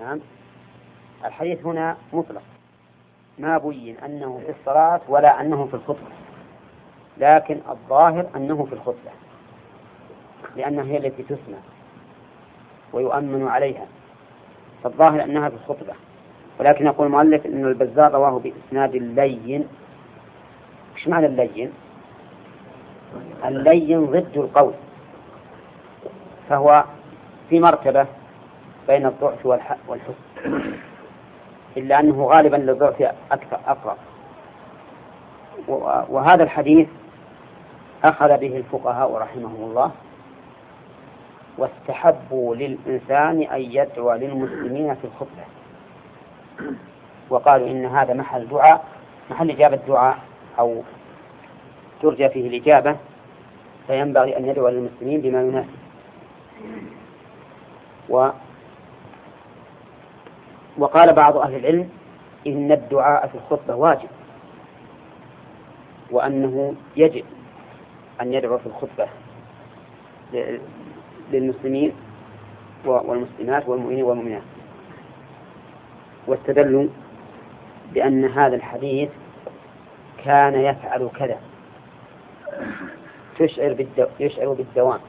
نعم. 0.00 0.20
الحديث 1.24 1.66
هنا 1.66 1.96
مطلق. 2.12 2.42
ما 3.38 3.58
بين 3.58 3.96
أنه 3.98 4.40
في 4.46 4.52
الصلاة 4.60 5.00
ولا 5.08 5.40
أنه 5.40 5.66
في 5.66 5.74
الخطبة. 5.74 6.08
لكن 7.18 7.60
الظاهر 7.70 8.26
أنه 8.36 8.64
في 8.64 8.72
الخطبة. 8.72 9.10
لأنها 10.56 10.84
هي 10.84 10.96
التي 10.96 11.22
تسمع 11.22 11.58
ويؤمن 12.92 13.48
عليها. 13.48 13.86
فالظاهر 14.84 15.24
أنها 15.24 15.48
في 15.48 15.54
الخطبة. 15.54 15.92
ولكن 16.60 16.86
يقول 16.86 17.06
المؤلف 17.06 17.46
أن 17.46 17.64
البزار 17.64 18.12
رواه 18.12 18.38
بإسناد 18.38 18.94
اللين 18.94 19.68
إيش 20.96 21.08
معنى 21.08 21.26
اللين؟ 21.26 21.72
اللين 23.44 24.06
ضد 24.06 24.36
القول. 24.36 24.72
فهو 26.48 26.84
في 27.48 27.60
مرتبة 27.60 28.06
بين 28.90 29.06
الضعف 29.06 29.46
والحسن 29.88 30.14
إلا 31.76 32.00
أنه 32.00 32.24
غالبا 32.24 32.56
للضعف 32.56 33.02
أكثر 33.32 33.58
أقرب. 33.66 33.96
وهذا 36.10 36.42
الحديث 36.42 36.88
أخذ 38.04 38.36
به 38.38 38.56
الفقهاء 38.56 39.14
رحمهم 39.14 39.64
الله 39.64 39.90
واستحبوا 41.58 42.56
للإنسان 42.56 43.42
أن 43.42 43.60
يدعو 43.60 44.12
للمسلمين 44.12 44.94
في 44.94 45.04
الخطبة. 45.04 45.44
وقالوا 47.30 47.68
إن 47.68 47.86
هذا 47.86 48.14
محل 48.14 48.48
دعاء 48.48 48.84
محل 49.30 49.50
إجابة 49.50 49.78
دعاء 49.88 50.18
أو 50.58 50.82
ترجى 52.02 52.28
فيه 52.28 52.48
الإجابة 52.48 52.96
فينبغي 53.86 54.36
أن 54.38 54.44
يدعو 54.44 54.68
للمسلمين 54.68 55.20
بما 55.20 55.42
يناسب. 55.42 55.80
وقال 60.80 61.12
بعض 61.12 61.36
أهل 61.36 61.54
العلم 61.54 61.88
إن 62.46 62.72
الدعاء 62.72 63.26
في 63.26 63.34
الخطبة 63.34 63.74
واجب 63.74 64.08
وأنه 66.10 66.74
يجب 66.96 67.24
أن 68.20 68.32
يدعو 68.32 68.58
في 68.58 68.66
الخطبة 68.66 69.08
للمسلمين 71.32 71.92
والمسلمات 72.84 73.68
والمؤمنين 73.68 74.04
والمؤمنات. 74.04 74.42
واستدلوا 76.26 76.86
بأن 77.92 78.24
هذا 78.24 78.56
الحديث 78.56 79.10
كان 80.24 80.54
يفعل 80.54 81.08
كذا. 81.18 81.38
تشعر 83.38 83.72
بالدو... 83.72 84.06
يشعر 84.20 84.52
بالدوام. 84.52 85.00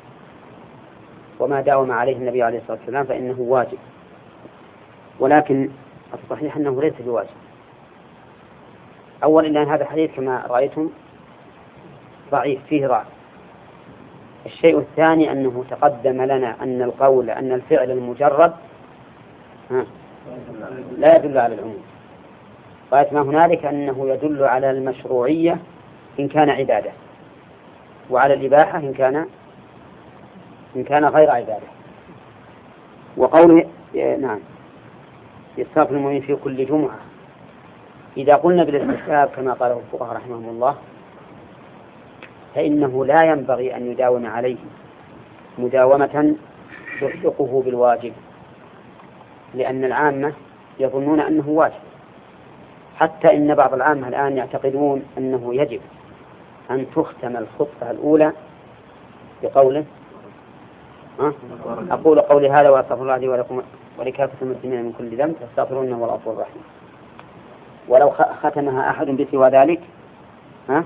وما 1.40 1.62
داوم 1.62 1.92
عليه 1.92 2.16
النبي 2.16 2.44
عليه 2.44 2.58
الصلاة 2.58 2.78
والسلام 2.78 3.06
فإنه 3.06 3.36
واجب. 3.40 3.78
ولكن 5.22 5.70
الصحيح 6.14 6.58
أنه 6.58 6.82
ليس 6.82 6.94
بواجب. 7.00 7.30
أولا 9.24 9.48
لأن 9.48 9.68
هذا 9.68 9.84
الحديث 9.84 10.16
كما 10.16 10.44
رأيتم 10.50 10.90
ضعيف 12.32 12.60
فيه 12.70 12.88
ضعف. 12.88 13.06
الشيء 14.46 14.80
الثاني 14.80 15.32
أنه 15.32 15.66
تقدم 15.70 16.22
لنا 16.22 16.64
أن 16.64 16.82
القول 16.82 17.30
أن 17.30 17.52
الفعل 17.52 17.92
المجرد 17.92 18.54
لا 20.98 21.16
يدل 21.16 21.38
على 21.38 21.56
العموم. 21.56 21.84
غاية 22.92 23.14
ما 23.14 23.22
هنالك؟ 23.22 23.66
أنه 23.66 24.10
يدل 24.10 24.44
على 24.44 24.72
المشروعية 24.72 25.58
إن 26.20 26.28
كان 26.28 26.50
عبادة 26.50 26.92
وعلى 28.10 28.34
الإباحة 28.34 28.80
إن 28.80 28.94
كان 28.94 29.26
إن 30.76 30.84
كان 30.84 31.06
غير 31.06 31.32
عبادة. 31.32 31.68
وقوله 33.18 33.66
نعم. 34.20 34.40
يستغفر 35.58 35.96
المؤمن 35.96 36.22
في 36.22 36.36
كل 36.36 36.66
جمعة. 36.66 37.00
إذا 38.18 38.36
قلنا 38.36 38.64
بالاستحباب 38.64 39.30
كما 39.36 39.54
قاله 39.54 39.80
الفقهاء 39.80 40.16
رحمهم 40.16 40.50
الله 40.50 40.76
فإنه 42.56 43.06
لا 43.06 43.18
ينبغي 43.24 43.76
أن 43.76 43.92
يداوم 43.92 44.26
عليه. 44.26 44.58
مداومة 45.58 46.36
تحققه 47.02 47.62
بالواجب 47.66 48.14
لأن 49.54 49.84
العامة 49.84 50.34
يظنون 50.80 51.20
أنه 51.20 51.50
واجب. 51.50 51.82
حتى 52.96 53.34
إن 53.34 53.56
بعض 53.56 53.74
العامة 53.74 54.08
الآن 54.08 54.38
يعتقدون 54.38 55.04
أنه 55.18 55.56
يجب 55.56 55.82
أن 56.72 56.86
تختم 56.96 57.38
الخطبة 57.38 57.92
الأولى 57.92 58.32
بقوله 59.44 59.86
أقول 61.92 62.22
قولي 62.22 62.50
هذا 62.50 62.70
وأستغفر 62.70 63.02
الله 63.02 63.18
لي 63.18 63.28
ولكم. 63.28 63.62
ولكافة 64.02 64.34
المسلمين 64.42 64.86
من 64.86 64.94
كل 64.98 65.18
ذنب 65.18 65.36
فاستغفروا 65.36 65.84
إنه 65.84 66.06
الغفور 66.06 66.34
الرحيم. 66.34 66.62
ولو 67.88 68.10
ختمها 68.44 68.90
أحد 68.90 69.08
بسوى 69.08 69.50
ذلك 69.50 69.82
ها؟ 70.70 70.84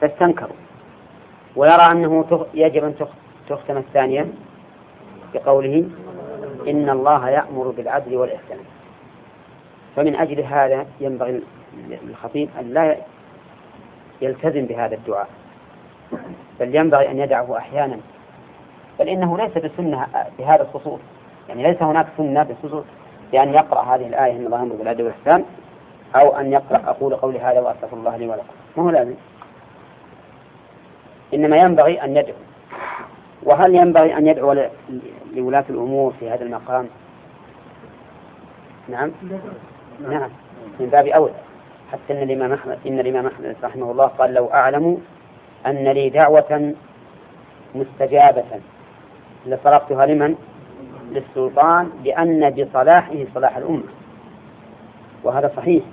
فاستنكروا. 0.00 0.56
ويرى 1.56 1.82
أنه 1.90 2.26
يجب 2.54 2.84
أن 2.84 2.94
تختم 3.48 3.76
الثانية 3.76 4.26
بقوله 5.34 5.88
إن 6.68 6.90
الله 6.90 7.28
يأمر 7.30 7.70
بالعدل 7.70 8.16
والإحسان. 8.16 8.58
فمن 9.96 10.16
أجل 10.16 10.40
هذا 10.40 10.86
ينبغي 11.00 11.42
للخطيب 11.88 12.48
أن 12.60 12.74
لا 12.74 12.96
يلتزم 14.22 14.66
بهذا 14.66 14.94
الدعاء 14.94 15.28
بل 16.60 16.74
ينبغي 16.74 17.10
أن 17.10 17.18
يدعه 17.18 17.58
أحيانا. 17.58 18.00
بل 18.98 19.08
إنه 19.08 19.38
ليس 19.38 19.58
بسنة 19.58 20.06
بهذا 20.38 20.62
الخصوص. 20.62 21.00
يعني 21.48 21.62
ليس 21.62 21.82
هناك 21.82 22.06
سنة 22.16 22.42
بخصوص 22.42 22.84
بأن 23.32 23.54
يقرأ 23.54 23.82
هذه 23.82 24.06
الآية 24.06 24.32
إن 24.32 24.46
الله 24.46 24.58
يأمر 24.58 24.74
بالعدل 24.74 25.02
والإحسان 25.02 25.44
أو 26.16 26.36
أن 26.36 26.52
يقرأ 26.52 26.90
أقول 26.90 27.16
قولي 27.16 27.38
هذا 27.38 27.60
وأستغفر 27.60 27.96
الله 27.96 28.16
لي 28.16 28.26
ولكم. 28.26 28.46
ما 28.76 28.82
هو 28.82 28.90
لازم؟ 28.90 29.14
إنما 31.34 31.56
ينبغي 31.56 32.02
أن 32.04 32.16
يدعو. 32.16 32.34
وهل 33.42 33.74
ينبغي 33.74 34.16
أن 34.16 34.26
يدعو 34.26 34.54
لولاة 35.34 35.64
الأمور 35.70 36.12
في 36.20 36.30
هذا 36.30 36.44
المقام؟ 36.44 36.88
نعم. 38.88 39.10
نعم. 40.08 40.30
من 40.80 40.86
باب 40.86 41.06
أولى 41.06 41.32
حتى 41.92 42.12
أن 42.12 42.22
الإمام 42.22 42.52
أحمد 42.52 42.78
إن 42.86 43.00
الإمام 43.00 43.26
أحمد 43.26 43.56
رحمه 43.64 43.90
الله 43.90 44.06
قال 44.06 44.34
لو 44.34 44.46
أعلم 44.46 45.02
أن 45.66 45.88
لي 45.88 46.08
دعوة 46.10 46.74
مستجابة 47.74 48.44
لصرفتها 49.46 50.06
لمن؟ 50.06 50.36
للسلطان 51.16 51.90
لأن 52.04 52.50
بصلاحه 52.50 53.24
صلاح 53.34 53.56
الأمة. 53.56 53.82
وهذا 55.24 55.52
صحيح. 55.56 55.84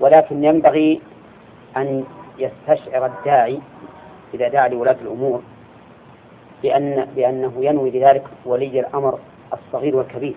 ولكن 0.00 0.44
ينبغي 0.44 1.00
أن 1.76 2.04
يستشعر 2.38 3.06
الداعي 3.06 3.60
إذا 4.34 4.48
دعا 4.48 4.68
لولاة 4.68 4.96
الأمور 5.02 5.42
بأن 6.62 7.08
بأنه 7.16 7.52
ينوي 7.58 7.90
بذلك 7.90 8.24
ولي 8.46 8.80
الأمر 8.80 9.18
الصغير 9.52 9.96
والكبير. 9.96 10.36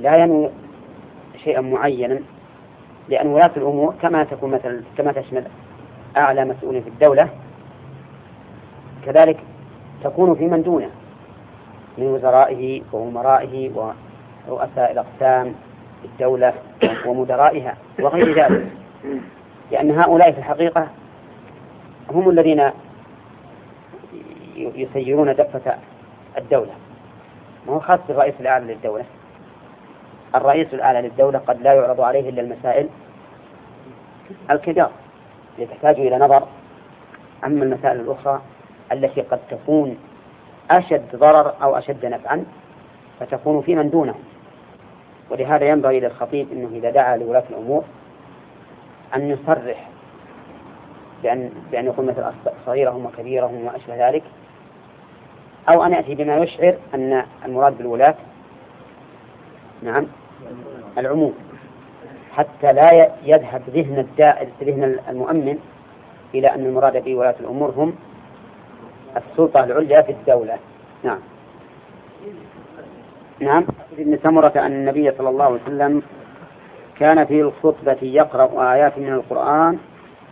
لا 0.00 0.12
ينوي 0.18 0.50
شيئا 1.44 1.60
معينا 1.60 2.20
لأن 3.08 3.26
ولاة 3.26 3.50
الأمور 3.56 3.94
كما 4.02 4.24
تكون 4.24 4.50
مثلا 4.50 4.82
كما 4.98 5.12
تشمل 5.12 5.44
أعلى 6.16 6.44
مسؤول 6.44 6.82
في 6.82 6.88
الدولة 6.88 7.28
كذلك 9.04 9.40
تكون 10.04 10.34
في 10.34 10.44
من 10.44 10.62
دونه. 10.62 10.90
من 11.98 12.06
وزرائه 12.06 12.82
وأمرائه 12.92 13.70
ورؤساء 14.48 14.92
الأقسام 14.92 15.54
الدولة 16.04 16.54
ومدرائها. 17.06 17.76
وغير 18.00 18.44
ذلك 18.44 18.66
لأن 19.70 20.00
هؤلاء 20.00 20.32
في 20.32 20.38
الحقيقة 20.38 20.88
هم 22.10 22.30
الذين 22.30 22.70
يسيرون 24.56 25.34
دفة 25.34 25.76
الدولة. 26.38 26.72
ما 27.66 27.72
هو 27.72 27.80
خاص 27.80 28.00
بالرئيس 28.08 28.34
الأعلى 28.40 28.74
للدولة؟ 28.74 29.04
الرئيس 30.34 30.74
الأعلى 30.74 31.02
للدولة 31.02 31.38
قد 31.38 31.62
لا 31.62 31.72
يعرض 31.72 32.00
عليه 32.00 32.28
إلا 32.28 32.42
المسائل 32.42 32.88
الكبار 34.50 34.90
التي 35.58 35.74
تحتاج 35.74 36.00
إلى 36.00 36.18
نظر. 36.18 36.46
أما 37.44 37.64
المسائل 37.64 38.00
الأخرى 38.00 38.40
التي 38.92 39.20
قد 39.20 39.38
تكون 39.50 39.96
أشد 40.78 41.16
ضرر 41.16 41.54
أو 41.62 41.78
أشد 41.78 42.06
نفعا 42.06 42.44
فتكون 43.20 43.62
في 43.62 43.74
من 43.74 43.90
دونه. 43.90 44.14
ولهذا 45.30 45.68
ينبغي 45.68 46.00
للخطيب 46.00 46.52
أنه 46.52 46.68
إذا 46.72 46.90
دعا 46.90 47.16
لولاة 47.16 47.44
الأمور 47.50 47.84
أن 49.14 49.30
يصرح 49.30 49.88
بأن 51.22 51.50
بأن 51.72 51.86
يقول 51.86 52.06
مثل 52.06 52.24
صغيرهم 52.66 53.06
وكبيرهم 53.06 53.54
وما 53.54 53.76
أشبه 53.76 54.08
ذلك 54.08 54.22
أو 55.74 55.84
أن 55.84 55.92
يأتي 55.92 56.14
بما 56.14 56.36
يشعر 56.36 56.74
أن 56.94 57.24
المراد 57.44 57.78
بالولاة 57.78 58.14
نعم 59.82 60.06
العموم. 60.98 61.34
حتى 62.32 62.72
لا 62.72 62.90
يذهب 63.24 63.62
ذهن 63.70 63.98
الداء 63.98 64.48
ذهن 64.62 64.98
المؤمن 65.08 65.58
إلى 66.34 66.54
أن 66.54 66.66
المراد 66.66 67.04
بولاة 67.04 67.34
الأمور 67.40 67.70
هم 67.76 67.94
السلطة 69.16 69.64
العليا 69.64 70.02
في 70.02 70.12
الدولة. 70.12 70.58
نعم. 71.02 71.18
نعم. 73.40 73.66
ابن 73.98 74.18
سمرة 74.26 74.66
أن 74.66 74.72
النبي 74.72 75.10
صلى 75.10 75.28
الله 75.28 75.44
عليه 75.44 75.60
وسلم 75.62 76.02
كان 76.98 77.24
في 77.24 77.40
الخطبة 77.40 77.98
يقرأ 78.02 78.72
آيات 78.72 78.98
من 78.98 79.12
القرآن 79.12 79.78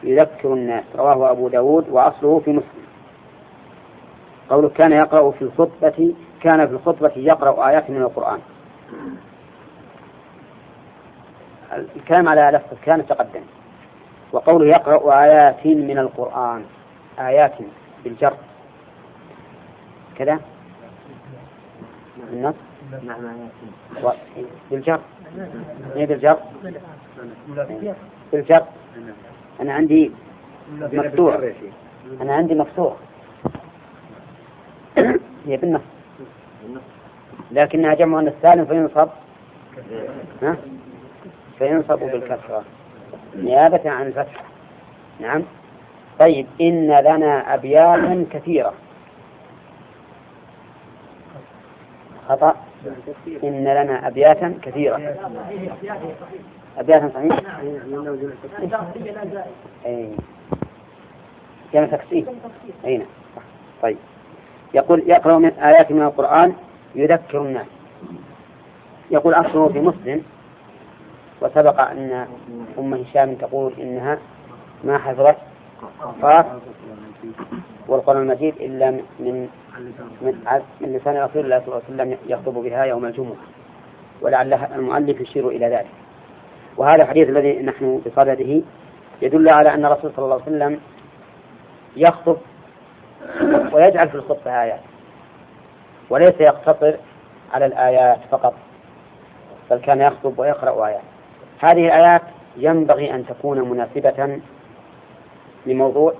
يذكر 0.03 0.53
الناس. 0.53 0.85
رواه 0.97 1.31
أبو 1.31 1.49
داود 1.49 1.89
وأصله 1.89 2.39
في 2.39 2.51
مسلم. 2.51 2.85
قوله 4.51 4.69
كان 4.69 4.93
يقرأ 4.93 5.31
في 5.31 5.43
الخطبة 5.43 6.15
كان 6.43 6.67
في 6.67 6.73
الخطبة 6.73 7.13
يقرأ 7.17 7.69
آيات 7.69 7.91
من 7.91 8.03
القرآن. 8.03 8.39
الكلام 11.97 12.29
على 12.29 12.59
لفظ 12.59 12.79
كان 12.85 13.07
تقدم. 13.07 13.43
وقوله 14.33 14.67
يقرأ 14.67 15.23
آيات 15.23 15.67
من 15.67 15.99
القرآن 15.99 16.65
آيات 17.19 17.55
بالجر. 18.05 18.35
كذا 20.21 20.41
النص؟ 22.33 22.55
بالجر. 24.71 25.01
إيه 25.97 26.07
بالجر؟ 26.07 26.39
بالجر. 28.33 28.65
أنا 29.61 29.73
عندي 29.75 30.13
مفتوح. 30.71 31.39
أنا 32.21 32.35
عندي 32.35 32.55
مفتوح. 32.55 32.97
هي 35.47 35.57
بالنص. 35.57 35.81
لكنها 37.51 37.95
جمع 37.95 38.21
السالم 38.21 38.65
فينصب. 38.65 39.09
ها؟ 40.43 40.57
فينصب 41.59 41.99
بالكسرة. 41.99 42.65
نيابة 43.37 43.91
عن 43.91 44.07
الفتح. 44.07 44.45
نعم. 45.21 45.43
طيب 46.21 46.47
إن 46.61 46.87
لنا 46.87 47.55
أبياتا 47.55 48.27
كثيرة. 48.31 48.75
خطأ. 52.31 52.55
إن 53.45 53.65
لنا 53.65 54.07
أبياتا 54.07 54.55
كثيرة. 54.63 54.97
أبياتا 56.79 57.11
صحيح؟ 57.15 57.41
أي. 59.87 60.11
جمع 61.75 61.87
تكسير. 61.87 62.25
أي 62.85 62.97
نعم. 62.97 63.07
طيب. 63.83 63.97
يقول 64.75 65.03
يقرأ 65.07 65.39
من 65.39 65.51
آيات 65.51 65.93
من 65.93 66.03
القرآن 66.03 66.55
يذكر 66.95 67.43
الناس. 67.43 67.67
يقول 69.11 69.35
أصله 69.35 69.69
في 69.69 69.81
مسلم 69.81 70.23
وسبق 71.43 71.81
أن 71.81 72.27
أم 72.79 72.95
هشام 72.95 73.35
تقول 73.35 73.73
إنها 73.79 74.19
ما 74.85 74.99
حفظت 74.99 75.37
قاف 76.23 76.47
والقرآن 77.89 78.23
المجيد 78.23 78.55
إلا 78.61 78.91
من 78.91 79.49
من 80.81 80.93
لسان 80.93 81.17
رسول 81.17 81.45
الله 81.45 81.59
صلى 81.59 81.69
الله 81.69 81.83
عليه 81.89 81.95
وسلم 81.95 82.19
يخطب 82.27 82.55
بها 82.55 82.85
يوم 82.85 83.05
الجمعة. 83.05 83.37
ولعل 84.23 84.55
المؤلف 84.55 85.21
يشير 85.21 85.49
إلى 85.49 85.67
ذلك. 85.67 85.91
وهذا 86.77 87.03
الحديث 87.03 87.29
الذي 87.29 87.63
نحن 87.63 88.03
بصدده 88.07 88.63
يدل 89.23 89.47
على 89.59 89.75
أن 89.75 89.85
الرسول 89.85 90.13
صلى 90.17 90.25
الله 90.25 90.35
عليه 90.35 90.45
وسلم 90.45 90.81
يخطب 91.97 92.37
ويجعل 93.73 94.09
في 94.09 94.15
الخطبة 94.15 94.63
آيات. 94.63 94.81
وليس 96.11 96.35
يقتصر 96.41 96.95
على 97.53 97.67
الآيات 97.67 98.19
فقط 98.31 98.55
بل 99.71 99.79
كان 99.79 100.01
يخطب 100.01 100.39
ويقرأ 100.39 100.87
آيات. 100.87 101.03
هذه 101.69 101.87
الآيات 101.87 102.23
ينبغي 102.57 103.15
أن 103.15 103.27
تكون 103.27 103.71
مناسبة 103.71 104.41
لموضوع 105.67 106.15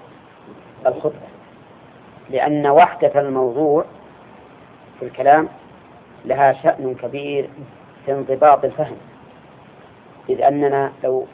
الخطبة. 0.87 1.30
لأن 2.31 2.67
وحدة 2.67 3.21
الموضوع 3.21 3.85
في 4.99 5.07
الكلام 5.07 5.49
لها 6.25 6.53
شأن 6.53 6.95
كبير 7.03 7.51
في 8.07 8.13
انضباط 8.13 8.65
الفهم. 8.65 8.97
إذ 10.29 10.43
أننا 10.43 10.93
لو 11.05 11.27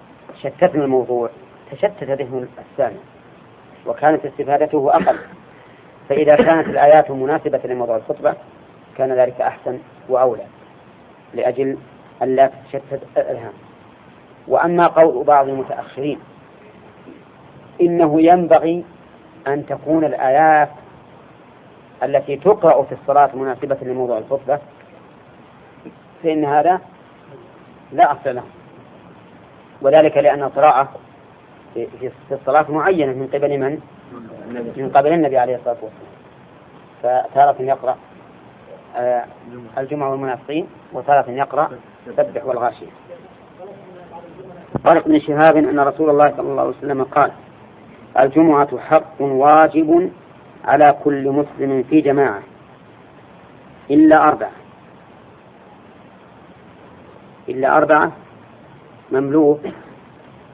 شتتنا 0.42 0.84
الموضوع 0.84 1.30
تشتت 1.70 2.04
ذهن 2.04 2.48
السامع 2.58 3.00
وكانت 3.86 4.26
استفادته 4.26 4.90
أقل. 4.90 5.18
فإذا 6.08 6.36
كانت 6.36 6.68
الآيات 6.68 7.10
مناسبة 7.10 7.60
لموضوع 7.64 7.96
الخطبة 7.96 8.34
كان 8.98 9.12
ذلك 9.12 9.40
أحسن 9.40 9.78
وأولى 10.08 10.46
لأجل 11.34 11.78
ألا 12.22 12.46
تتشتت 12.46 13.00
الأذهان 13.16 13.52
وأما 14.48 14.86
قول 14.86 15.24
بعض 15.24 15.48
المتأخرين 15.48 16.18
إنه 17.80 18.20
ينبغي 18.20 18.84
أن 19.46 19.66
تكون 19.66 20.04
الآيات 20.04 20.68
التي 22.02 22.36
تقرأ 22.36 22.82
في 22.82 22.92
الصلاة 22.92 23.30
مناسبة 23.34 23.76
لموضوع 23.82 24.18
الخطبة 24.18 24.58
فإن 26.22 26.44
هذا 26.44 26.80
لا 27.92 28.12
أصل 28.12 28.34
له. 28.34 28.42
وذلك 29.82 30.16
لأن 30.16 30.42
القراءة 30.42 30.88
في 31.74 32.10
الصلاة 32.32 32.66
معينة 32.70 33.12
من 33.12 33.26
قبل 33.26 33.58
من؟ 33.58 33.80
من 34.76 34.90
قبل 34.94 35.12
النبي 35.12 35.38
عليه 35.38 35.56
الصلاة 35.56 35.76
والسلام. 35.82 36.16
فتارة 37.02 37.62
يقرأ 37.62 37.96
آه، 38.96 39.24
الجمعة 39.78 40.10
والمنافقين 40.10 40.66
وتارة 40.92 41.30
يقرأ 41.30 41.70
سبح 42.16 42.44
والغاشية. 42.44 42.86
قال 44.84 44.96
ابن 44.96 45.20
شهاب 45.20 45.56
أن 45.56 45.80
رسول 45.80 46.10
الله 46.10 46.32
صلى 46.36 46.50
الله 46.50 46.62
عليه 46.62 46.76
وسلم 46.78 47.02
قال 47.02 47.32
الجمعة 48.20 48.78
حق 48.78 49.20
واجب 49.20 50.10
على 50.66 50.94
كل 51.04 51.30
مسلم 51.30 51.82
في 51.82 52.00
جماعة. 52.00 52.42
إلا 53.90 54.20
أربعة. 54.28 54.50
إلا 57.48 57.76
أربعة 57.76 58.12
مملوك 59.12 59.60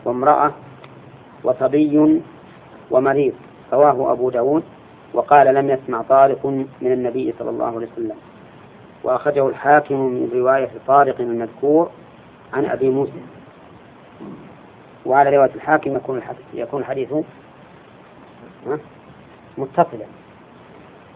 وامرأة 0.05 0.53
وصبي 1.45 2.21
ومريض. 2.91 3.35
رواه 3.73 4.13
أبو 4.13 4.31
داود 4.31 4.63
وقال 5.15 5.55
لم 5.55 5.71
يسمع 5.71 6.03
طارق 6.03 6.47
من 6.47 6.93
النبي 6.93 7.35
صلى 7.39 7.51
الله 7.51 7.67
عليه 7.67 7.89
وسلم. 7.93 8.17
وأخرجه 9.05 9.49
الحاكم 9.49 9.95
من 9.95 10.31
رواية 10.35 10.71
طارق 10.87 11.21
المذكور 11.21 11.91
عن 12.53 12.65
أبي 12.65 12.91
موسى. 12.91 13.23
وعلى 15.07 15.37
رواية 15.37 15.55
الحاكم 15.55 15.97
يكون 15.97 16.17
الحديث 16.19 16.45
يكون 16.55 16.81
الحديث 16.81 17.13
متصلا 19.59 20.07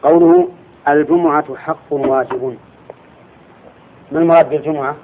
قوله 0.02 0.48
الجمعة 0.88 1.56
حق 1.56 1.92
واجب. 1.92 2.56
ما 4.12 4.18
المراد 4.20 4.50
بالجمعة؟ 4.50 4.96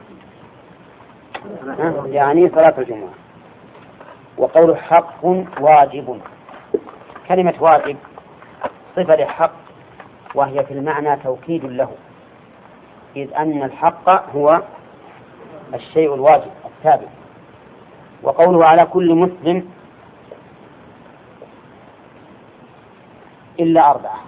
يعني 2.06 2.48
صلاة 2.48 2.78
الجمعة. 2.78 3.10
وقول 4.38 4.76
حق 4.76 5.24
واجب. 5.60 6.20
كلمة 7.28 7.54
واجب 7.60 7.96
صفة 8.96 9.16
لحق 9.16 9.52
وهي 10.34 10.64
في 10.64 10.74
المعنى 10.74 11.16
توكيد 11.16 11.64
له. 11.64 11.90
إذ 13.16 13.34
أن 13.34 13.62
الحق 13.62 14.36
هو 14.36 14.50
الشيء 15.74 16.14
الواجب 16.14 16.50
الثابت. 16.64 17.08
وقوله 18.22 18.66
على 18.66 18.86
كل 18.86 19.14
مسلم 19.14 19.68
إلا 23.60 23.90
أربعة. 23.90 24.20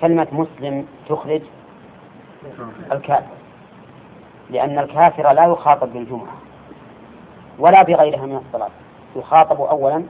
كلمة 0.00 0.26
مسلم 0.32 0.86
تخرج 1.08 1.42
الكافر. 2.92 3.34
لأن 4.50 4.78
الكافر 4.78 5.32
لا 5.32 5.44
يخاطب 5.44 5.92
بالجمعة 5.92 6.36
ولا 7.58 7.82
بغيرها 7.82 8.26
من 8.26 8.36
الصلاة. 8.36 8.70
يخاطب 9.16 9.60
أولا 9.60 10.04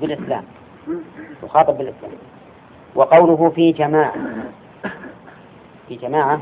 بالإسلام. 0.00 0.44
يخاطب 1.42 1.78
بالإسلام. 1.78 2.12
وقوله 2.94 3.50
في 3.54 3.72
جماعة. 3.72 4.14
في 5.88 5.96
جماعة 5.96 6.40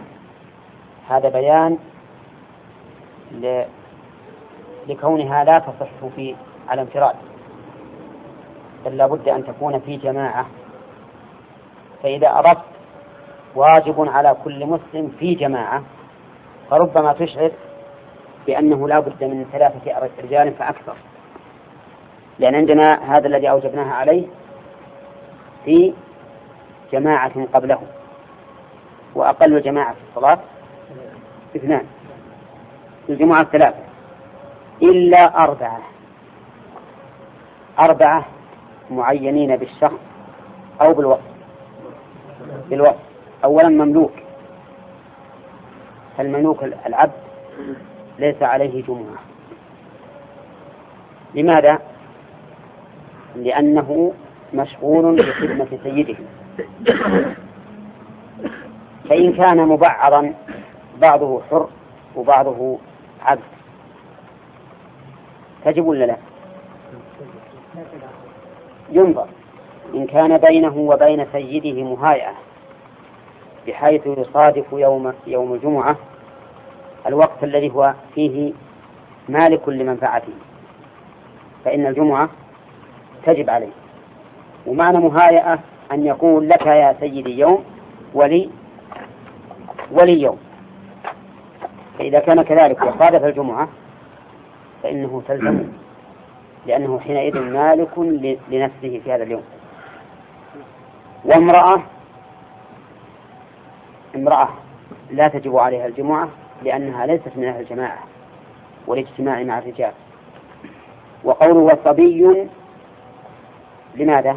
هذا 1.09 1.29
بيان. 1.29 1.79
لكونها 4.89 5.45
لا 5.45 5.53
تصح 5.53 6.09
في 6.17 6.35
على 6.69 6.83
انفراد 6.83 7.15
بل 8.89 8.97
لابد 8.97 9.29
أن 9.29 9.45
تكون 9.45 9.79
في 9.79 9.97
جماعة. 9.97 10.47
فإذا 12.03 12.29
أردت 12.29 12.65
واجب 13.55 14.09
على 14.09 14.37
كل 14.45 14.67
مسلم 14.67 15.13
في 15.19 15.35
جماعة 15.35 15.83
فربما 16.71 17.13
تشعر 17.13 17.51
بأنه 18.47 18.89
لا 18.89 19.01
بد 19.01 19.25
من 19.25 19.47
ثلاثة 19.53 20.09
رجال 20.25 20.53
فأكثر. 20.55 20.95
لأن 22.39 22.55
عندنا 22.55 23.13
هذا 23.13 23.27
الذي 23.27 23.51
أوجبناها 23.51 23.95
عليه 23.95 24.27
في 25.65 25.95
جماعة 26.93 27.47
قبله 27.55 27.81
وأقل 29.15 29.63
جماعة 29.63 29.93
في 29.93 30.01
الصلاة 30.09 30.39
اثنان 31.57 31.87
في 33.07 33.13
الجمعة 33.13 33.41
الثلاثة 33.41 33.83
إلا 34.83 35.43
أربعة. 35.45 35.81
أربعة 37.81 38.25
معينين 38.91 39.57
بالشخص 39.57 40.01
أو 40.83 40.93
بالوصف 40.93 41.21
بالوصف 42.71 42.97
أولا 43.45 43.69
مملوك. 43.69 44.13
فالمملوك 46.17 46.65
العبد 46.65 47.13
ليس 48.19 48.43
عليه 48.43 48.83
جمعة. 48.83 49.19
لماذا؟ 51.35 51.79
لأنه 53.37 54.13
مشغول 54.55 55.17
بخدمة 55.17 55.79
سيده. 55.83 56.17
فإن 59.09 59.33
كان 59.33 59.69
مبعضا 59.69 60.35
بعضه 61.03 61.43
حر 61.51 61.69
وبعضه 62.17 62.79
عبد. 63.23 63.43
تجب 65.65 65.87
ولا 65.87 66.05
لا؟ 66.05 66.17
ينظر. 68.91 69.27
إن 69.95 70.07
كان 70.07 70.39
بينه 70.39 70.77
وبين 70.77 71.27
سيده 71.33 71.83
مهايئة 71.83 72.33
بحيث 73.67 74.07
يصادف 74.07 74.65
يوم 74.73 75.13
يوم 75.27 75.55
الجمعة 75.55 75.97
الوقت 77.07 77.45
الذي 77.45 77.71
هو 77.71 77.95
فيه 78.15 78.53
مالك 79.29 79.69
لمنفعته. 79.69 80.33
فإن 81.65 81.87
الجمعة 81.87 82.29
تجب 83.27 83.51
عليه. 83.51 83.73
ومعنى 84.67 84.99
مهايئة 84.99 85.59
أن 85.93 86.07
يقول 86.07 86.49
لك 86.49 86.67
يا 86.67 86.97
سيدي 87.01 87.39
يوم 87.39 87.65
ولي 88.15 88.51
ولي 89.93 90.21
يوم. 90.23 90.39
فإذا 91.99 92.19
كان 92.19 92.43
كذلك 92.43 92.83
وصادف 92.83 93.25
الجمعة 93.25 93.69
فإنه 94.83 95.23
تلزم 95.29 95.69
لأنه 96.69 96.99
حينئذ 96.99 97.39
مالك 97.41 97.99
لنفسه 98.49 99.01
في 99.05 99.13
هذا 99.13 99.23
اليوم. 99.23 99.43
وامرأة 101.25 101.83
امرأة 104.17 104.49
لا 105.11 105.29
تجب 105.29 105.57
عليها 105.57 105.87
الجمعة 105.87 106.29
لأنها 106.63 107.07
ليست 107.07 107.37
من 107.37 107.45
أهل 107.45 107.61
الجماعة 107.61 107.99
والاجتماع 108.87 109.43
مع 109.43 109.59
الرجال. 109.59 109.93
وقوله 111.25 111.79
صبي 111.85 112.49
لماذا؟ 113.95 114.37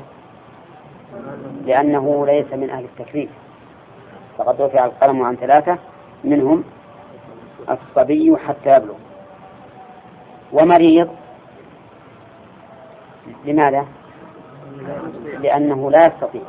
لأنه 1.66 2.26
ليس 2.26 2.54
من 2.54 2.70
أهل 2.70 2.84
التكليف. 2.84 3.30
فقد 4.38 4.62
رفع 4.62 4.86
القلم 4.86 5.22
عن 5.22 5.36
ثلاثة 5.36 5.78
منهم 6.24 6.64
الصبي 7.70 8.38
حتى 8.38 8.76
يبلغ. 8.76 8.96
ومريض 10.54 11.10
لماذا؟ 13.46 13.86
لأنه 15.40 15.92
لا 15.92 16.06
يستطيع. 16.06 16.42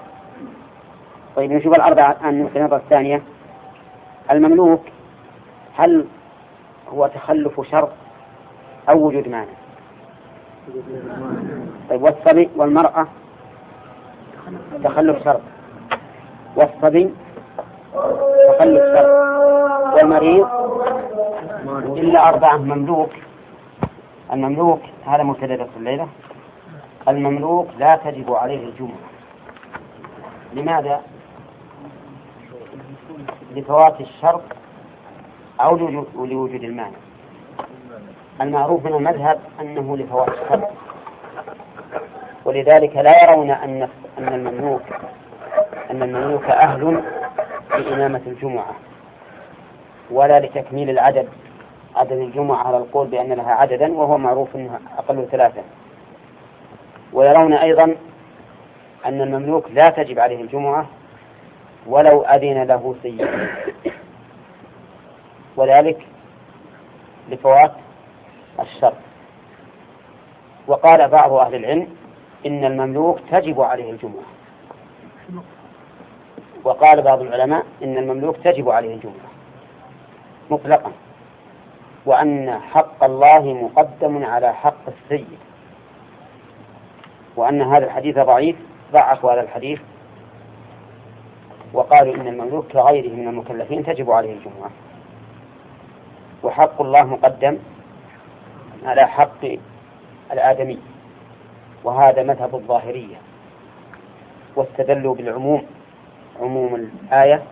طيب 1.36 1.52
نشوف 1.52 1.76
الأربعة 1.76 2.16
النقطة 2.24 2.76
الثانية. 2.76 3.22
المملوك 4.30 4.82
هل 5.74 6.06
هو 6.88 7.06
تخلف 7.06 7.60
شرط 7.70 7.90
أو 8.90 9.06
وجود 9.06 9.28
مانع؟ 9.28 9.52
طيب 11.90 12.02
والصبي 12.02 12.48
والمرأة 12.56 13.06
تخلف 14.84 15.24
شرط. 15.24 15.40
والصبي 16.56 17.14
تخلف 18.48 18.98
شرط. 18.98 19.22
والمريض 19.94 20.48
إلا 21.86 22.28
أربعة 22.28 22.56
مملوك. 22.56 23.10
المملوك 24.32 24.80
هذا 25.06 25.22
مبتدأ 25.22 25.68
الليلة. 25.76 26.08
المملوك 27.08 27.68
لا 27.78 27.96
تجب 27.96 28.32
عليه 28.32 28.68
الجمعة. 28.68 28.98
لماذا؟ 30.52 31.00
لفوات 33.56 34.00
الشرط 34.00 34.42
أو 35.60 35.76
لوجود 36.14 36.64
المانع. 36.64 36.98
المعروف 38.40 38.84
من 38.84 38.94
المذهب 38.94 39.40
أنه 39.60 39.96
لفوات 39.96 40.28
الشرط 40.28 40.68
ولذلك 42.44 42.96
لا 42.96 43.12
يرون 43.24 43.50
أن 43.50 43.88
أن 44.18 44.28
المملوك 44.28 44.82
أن 45.90 46.02
المملوك 46.02 46.44
أهل 46.44 47.02
لإمامة 47.70 48.20
الجمعة 48.26 48.74
ولا 50.10 50.38
لتكميل 50.38 50.90
العدد 50.90 51.28
عدد 51.96 52.12
الجمعة 52.12 52.66
على 52.66 52.76
القول 52.76 53.06
بأن 53.06 53.32
لها 53.32 53.52
عددا 53.52 53.92
وهو 53.92 54.18
معروف 54.18 54.56
أنها 54.56 54.80
أقل 54.98 55.26
ثلاثة. 55.30 55.62
ويرون 57.12 57.52
أيضا 57.52 57.96
أن 59.06 59.20
المملوك 59.20 59.70
لا 59.70 59.88
تجب 59.88 60.18
عليه 60.18 60.40
الجمعة 60.40 60.86
ولو 61.86 62.22
أذن 62.22 62.62
له 62.62 62.94
سيده 63.02 63.48
وذلك 65.56 66.06
لفوات 67.28 67.72
الشرط 68.60 68.96
وقال 70.66 71.08
بعض 71.08 71.32
أهل 71.32 71.54
العلم 71.54 71.88
إن 72.46 72.64
المملوك 72.64 73.20
تجب 73.30 73.60
عليه 73.60 73.90
الجمعة 73.90 74.24
وقال 76.64 77.02
بعض 77.02 77.20
العلماء 77.20 77.66
إن 77.82 77.98
المملوك 77.98 78.36
تجب 78.36 78.70
عليه 78.70 78.94
الجمعة 78.94 79.32
مطلقا. 80.50 80.92
وأن 82.06 82.60
حق 82.60 83.04
الله 83.04 83.54
مقدم 83.54 84.24
على 84.24 84.54
حق 84.54 84.88
السيد. 84.88 85.38
وأن 87.36 87.62
هذا 87.62 87.84
الحديث 87.84 88.18
ضعيف 88.18 88.56
ضعفوا 88.92 89.32
هذا 89.32 89.40
الحديث. 89.40 89.80
وقالوا 91.72 92.14
إن 92.14 92.26
المملوك 92.26 92.66
كغيره 92.72 93.14
من 93.14 93.28
المكلفين 93.28 93.84
تجب 93.84 94.10
عليه 94.10 94.32
الجمعة. 94.32 94.70
وحق 96.42 96.82
الله 96.82 97.04
مقدم 97.04 97.58
على 98.84 99.06
حق 99.08 99.44
الآدمي 100.32 100.78
وهذا 101.84 102.22
مذهب 102.22 102.54
الظاهرية. 102.54 103.16
واستدلوا 104.56 105.14
بالعموم 105.14 105.62
عموم 106.40 106.74
الآية 106.74 107.42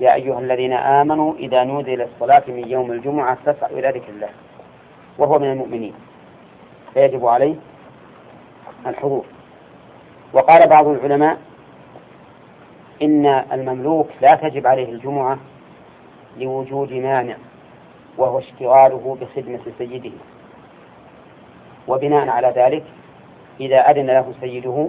يا 0.00 0.14
أيها 0.14 0.38
الذين 0.38 0.72
آمنوا 0.72 1.34
إذا 1.34 1.64
نودي 1.64 1.96
للصلاة 1.96 2.42
من 2.48 2.68
يوم 2.68 2.92
الجمعة 2.92 3.34
فاسعوا 3.34 3.78
إلى 3.78 3.88
ذكر 3.88 4.08
الله 4.08 4.28
وهو 5.18 5.38
من 5.38 5.52
المؤمنين. 5.52 5.94
فيجب 6.94 7.26
عليه 7.26 7.54
الحضور. 8.86 9.24
وقال 10.32 10.68
بعض 10.68 10.86
العلماء 10.86 11.38
إن 13.02 13.26
المملوك 13.26 14.08
لا 14.20 14.28
تجب 14.28 14.66
عليه 14.66 14.92
الجمعة 14.92 15.38
لوجود 16.36 16.92
مانع 16.92 17.36
وهو 18.18 18.38
اشتغاله 18.38 19.16
بخدمة 19.20 19.60
سيده. 19.78 20.12
وبناء 21.88 22.28
على 22.28 22.52
ذلك 22.56 22.84
إذا 23.60 23.76
أذن 23.76 24.06
له 24.06 24.34
سيده 24.40 24.88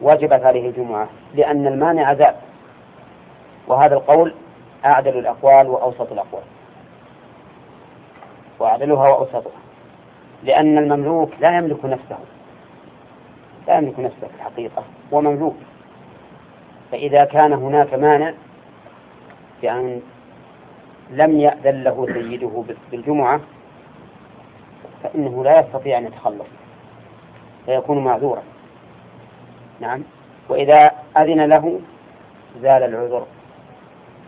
وجبت 0.00 0.44
عليه 0.44 0.68
الجمعة 0.68 1.08
لأن 1.34 1.66
المانع 1.66 2.14
زاد 2.14 2.36
وهذا 3.68 3.94
القول 3.94 4.34
أعدل 4.84 5.18
الأقوال 5.18 5.68
وأوسط 5.68 6.12
الأقوال. 6.12 6.44
وأعدلها 8.58 9.10
وأوسطها. 9.10 9.63
لأن 10.44 10.78
المملوك 10.78 11.30
لا 11.40 11.58
يملك 11.58 11.84
نفسه. 11.84 12.18
لا 13.68 13.78
يملك 13.78 13.98
نفسه 14.00 14.26
في 14.26 14.34
الحقيقة 14.36 14.82
هو 15.12 15.20
مملوك. 15.20 15.56
فإذا 16.92 17.24
كان 17.24 17.52
هناك 17.52 17.94
مانع 17.94 18.34
بأن 19.62 20.00
لم 21.10 21.40
يأذن 21.40 21.82
له 21.82 22.06
سيده 22.12 22.64
بالجمعة 22.90 23.40
فإنه 25.02 25.44
لا 25.44 25.60
يستطيع 25.60 25.98
أن 25.98 26.04
يتخلص. 26.06 26.46
فيكون 27.66 28.04
معذورا. 28.04 28.42
نعم. 29.80 30.02
وإذا 30.48 30.90
أذن 31.16 31.40
له 31.40 31.80
زال 32.62 32.82
العذر. 32.82 33.26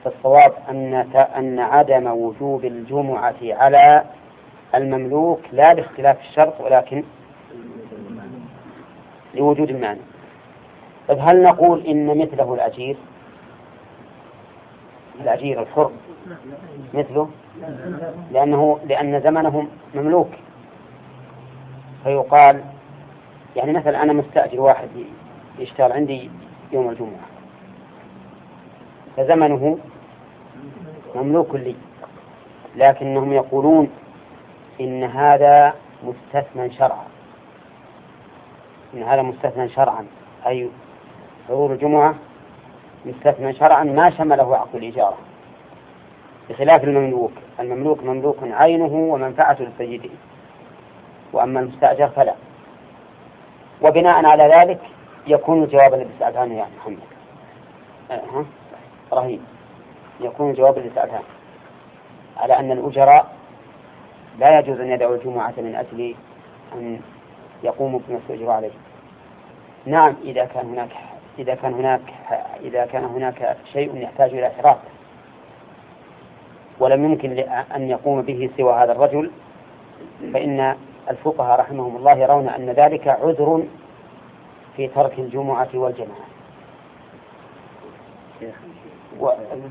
فالصواب 0.05 0.53
أن 0.71 0.95
أن 1.37 1.59
عدم 1.59 2.07
وجوب 2.07 2.65
الجمعة 2.65 3.35
على 3.43 4.05
المملوك 4.75 5.41
لا 5.53 5.75
لاختلاف 5.75 6.21
الشرط 6.21 6.61
ولكن 6.61 7.05
لوجود 9.35 9.71
المعنى. 9.71 10.01
طيب 11.09 11.19
هل 11.21 11.43
نقول 11.43 11.87
إن 11.87 12.19
مثله 12.19 12.55
الأجير؟ 12.55 12.97
الأجير 15.21 15.63
الحر. 15.63 15.91
مثله؟ 16.95 17.31
لأنه 18.33 18.79
لأن 18.89 19.21
زمنه 19.21 19.67
مملوك. 19.95 20.31
فيقال 22.05 22.65
يعني 23.57 23.73
مثلا 23.73 24.03
أنا 24.03 24.13
مستأجر 24.13 24.61
واحد 24.61 24.89
يشتغل 25.59 25.93
عندي 25.93 26.31
يوم 26.73 26.91
الجمعة. 26.91 27.27
فزمنه 29.17 29.79
مملوك 31.15 31.55
لي 31.55 31.75
لكنهم 32.77 33.33
يقولون 33.33 33.91
إن 34.81 35.05
هذا 35.05 35.75
مستثنى 36.03 36.71
شرعا. 36.71 37.05
إن 38.95 39.03
هذا 39.03 39.23
مستثنى 39.23 39.69
شرعا. 39.69 40.07
أي 40.47 40.71
حضور 41.49 41.73
الجمعة 41.73 42.15
مستثنى 43.07 43.55
شرعا 43.55 43.85
ما 43.85 44.03
شمله 44.19 44.57
عقد 44.57 44.75
الإجارة. 44.75 45.19
بخلاف 46.49 46.85
المملوك. 46.85 47.33
المملوك 47.61 48.03
مملوك 48.03 48.37
عينه 48.43 49.13
ومنفعة 49.13 49.57
لسيده 49.61 50.11
وأما 51.33 51.61
المستأجر 51.61 52.09
فلا. 52.09 52.35
وبناء 53.83 54.27
على 54.27 54.55
ذلك 54.59 54.81
يكون 55.27 55.63
الجواب 55.63 55.95
الذي 55.95 56.11
سألت 56.19 56.37
عنه 56.37 56.55
يا 56.55 56.67
محمد. 56.79 56.99
أه؟ 58.11 58.45
رهيب. 59.13 59.41
يكون 60.21 60.51
الجواب 60.51 60.79
الذي 60.79 60.91
سألت 60.95 61.13
عنه 61.13 61.25
على 62.37 62.59
أن 62.59 62.73
الأجراء 62.73 63.36
لا 64.39 64.59
يجوز 64.59 64.81
أن 64.81 64.87
يدعوا 64.91 65.17
الجمعة 65.17 65.55
من 65.57 65.75
أجل 65.75 66.15
أن 66.75 67.01
يقوموا 67.63 68.01
بما 68.09 68.19
استأجروا 68.19 68.53
عليه. 68.53 68.71
نعم 69.87 70.17
إذا 70.25 70.45
كان 70.45 70.67
هناك 70.67 70.91
إذا 71.39 71.55
كان 71.55 71.75
هناك 71.75 72.01
إذا 72.61 72.87
كان 72.87 73.05
هناك 73.05 73.57
شيء 73.73 73.97
يحتاج 73.97 74.35
إلى 74.35 74.51
حراسة 74.51 74.81
ولم 76.81 77.05
يمكن 77.05 77.39
أن 77.75 77.91
يقوم 77.91 78.23
به 78.23 78.51
سوى 78.57 78.73
هذا 78.73 78.93
الرجل 78.93 79.31
فإن 80.33 80.77
الفقهاء 81.11 81.61
رحمهم 81.61 81.97
الله 81.97 82.13
يرون 82.13 82.49
أن 82.49 82.71
ذلك 82.71 83.09
عذر 83.09 83.63
في 84.77 84.89
ترك 84.89 85.19
الجمعة 85.19 85.69
والجماعة. 85.75 86.27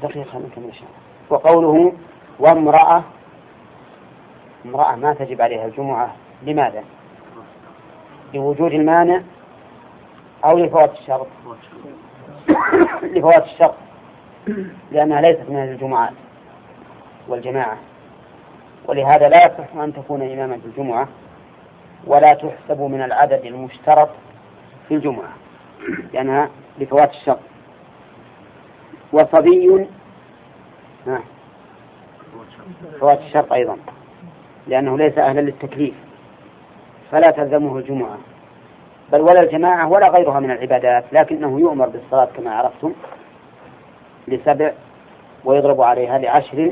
دقيقة 0.03 0.39
نكمل 0.39 0.73
وقوله 1.29 1.93
وامرأة 2.39 3.03
امرأة 4.65 4.95
ما 4.95 5.13
تجب 5.13 5.41
عليها 5.41 5.65
الجمعة 5.65 6.15
لماذا؟ 6.43 6.83
لوجود 8.33 8.73
المانع 8.73 9.21
أو 10.45 10.57
لفوات 10.57 10.93
الشرط؟ 10.93 11.27
لفوات 13.15 13.43
الشرط 13.45 13.75
لأنها 14.91 15.21
ليست 15.21 15.49
من 15.49 15.63
الجمعات 15.63 16.13
والجماعة. 17.27 17.77
ولهذا 18.87 19.27
لا 19.27 19.45
يصح 19.45 19.75
أن 19.75 19.93
تكون 19.93 20.21
إماما 20.21 20.57
في 20.57 20.65
الجمعة 20.65 21.07
ولا 22.07 22.33
تحسب 22.33 22.81
من 22.81 23.01
العدد 23.01 23.45
المشترط 23.45 24.09
في 24.87 24.93
الجمعة 24.95 25.29
لأنها 26.13 26.49
لفوات 26.79 27.11
الشرط. 27.11 27.39
وصبي 29.13 29.87
فوات 32.99 33.19
الشرط 33.19 33.53
أيضا. 33.53 33.77
لأنه 34.67 34.97
ليس 34.97 35.17
أهلا 35.17 35.41
للتكليف. 35.41 35.93
فلا 37.11 37.27
تلزمه 37.27 37.77
الجمعة. 37.77 38.17
بل 39.11 39.21
ولا 39.21 39.41
الجماعة 39.41 39.89
ولا 39.89 40.09
غيرها 40.09 40.39
من 40.39 40.51
العبادات 40.51 41.03
لكنه 41.11 41.59
يؤمر 41.59 41.89
بالصلاة 41.89 42.27
كما 42.37 42.55
عرفتم 42.55 42.93
لسبع 44.27 44.71
ويضرب 45.45 45.81
عليها 45.81 46.17
لعشر 46.17 46.71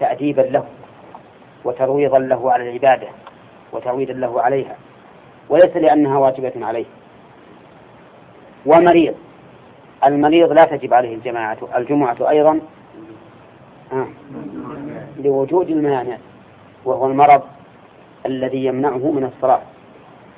تأديبا 0.00 0.40
له 0.40 0.64
وترويضا 1.64 2.18
له 2.18 2.52
على 2.52 2.68
العبادة 2.70 3.08
وتعويدا 3.72 4.12
له 4.12 4.42
عليها 4.42 4.76
وليس 5.48 5.76
لأنها 5.76 6.18
واجبة 6.18 6.52
عليه. 6.56 6.84
ومريض. 8.66 9.14
المريض 10.04 10.52
لا 10.52 10.64
تجب 10.64 10.94
عليه 10.94 11.14
الجماعة 11.14 11.58
الجمعة 11.76 12.16
أيضا 12.30 12.60
آه 13.92 14.06
لوجود 15.16 15.70
المانع. 15.70 16.16
وهو 16.84 17.06
المرض 17.06 17.42
الذي 18.26 18.64
يمنعه 18.64 19.10
من 19.10 19.24
الصلاة. 19.24 19.62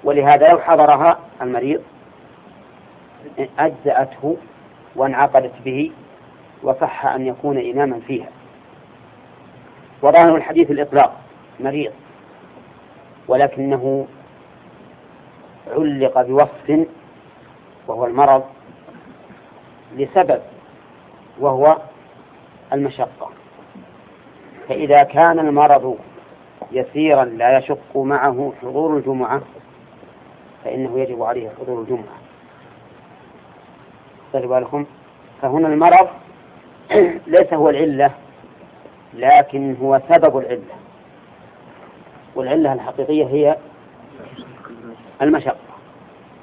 ولهذا 0.04 0.48
لو 0.48 0.58
حضرها 0.58 1.18
المريض 1.42 1.82
أجزأته 3.58 4.36
وانعقدت 4.96 5.52
به 5.64 5.92
وصح 6.62 7.06
أن 7.06 7.26
يكون 7.26 7.70
إماما 7.70 8.00
فيها. 8.06 8.28
وظاهر 10.02 10.36
الحديث 10.36 10.70
الإطلاق 10.70 11.16
مريض 11.60 11.92
ولكنه 13.28 14.06
علق 15.76 16.22
بوصف 16.22 16.86
وهو 17.88 18.06
المرض 18.06 18.44
لسبب 19.96 20.40
وهو 21.40 21.64
المشقة. 22.72 23.30
فإذا 24.68 24.96
كان 24.96 25.38
المرض 25.38 25.98
يسيرا 26.72 27.24
لا 27.24 27.58
يشق 27.58 27.96
معه 27.96 28.52
حضور 28.62 28.96
الجمعة 28.96 29.40
فإنه 30.64 30.98
يجب 30.98 31.22
عليه 31.22 31.50
حضور 31.60 31.80
الجمعة. 31.80 32.16
خلي 34.32 34.46
بالكم. 34.46 34.86
فهنا 35.42 35.68
المرض 35.68 36.08
ليس 37.26 37.54
هو 37.54 37.68
العلة 37.68 38.10
لكن 39.14 39.76
هو 39.82 40.00
سبب 40.12 40.38
العلة. 40.38 40.76
والعلة 42.34 42.72
الحقيقية 42.72 43.24
هي 43.26 43.56
المشقة. 45.22 45.56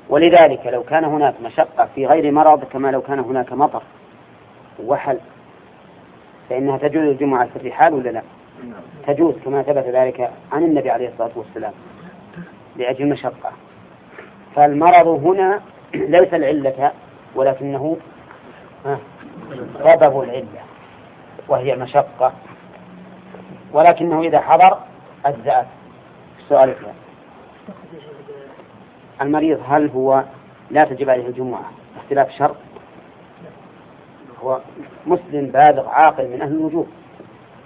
ولذلك 0.09 0.65
لو 0.65 0.83
كان 0.83 1.03
هناك 1.05 1.41
مشقة 1.41 1.89
في 1.95 2.05
غير 2.05 2.31
مرض 2.31 2.63
كما 2.63 2.91
لو 2.91 3.01
كان 3.01 3.19
هناك 3.19 3.53
مطر 3.53 3.83
وحل 4.85 5.19
فإنها 6.49 6.77
تجوز 6.77 7.03
الجمعة 7.03 7.47
في 7.47 7.55
الرحال 7.55 7.93
ولا 7.93 8.09
لا؟ 8.09 8.21
تجوز 9.07 9.35
كما 9.45 9.63
ثبت 9.63 9.85
ذلك 9.87 10.31
عن 10.51 10.63
النبي 10.63 10.89
عليه 10.89 11.07
الصلاة 11.09 11.31
والسلام 11.35 11.73
لأجل 12.75 13.03
المشقة. 13.03 13.51
فالمرض 14.55 15.07
هنا 15.07 15.61
ليس 15.93 16.33
العلة 16.33 16.91
ولكنه 17.35 17.97
سبب 19.87 20.21
العلة 20.21 20.63
وهي 21.47 21.73
المشقة. 21.73 22.33
ولكنه 23.73 24.21
إذا 24.21 24.39
حضر 24.39 24.77
أجزأت 25.25 25.67
السؤال 26.39 26.69
الثاني 26.69 26.93
المريض 29.21 29.59
هل 29.67 29.89
هو 29.89 30.23
لا 30.71 30.85
تجب 30.85 31.09
عليه 31.09 31.27
الجمعة؟ 31.27 31.71
اختلاف 31.97 32.31
شرط. 32.31 32.55
هو 34.43 34.59
مسلم 35.05 35.45
بالغ 35.45 35.89
عاقل 35.89 36.27
من 36.27 36.41
أهل 36.41 36.51
الوجوب 36.51 36.87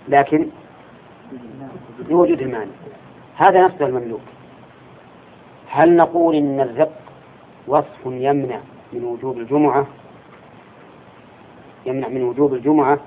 لكن 0.07 0.47
لوجود 2.09 2.41
المانع 2.41 2.71
هذا 3.35 3.65
نفسه 3.65 3.85
المملوك. 3.85 4.21
هل 5.69 5.95
نقول 5.95 6.35
إن 6.35 6.59
الرق 6.59 7.01
وصف 7.67 8.05
يمنع 8.05 8.59
من 8.93 9.03
وجوب 9.03 9.37
الجمعة؟ 9.37 9.87
يمنع 11.85 12.07
من 12.07 12.23
وجوب 12.23 12.53
الجمعة؟ 12.53 12.99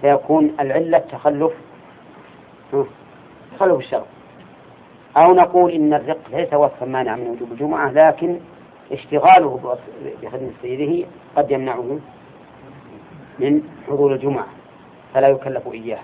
فيكون 0.00 0.56
العلة 0.60 0.98
تخلف 0.98 1.52
تخلف 3.52 3.78
الشرط 3.78 4.06
أو 5.16 5.34
نقول 5.34 5.72
إن 5.72 5.94
الرق 5.94 6.20
ليس 6.30 6.52
وصفا 6.52 6.86
مانع 6.86 7.16
من 7.16 7.26
وجوب 7.26 7.52
الجمعة 7.52 7.90
لكن 7.90 8.40
اشتغاله 8.92 9.76
بخدمة 10.22 10.50
سيده 10.62 11.06
قد 11.36 11.50
يمنعه 11.50 11.98
من 13.38 13.62
حضور 13.88 14.14
الجمعة. 14.14 14.46
فلا 15.14 15.28
يكلف 15.28 15.72
إياه. 15.72 16.00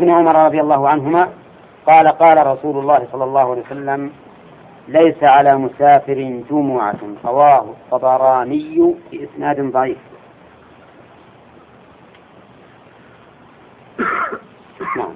ابن 0.00 0.10
عمر 0.10 0.46
رضي 0.46 0.60
الله 0.60 0.88
عنهما 0.88 1.22
قال 1.86 2.06
قال 2.06 2.46
رسول 2.46 2.78
الله 2.78 3.06
صلى 3.12 3.24
الله 3.24 3.50
عليه 3.50 3.62
وسلم 3.62 4.12
ليس 4.88 5.24
على 5.24 5.58
مسافر 5.58 6.42
جمعة 6.50 7.00
رواه 7.24 7.62
الطبراني 7.62 8.94
بإسناد 9.12 9.72
ضعيف. 9.72 9.98
نعم. 14.96 15.14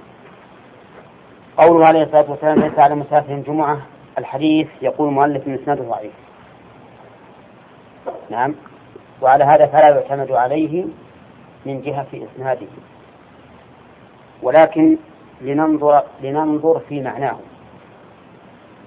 قوله 1.57 1.87
عليه 1.87 2.03
الصلاة 2.03 2.31
والسلام 2.31 2.59
ليس 2.59 2.79
على 2.79 2.95
مسافر 2.95 3.35
جمعة. 3.35 3.79
الحديث 4.19 4.69
يقول 4.83 5.09
المؤلف 5.09 5.47
من 5.47 5.55
إسناده 5.55 5.85
ضعيف. 5.85 6.13
نعم. 8.31 8.55
وعلى 9.23 9.45
هذا 9.45 9.67
فلا 9.67 9.95
يعتمد 9.95 10.33
عليه 10.33 10.85
من 11.67 11.81
جهة 11.83 12.07
إسناده. 12.15 12.67
ولكن 14.43 14.97
لننظر 15.41 16.03
لننظر 16.23 16.79
في 16.89 17.01
معناه. 17.01 17.37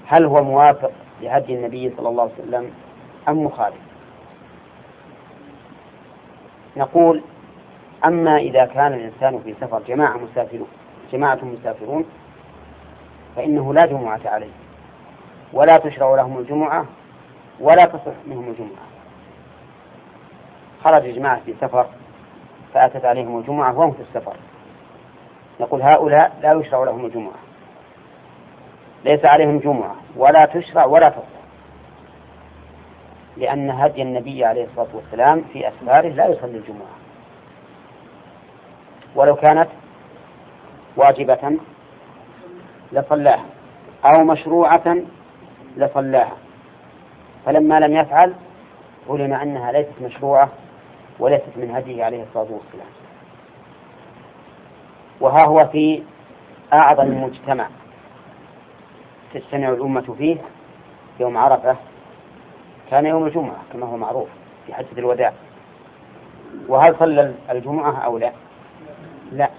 هل 0.06 0.26
هو 0.26 0.44
موافق 0.44 0.92
لهدي 1.22 1.56
النبي 1.56 1.94
صلى 1.98 2.10
الله 2.10 2.24
عليه 2.24 2.34
وسلم 2.34 2.72
أم 3.30 3.44
مخالف؟ 3.44 3.88
نقول 6.78 7.22
أما 8.06 8.38
إذا 8.38 8.66
كان 8.66 8.94
الإنسان 8.94 9.40
في 9.44 9.56
سفر 9.62 9.82
جماعة 9.88 10.18
مسافرون 10.18 10.68
جماعة 11.12 11.40
مسافرون 11.44 12.06
فإنه 13.36 13.74
لا 13.74 13.86
جمعة 13.86 14.22
عليه. 14.26 14.52
ولا 15.54 15.78
تشرع 15.78 16.16
لهم 16.16 16.38
الجمعة 16.38 16.86
ولا 17.60 17.86
تصح 17.86 18.14
منهم 18.28 18.50
الجمعة. 18.50 18.88
خرج 20.84 21.04
جماعة 21.04 21.42
في 21.46 21.54
سفر 21.62 21.86
فأتت 22.74 23.06
عليهم 23.06 23.40
الجمعة 23.40 23.80
وهم 23.80 23.92
في 23.92 24.02
السفر. 24.02 24.36
نقول 25.60 25.82
هؤلاء 25.82 26.38
لا 26.41 26.54
يشرع 26.54 26.84
لهم 26.84 27.06
الجمعة. 27.06 27.39
ليس 29.06 29.22
عليهم 29.36 29.60
جمعة. 29.60 29.96
ولا 30.15 30.46
تشرع 30.54 30.86
ولا 30.86 31.10
تصح 31.10 31.38
لأن 33.38 33.72
هدي 33.72 34.02
النبي 34.02 34.46
عليه 34.46 34.63
الصلاة 34.63 34.88
والسلام 34.93 35.43
في 35.54 35.67
أسفاره 35.67 36.08
لا 36.08 36.28
يصلي 36.28 36.58
الجمعة. 36.58 36.98
ولو 39.15 39.36
كانت 39.36 39.67
واجبة 40.98 41.58
لصلاها. 42.91 43.46
أو 44.06 44.24
مشروعة 44.24 44.98
لصلاها. 45.78 46.38
فلما 47.46 47.80
لم 47.80 47.96
يفعل 47.96 48.34
علم 49.10 49.34
أنها 49.34 49.72
ليست 49.72 50.02
مشروعة 50.02 50.50
وليست 51.20 51.58
من 51.58 51.72
هديه 51.76 52.04
عليه 52.04 52.24
الصلاة 52.24 52.48
والسلام. 52.52 53.07
وها 55.22 55.48
هو 55.48 55.66
في 55.66 56.04
أعظم 56.74 57.24
مجتمع 57.24 57.68
تجتمع 59.34 59.70
الأمة 59.70 60.16
فيه 60.18 60.38
يوم 61.20 61.38
عرفة. 61.38 61.76
كان 62.92 63.06
يوم 63.06 63.26
الجمعة 63.26 63.58
كما 63.74 63.86
هو 63.86 63.98
معروف 63.98 64.30
في 64.66 64.74
حجة 64.74 64.98
الوداع. 64.98 65.34
وهل 66.68 66.96
صلى 67.00 67.34
الجمعة 67.50 68.00
أو 68.00 68.18
لا؟ 68.18 68.32
لا. 69.32 69.50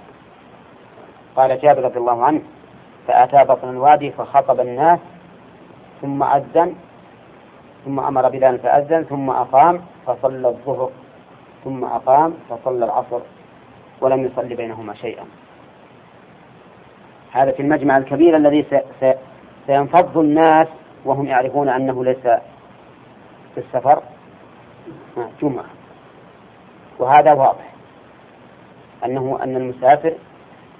قال 1.37 1.61
جابر 1.61 1.85
رضي 1.85 1.99
الله 1.99 2.25
عنه 2.25 2.41
فأتى 3.07 3.45
بطن 3.45 3.69
الوادي 3.69 4.11
فخطب 4.11 4.61
الناس 4.61 4.99
ثم 6.03 6.23
أذن 6.23 6.75
ثم 7.85 8.01
أمر 8.01 8.29
بلال 8.29 8.59
فأذن 8.59 9.05
ثم 9.05 9.31
أقام 9.31 9.81
فصلى 10.07 10.49
الظهر 10.49 10.91
ثم 11.65 11.85
أقام 11.85 12.35
فصلى 12.51 12.85
العصر 12.85 13.21
ولم 14.01 14.25
يصلي 14.25 14.55
بينهما 14.55 14.95
شيئا. 14.95 15.25
هذا 17.33 17.53
في 17.53 17.63
المجمع 17.63 17.99
الكبير 17.99 18.37
الذي 18.37 18.67
سينفض 19.67 20.19
الناس 20.19 20.69
وهم 21.05 21.27
يعرفون 21.27 21.69
أنه 21.69 22.05
ليس 22.05 22.23
في 23.55 23.59
السفر. 23.59 24.03
جمعة. 25.43 25.65
وهذا 26.99 27.33
واضح. 27.33 27.73
أنه 29.05 29.39
أن 29.43 29.57
المسافر 29.57 30.15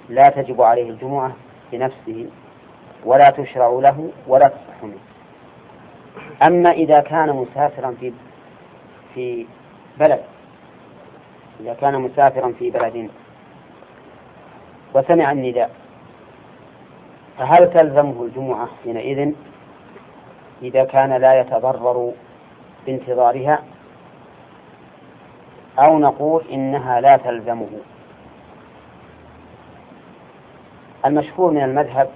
لا 0.09 0.27
تجب 0.27 0.61
عليه 0.61 0.89
الجمعة 0.89 1.31
بنفسه 1.71 2.29
ولا 3.05 3.29
تشرع 3.29 3.67
له 3.69 4.09
ولا 4.27 4.45
تصح 4.45 4.83
منه. 4.83 4.99
أما 6.47 6.69
إذا 6.69 6.99
كان 6.99 7.35
مسافرا 7.35 7.95
في 7.99 8.13
في 9.15 9.45
بلد 9.97 10.21
إذا 11.59 11.73
كان 11.73 12.01
مسافرا 12.01 12.51
في 12.59 12.69
بلد. 12.69 13.09
وسمع 14.95 15.31
النداء. 15.31 15.71
فهل 17.39 17.73
تلزمه 17.73 18.23
الجمعة 18.23 18.69
حينئذ 18.83 19.33
إذا 20.61 20.83
كان 20.83 21.13
لا 21.13 21.39
يتضرر 21.39 22.11
بانتظارها؟ 22.85 23.63
أو 25.79 25.99
نقول 25.99 26.43
إنها 26.51 27.01
لا 27.01 27.17
تلزمه. 27.17 27.69
المشهور 31.05 31.51
من 31.51 31.63
المذهب 31.63 32.09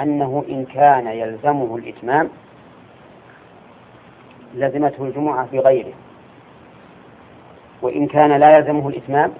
أنه 0.00 0.44
إن 0.48 0.64
كان 0.64 1.06
يلزمه 1.06 1.76
الإتمام 1.76 2.28
لزمته 4.54 5.04
الجمعة 5.04 5.46
في 5.46 5.58
غيره. 5.58 5.94
وإن 7.82 8.06
كان 8.06 8.30
لا 8.30 8.46
يلزمه 8.58 8.88
الإتمام 8.88 9.32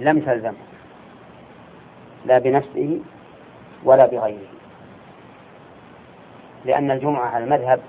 لم 0.00 0.20
تلزمه. 0.20 0.71
لا 2.26 2.38
بنفسه 2.38 3.00
ولا 3.84 4.06
بغيره. 4.06 4.52
لأن 6.64 6.90
الجمعة 6.90 7.26
على 7.26 7.44
المذهب 7.44 7.80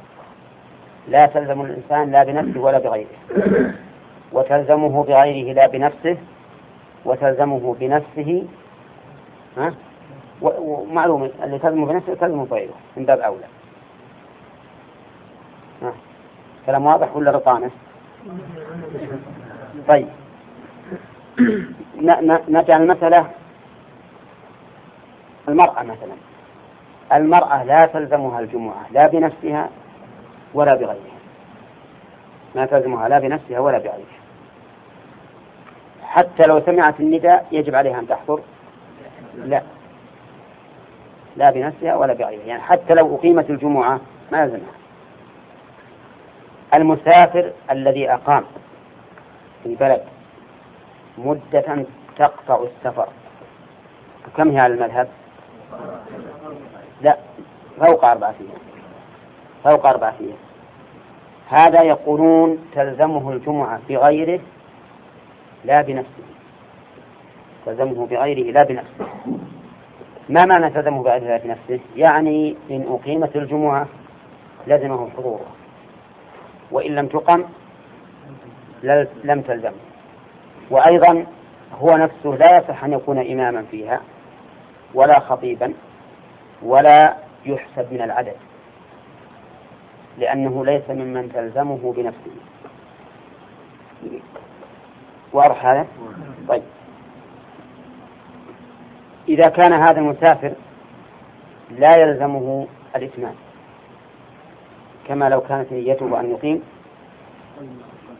لا 1.07 1.25
تلزم 1.25 1.61
الإنسان 1.61 2.11
لا 2.11 2.23
بنفسه 2.23 2.61
ولا 2.61 2.79
بغيره. 2.79 3.07
وتلزمه 4.31 5.03
بغيره 5.03 5.53
لا 5.53 5.67
بنفسه 5.67 6.17
وتلزمه 7.05 7.75
بنفسه 7.79 8.43
ها؟ 9.57 9.73
ومعلوم 10.41 11.29
اللي 11.43 11.59
تلزمه 11.59 11.85
بنفسه 11.85 12.13
تلزمه 12.15 12.45
بغيره 12.45 12.73
من 12.97 13.05
باب 13.05 13.19
أولى. 13.19 13.45
ها. 15.81 15.93
كلام 16.65 16.85
واضح 16.85 17.15
ولا 17.15 17.31
رطانة؟ 17.31 17.71
طيب. 19.93 20.07
نجعل 22.49 22.81
المسألة 22.83 23.27
المرأة 25.49 25.83
مثلا. 25.83 26.15
المرأة 27.13 27.63
لا 27.63 27.85
تلزمها 27.85 28.39
الجمعة 28.39 28.85
لا 28.91 29.09
بنفسها 29.11 29.69
ولا 30.53 30.75
بغيرها. 30.75 31.13
ما 32.55 32.65
تلزمها 32.65 33.09
لا 33.09 33.19
بنفسها 33.19 33.59
ولا 33.59 33.77
بغيرها. 33.77 34.23
حتى 36.03 36.43
لو 36.47 36.61
سمعت 36.61 36.99
النداء 36.99 37.47
يجب 37.51 37.75
عليها 37.75 37.99
أن 37.99 38.07
تحضر. 38.07 38.39
لا. 39.35 39.61
لا 41.35 41.51
بنفسها 41.51 41.95
ولا 41.95 42.13
بغيرها. 42.13 42.45
يعني 42.45 42.61
حتى 42.61 42.93
لو 42.93 43.15
أقيمت 43.15 43.49
الجمعة 43.49 43.99
ما 44.31 44.41
يلزمها. 44.41 44.73
المسافر 46.77 47.51
الذي 47.71 48.11
أقام 48.11 48.43
في 49.63 49.75
بلد 49.75 50.03
مدة 51.17 51.85
تقطع 52.17 52.63
السفر. 52.63 53.07
كم 54.37 54.49
هي 54.49 54.59
على 54.59 54.73
المذهب؟ 54.73 55.07
لا 57.03 57.17
فوق 57.85 58.05
أربعة 58.05 58.35
أيام 58.41 58.61
فوق 59.63 59.85
أربعة 59.87 60.13
أيام 60.21 60.37
هذا 61.47 61.83
يقولون 61.83 62.57
تلزمه 62.75 63.31
الجمعة 63.31 63.79
بغيره 63.89 64.39
لا 65.65 65.81
بنفسه. 65.81 66.23
تلزمه 67.65 68.07
بغيره 68.07 68.51
لا 68.51 68.59
بنفسه. 68.69 69.05
ما 70.29 70.45
معنى 70.45 70.73
تلزمه 70.73 71.03
بغيره 71.03 71.23
لا 71.23 71.37
بنفسه؟ 71.37 71.79
يعني 71.95 72.55
إن 72.71 72.85
أقيمت 72.89 73.35
الجمعة 73.35 73.87
لزمه 74.67 75.09
حضوره 75.17 75.45
وإن 76.71 76.95
لم 76.95 77.07
تقم 77.07 77.43
لم 79.23 79.41
تلزمه. 79.41 79.81
وأيضا 80.71 81.25
هو 81.73 81.97
نفسه 81.97 82.29
لا 82.29 82.47
يصح 82.59 82.83
أن 82.83 82.93
يكون 82.93 83.31
إماما 83.31 83.63
فيها 83.71 84.01
ولا 84.93 85.19
خطيبا. 85.19 85.73
ولا 86.65 87.15
يحسب 87.45 87.93
من 87.93 88.01
العدد 88.01 88.35
لأنه 90.17 90.65
ليس 90.65 90.89
ممن 90.89 91.31
تلزمه 91.33 91.93
بنفسه. 91.97 92.31
واضح 95.33 95.65
هذا؟ 95.65 95.87
طيب. 96.47 96.63
إذا 99.27 99.49
كان 99.49 99.73
هذا 99.73 99.97
المسافر 99.97 100.53
لا 101.71 101.89
يلزمه 101.99 102.67
الإتمام 102.95 103.35
كما 105.07 105.29
لو 105.29 105.41
كانت 105.41 105.71
نيته 105.71 106.19
أن 106.19 106.31
يقيم 106.31 106.63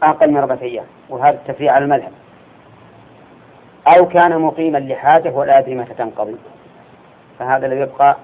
أقل 0.04 0.32
من 0.32 0.38
أربعة 0.38 0.60
أيام 0.62 0.86
وهذا 1.10 1.36
التفريع 1.36 1.72
على 1.72 1.86
المذهب. 1.86 2.12
أو 3.88 4.08
كان 4.08 4.42
مقيما 4.42 4.78
لحاجة 4.78 5.30
ولا 5.30 5.60
يدري 5.60 5.76
متى 5.76 5.94
تنقضي 5.94 6.36
فهذا 7.40 7.66
الذي 7.66 7.80
يبقى 7.80 8.18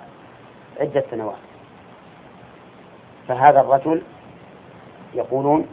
عدة 0.80 1.04
سنوات. 1.12 1.36
فهذا 3.28 3.62
الرجل 3.62 4.02
يقولون 5.14 5.68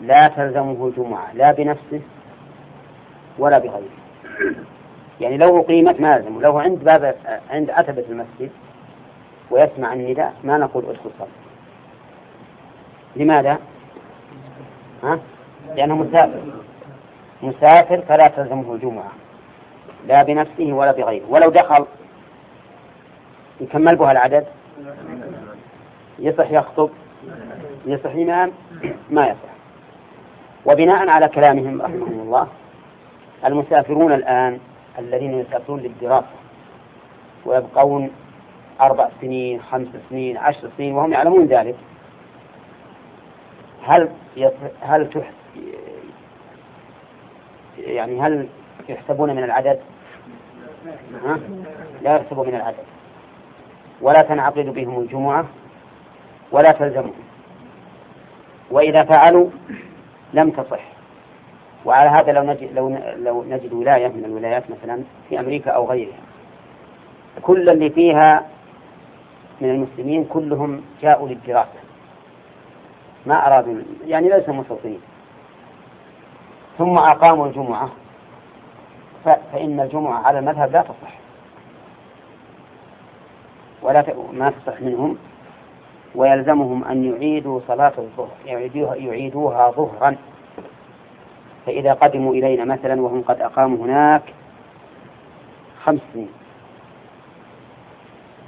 لا 0.00 0.28
تلزمه 0.28 0.86
الجمعة 0.86 1.34
لا 1.34 1.52
بنفسه 1.52 2.00
ولا 3.38 3.58
بغيره. 3.58 4.04
يعني 5.20 5.36
لو 5.36 5.56
أقيمت 5.56 6.00
ما 6.00 6.16
يلزمه 6.16 6.40
لو 6.40 6.58
عند 6.58 6.84
باب 6.84 7.16
عند 7.50 7.70
عتبة 7.70 8.04
المسجد 8.08 8.50
ويسمع 9.50 9.92
النداء 9.92 10.34
ما 10.44 10.58
نقول 10.58 10.84
ادخل 10.84 11.10
صل 11.18 11.26
لماذا؟ 13.16 13.58
ها؟ 15.02 15.18
لأنه 15.76 15.96
مسافر. 15.96 16.42
مسافر 17.42 18.00
فلا 18.00 18.28
تلزمه 18.28 18.74
الجمعة 18.74 19.12
لا 20.06 20.22
بنفسه 20.22 20.72
ولا 20.72 20.92
بغيره. 20.92 21.24
ولو 21.28 21.50
دخل 21.50 21.86
يكمل 23.60 23.96
بها 23.96 24.12
العدد. 24.12 24.46
يصح 26.18 26.50
يخطب. 26.50 26.90
يصح 27.86 28.10
إمام. 28.10 28.52
ما 29.10 29.22
يصح. 29.22 29.54
وبناء 30.66 31.08
على 31.08 31.28
كلامهم 31.28 31.82
رحمهم 31.82 32.20
الله 32.20 32.48
المسافرون 33.44 34.12
الآن 34.12 34.58
الذين 34.98 35.34
يسافرون 35.40 35.80
للدراسة 35.80 36.26
ويبقون 37.44 38.10
أربع 38.80 39.08
سنين 39.20 39.62
خمس 39.62 39.88
سنين 40.10 40.36
عشر 40.36 40.70
سنين 40.76 40.94
وهم 40.94 41.12
يعلمون 41.12 41.46
ذلك. 41.46 41.76
هل 43.82 44.10
هل 44.80 45.10
تح 45.10 45.30
يعني 47.78 48.20
هل 48.20 48.48
يحسبون 48.88 49.36
من 49.36 49.44
العدد؟ 49.44 49.80
ها؟ 51.24 51.38
لا 52.02 52.16
يحسبوا 52.16 52.44
من 52.44 52.54
العدد. 52.54 52.84
ولا 54.00 54.22
تنعقد 54.22 54.66
بهم 54.74 55.00
الجمعة 55.00 55.46
ولا 56.52 56.72
تلزمهم. 56.72 57.14
وإذا 58.70 59.04
فعلوا 59.04 59.50
لم 60.34 60.50
تصح. 60.50 60.80
وعلى 61.84 62.10
هذا 62.10 62.32
لو 62.32 62.42
نجد 62.42 62.72
لو 62.74 62.98
لو 63.16 63.44
نجد 63.44 63.72
ولاية 63.72 64.08
من 64.08 64.24
الولايات 64.24 64.70
مثلا 64.70 65.02
في 65.28 65.40
أمريكا 65.40 65.70
أو 65.70 65.90
غيرها 65.90 66.18
كل 67.42 67.68
اللي 67.70 67.90
فيها 67.90 68.46
من 69.60 69.70
المسلمين 69.70 70.24
كلهم 70.24 70.82
جاءوا 71.02 71.28
للدراسة 71.28 71.80
ما 73.26 73.46
أرادوا 73.46 73.82
يعني 74.06 74.28
ليسوا 74.28 74.54
مستوطنين. 74.54 75.00
ثم 76.78 76.92
أقاموا 76.92 77.46
الجمعة. 77.46 77.90
فإن 79.24 79.80
الجمعة 79.80 80.26
على 80.26 80.38
المذهب 80.38 80.72
لا 80.72 80.82
تصح. 80.82 81.23
ولا 83.84 84.04
ما 84.32 84.50
تصح 84.50 84.80
منهم 84.80 85.18
ويلزمهم 86.14 86.84
أن 86.84 87.04
يعيدوا 87.04 87.60
صلاة 87.68 87.92
الظهر 87.98 88.36
يعيدوها, 88.46 88.94
يعيدوها 88.94 89.70
ظهرا. 89.70 90.16
فإذا 91.66 91.92
قدموا 91.92 92.34
إلينا 92.34 92.64
مثلا 92.64 93.02
وهم 93.02 93.22
قد 93.22 93.40
أقاموا 93.40 93.84
هناك 93.84 94.22
خمس 95.84 96.00
سنين. 96.12 96.28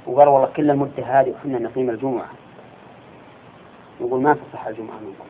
وقالوا 0.07 0.33
والله 0.33 0.49
كل 0.55 0.71
المدة 0.71 1.03
هذه 1.03 1.31
وحنا 1.31 1.59
نقيم 1.59 1.89
الجمعة. 1.89 2.29
نقول 4.01 4.21
ما 4.21 4.33
تصح 4.33 4.67
الجمعة 4.67 4.99
منكم. 4.99 5.25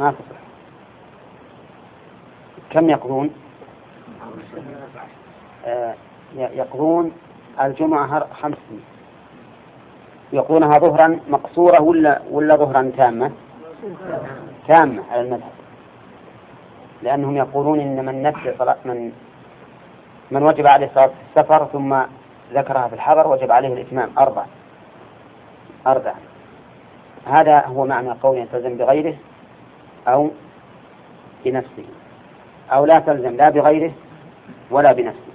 ما 0.00 0.10
تصح. 0.10 0.40
كم 2.70 2.90
يقضون؟ 2.90 3.30
آه 5.66 5.94
يقضون 6.36 7.12
الجمعة 7.60 8.26
خمس 8.42 8.56
سنين 8.68 8.84
يقضونها 10.32 10.70
ظهرا 10.70 11.20
مقصورة 11.28 11.82
ولا 11.82 12.20
ولا 12.30 12.56
ظهرا 12.56 12.92
تامة؟ 12.98 13.30
تامة 14.68 15.02
على 15.10 15.20
المذهب. 15.20 15.52
لأنهم 17.02 17.36
يقولون 17.36 17.80
إن 17.80 18.04
من 18.04 18.22
نفس 18.22 18.58
صلاة 18.58 18.76
من 18.84 19.12
من 20.30 20.42
وجب 20.42 20.66
عليه 20.66 20.90
صلاة 20.94 21.10
السفر 21.28 21.64
ثم 21.64 22.02
ذكرها 22.52 22.88
في 22.88 22.94
الحضر 22.94 23.28
وجب 23.28 23.50
عليه 23.52 23.72
الإتمام. 23.72 24.10
أربع 24.18 24.44
أربع 25.86 26.14
هذا 27.26 27.66
هو 27.66 27.84
معنى 27.86 28.10
قول 28.10 28.46
تلزم 28.52 28.76
بغيره 28.76 29.14
أو 30.08 30.30
بنفسه. 31.44 31.84
أو 32.72 32.84
لا 32.84 32.98
تلزم 32.98 33.36
لا 33.36 33.50
بغيره 33.50 33.92
ولا 34.70 34.92
بنفسه. 34.92 35.33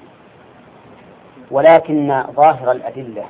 ولكن 1.52 2.24
ظاهر 2.36 2.72
الأدلة 2.72 3.26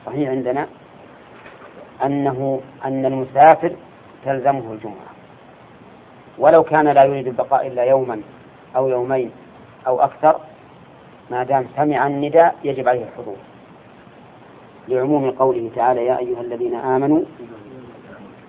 الصحيح 0.00 0.28
عندنا 0.28 0.66
أنه 2.04 2.60
أن 2.84 3.06
المسافر 3.06 3.72
تلزمه 4.24 4.72
الجمعة. 4.72 5.08
ولو 6.38 6.62
كان 6.62 6.88
لا 6.88 7.04
يريد 7.04 7.26
البقاء 7.26 7.66
إلا 7.66 7.82
يوما 7.84 8.20
أو 8.76 8.88
يومين 8.88 9.30
أو 9.86 10.00
أكثر 10.00 10.40
ما 11.30 11.44
دام 11.44 11.66
سمع 11.76 12.06
النداء 12.06 12.54
يجب 12.64 12.88
عليه 12.88 13.04
الحضور. 13.04 13.36
لعموم 14.88 15.30
قوله 15.30 15.70
تعالى 15.76 16.06
يا 16.06 16.18
أيها 16.18 16.40
الذين 16.40 16.74
آمنوا 16.74 17.22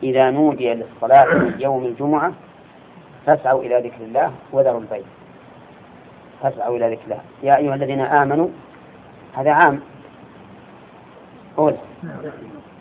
إذا 0.04 0.30
نودي 0.30 0.74
للصلاة 0.74 1.28
يوم 1.60 1.86
الجمعة 1.86 2.34
فاسعوا 3.26 3.62
إلى 3.64 3.80
ذكر 3.80 4.04
الله 4.04 4.32
وذروا 4.52 4.80
البيت. 4.80 5.19
فاسعوا 6.42 6.78
إلى 6.78 6.92
ذكر 6.92 7.04
الله. 7.04 7.22
يا 7.44 7.58
أيها 7.58 7.76
الذين 7.76 8.02
آمنوا 8.02 8.48
هذا 9.34 9.52
عام. 9.52 9.82
قول. 11.58 11.76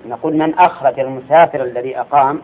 نقول 0.07 0.37
من 0.37 0.55
أخرج 0.55 1.01
المسافر 1.01 1.63
الذي 1.63 2.01
أقام 2.01 2.41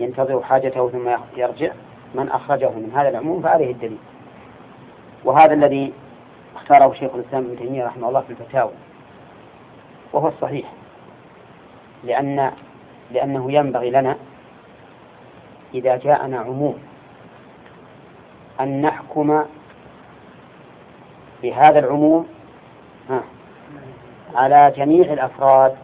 ينتظر 0.00 0.42
حاجته 0.42 0.88
ثم 0.88 1.08
يرجع 1.36 1.72
من 2.14 2.28
أخرجه 2.28 2.70
من 2.70 2.92
هذا 2.96 3.08
العموم 3.08 3.42
فعليه 3.42 3.70
الدليل. 3.70 3.98
وهذا 5.24 5.54
الذي 5.54 5.92
اختاره 6.56 6.92
شيخ 6.92 7.14
الإسلام 7.14 7.44
ابن 7.44 7.58
تيمية 7.58 7.84
رحمه 7.84 8.08
الله 8.08 8.20
في 8.20 8.30
الفتاوى. 8.30 8.70
وهو 10.12 10.28
الصحيح. 10.28 10.72
لأن 12.04 12.52
لأنه 13.10 13.52
ينبغي 13.52 13.90
لنا 13.90 14.16
إذا 15.74 15.96
جاءنا 15.96 16.38
عموم 16.38 16.78
أن 18.60 18.82
نحكم 18.82 19.44
بهذا 21.42 21.78
العموم 21.78 22.26
على 24.34 24.72
جميع 24.76 25.12
الأفراد 25.12 25.76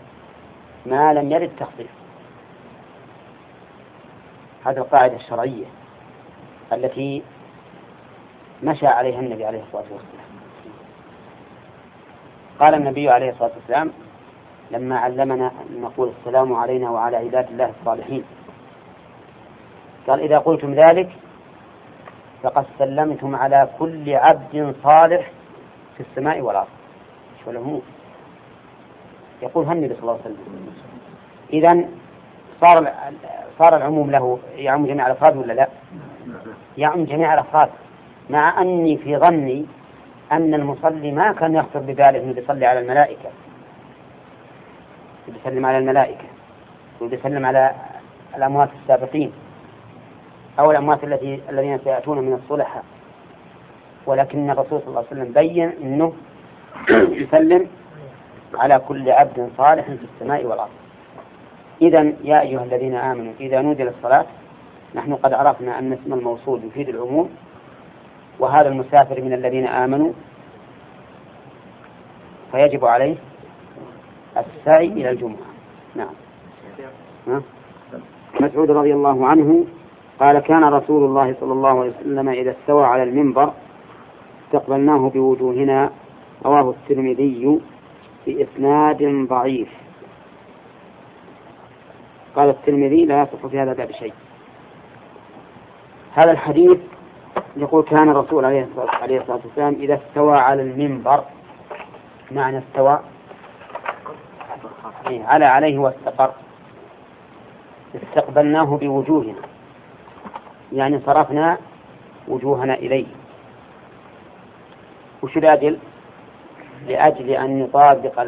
ما 0.87 1.12
لم 1.12 1.33
يرد 1.33 1.51
تخصيص. 1.59 1.87
هذه 4.66 4.77
القاعدة 4.77 5.16
الشرعية 5.16 5.66
التي 6.73 7.23
مشى 8.62 8.87
عليها 8.87 9.21
النبي 9.21 9.44
عليه 9.44 9.62
الصلاة 9.62 9.83
والسلام. 9.83 10.29
قال 12.61 12.75
النبي 12.75 13.11
عليه 13.11 13.31
الصلاة 13.31 13.51
والسلام 13.57 13.92
لما 14.71 14.99
علمنا 14.99 15.47
أن 15.47 15.81
نقول 15.81 16.12
السلام 16.21 16.55
علينا 16.55 16.90
وعلى 16.90 17.16
عباد 17.16 17.49
الله 17.49 17.73
الصالحين. 17.81 18.25
قال 20.07 20.21
إذا 20.21 20.38
قلتم 20.38 20.75
ذلك 20.75 21.11
فقد 22.42 22.66
سلمتم 22.79 23.37
على 23.37 23.68
كل 23.79 24.14
عبد 24.14 24.75
صالح 24.83 25.31
في 25.98 26.04
السماء 26.11 26.40
والأرض 26.40 26.68
شو 27.44 27.50
العموم. 27.50 27.82
يقول 29.42 29.72
النبي 29.72 29.94
صلى 29.94 30.02
الله 30.02 30.12
عليه 30.12 30.22
وسلم. 30.22 30.74
إذا 31.52 31.88
صار 32.61 32.92
صار 33.58 33.76
العموم 33.76 34.11
له 34.11 34.38
يعم 34.56 34.87
جميع 34.87 35.06
الأفراد 35.06 35.37
ولا 35.37 35.52
لا؟ 35.52 35.68
يعم 36.78 37.04
جميع 37.04 37.34
الأفراد. 37.34 37.68
مع 38.30 38.62
أني 38.62 38.96
في 38.96 39.16
ظني 39.16 39.66
أن 40.32 40.54
المصلي 40.54 41.12
ما 41.12 41.32
كان 41.32 41.54
يخطر 41.54 41.80
بباله 41.80 42.22
أنه 42.22 42.32
بيصلي 42.32 42.66
على 42.66 42.80
الملائكة. 42.80 43.30
بيسلم 45.28 45.66
على 45.66 45.78
الملائكة 45.78 46.28
وبيسلم 47.00 47.46
على 47.46 47.74
الأموات 48.37 48.68
السابقين 48.82 49.32
أو 50.58 50.70
الأموات 50.70 51.04
التي 51.04 51.40
الذين 51.48 51.78
سيأتون 51.78 52.18
من 52.18 52.32
الصلحة 52.32 52.82
ولكن 54.09 54.51
الرسول 54.51 54.81
صلى 54.81 54.88
الله 54.88 55.05
عليه 55.11 55.23
وسلم 55.23 55.33
بين 55.33 55.73
أنه 55.83 56.12
يسلم 57.23 57.66
على 58.55 58.81
كل 58.88 59.11
عبد 59.11 59.51
صالح 59.59 59.85
في 59.85 60.07
السماء 60.14 60.44
والأرض. 60.44 60.71
إذا 61.83 62.12
يا 62.25 62.42
أيها 62.42 62.64
الذين 62.64 62.94
آمنوا 62.94 63.33
إذا 63.40 63.61
نودي 63.61 63.83
للصلاة 63.83 64.27
نحن 64.94 65.14
قد 65.14 65.33
عرفنا 65.33 65.79
أن 65.79 65.92
اسم 65.92 66.12
الموصول 66.14 66.61
يفيد 66.64 66.88
العموم. 66.88 67.31
وهذا 68.38 68.68
المسافر 68.68 69.23
من 69.23 69.33
الذين 69.33 69.66
آمنوا 69.66 70.12
فيجب 72.53 72.85
عليه 72.85 73.16
السعي 74.37 74.87
إلى 74.87 75.11
الجمعة. 75.11 75.49
نعم. 75.97 77.42
مسعود 78.40 78.71
رضي 78.71 78.92
الله 78.94 79.27
عنه 79.27 79.64
قال 80.21 80.38
كان 80.38 80.64
رسول 80.64 81.05
الله 81.05 81.37
صلى 81.40 81.53
الله 81.53 81.81
عليه 81.81 81.90
وسلم 82.01 82.29
إذا 82.29 82.51
استوى 82.51 82.85
على 82.85 83.03
المنبر 83.03 83.53
استقبلناه 84.48 85.08
بوجوهنا 85.08 85.90
رواه 86.44 86.70
الترمذي 86.70 87.61
بإسناد 88.26 89.26
ضعيف. 89.28 89.68
قال 92.37 92.48
الترمذي 92.48 93.04
لا 93.04 93.22
يصح 93.22 93.46
في 93.46 93.61
هذا 93.61 93.72
الباب 93.72 93.90
شيء. 93.92 94.12
هذا 96.12 96.30
الحديث 96.30 96.78
يقول 97.56 97.82
كان 97.82 98.08
الرسول 98.08 98.44
عليه 98.44 98.66
الصلاة 99.20 99.40
والسلام 99.44 99.74
إذا 99.74 99.94
استوى 99.94 100.38
على 100.38 100.62
المنبر 100.62 101.24
معنى 102.30 102.58
استوى؟ 102.58 103.00
إيه 105.06 105.24
على 105.24 105.44
عليه 105.46 105.78
واستقر. 105.78 106.30
استقبلناه 107.94 108.76
بوجوهنا 108.76 109.42
يعني 110.72 111.00
صرفنا 111.06 111.58
وجوهنا 112.28 112.74
إليه. 112.74 113.17
وش 115.22 115.37
الأجل؟ 115.37 115.78
لأجل 116.88 117.31
أن 117.31 117.61
يطابق 117.61 118.20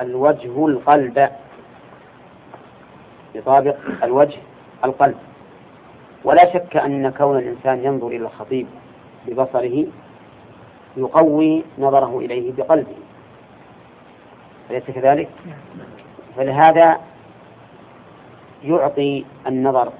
الوجه 0.00 0.66
القلب 0.66 1.30
يطابق 3.34 3.76
الوجه 4.02 4.38
القلب 4.84 5.16
ولا 6.24 6.52
شك 6.54 6.76
أن 6.76 7.10
كون 7.10 7.38
الإنسان 7.38 7.84
ينظر 7.84 8.06
إلى 8.06 8.16
الخطيب 8.16 8.66
ببصره 9.26 9.84
يقوي 10.96 11.62
نظره 11.78 12.18
إليه 12.18 12.52
بقلبه 12.52 12.96
أليس 14.70 14.84
كذلك؟ 14.84 15.28
فلهذا 16.36 17.00
يعطي 18.64 19.24
النظر 19.46 19.92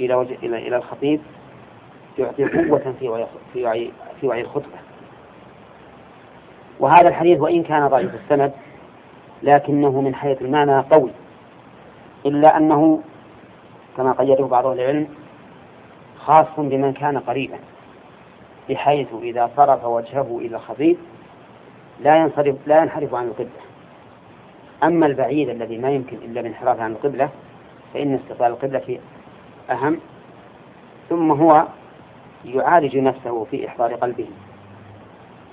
إلى 0.00 0.14
وجه 0.14 0.36
إلى 0.42 0.76
الخطيب 0.76 1.20
يعطي 2.18 2.44
قوة 2.44 2.94
في 3.00 3.08
وعي 3.64 3.90
في 4.20 4.26
وعي 4.26 4.40
الخطبة 4.40 4.78
وهذا 6.80 7.08
الحديث 7.08 7.40
وإن 7.40 7.62
كان 7.62 7.88
ضعيف 7.88 8.14
السند 8.14 8.52
لكنه 9.42 10.00
من 10.00 10.14
حيث 10.14 10.42
المعنى 10.42 10.80
قوي. 10.80 11.10
إلا 12.26 12.56
أنه 12.56 13.00
كما 13.96 14.12
قيده 14.12 14.44
بعض 14.44 14.66
أهل 14.66 14.80
العلم 14.80 15.08
خاص 16.18 16.46
بمن 16.58 16.92
كان 16.92 17.18
قريبا 17.18 17.58
بحيث 18.68 19.08
إذا 19.22 19.50
صرف 19.56 19.84
وجهه 19.84 20.38
إلى 20.38 20.56
الخطيب 20.56 20.96
لا 22.00 22.16
ينصرف 22.16 22.56
لا 22.66 22.82
ينحرف 22.82 23.14
عن 23.14 23.26
القبلة. 23.26 23.64
أما 24.84 25.06
البعيد 25.06 25.48
الذي 25.48 25.78
ما 25.78 25.90
يمكن 25.90 26.16
إلا 26.16 26.40
الانحراف 26.40 26.80
عن 26.80 26.92
القبلة 26.92 27.28
فإن 27.94 28.14
استقبال 28.14 28.46
القبلة 28.46 28.98
أهم 29.70 29.98
ثم 31.08 31.30
هو 31.32 31.66
يعالج 32.44 32.96
نفسه 32.96 33.44
في 33.44 33.68
إحضار 33.68 33.94
قلبه. 33.94 34.26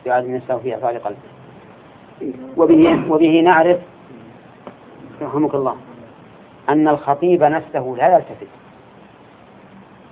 يعالج 0.06 0.30
نفسه 0.30 0.58
في 0.58 0.76
إحضار 0.76 0.98
قلبه. 0.98 1.20
وبه, 2.58 3.12
وبه 3.12 3.42
نعرف 3.42 3.78
رحمك 5.22 5.56
الله 5.56 5.78
أن 6.70 6.88
الخطيب 6.88 7.44
نفسه 7.44 7.96
لا 7.98 8.16
يلتفت. 8.16 8.48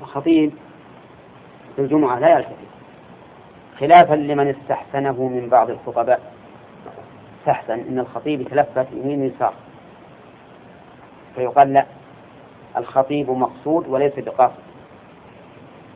الخطيب 0.01 0.51
في 1.75 1.81
الجمعة 1.81 2.19
لا 2.19 2.37
يلتفت. 2.37 2.69
خلافا 3.79 4.13
لمن 4.13 4.47
استحسنه 4.47 5.27
من 5.27 5.49
بعض 5.49 5.69
الخطباء. 5.69 6.33
استحسن 7.39 7.79
أن 7.79 7.99
الخطيب 7.99 8.41
يتلفت 8.41 8.87
يمين 8.93 9.21
ويسار. 9.21 9.53
فيقال 11.35 11.73
لا 11.73 11.85
الخطيب 12.77 13.31
مقصود 13.31 13.87
وليس 13.87 14.19
بقاصد. 14.19 14.53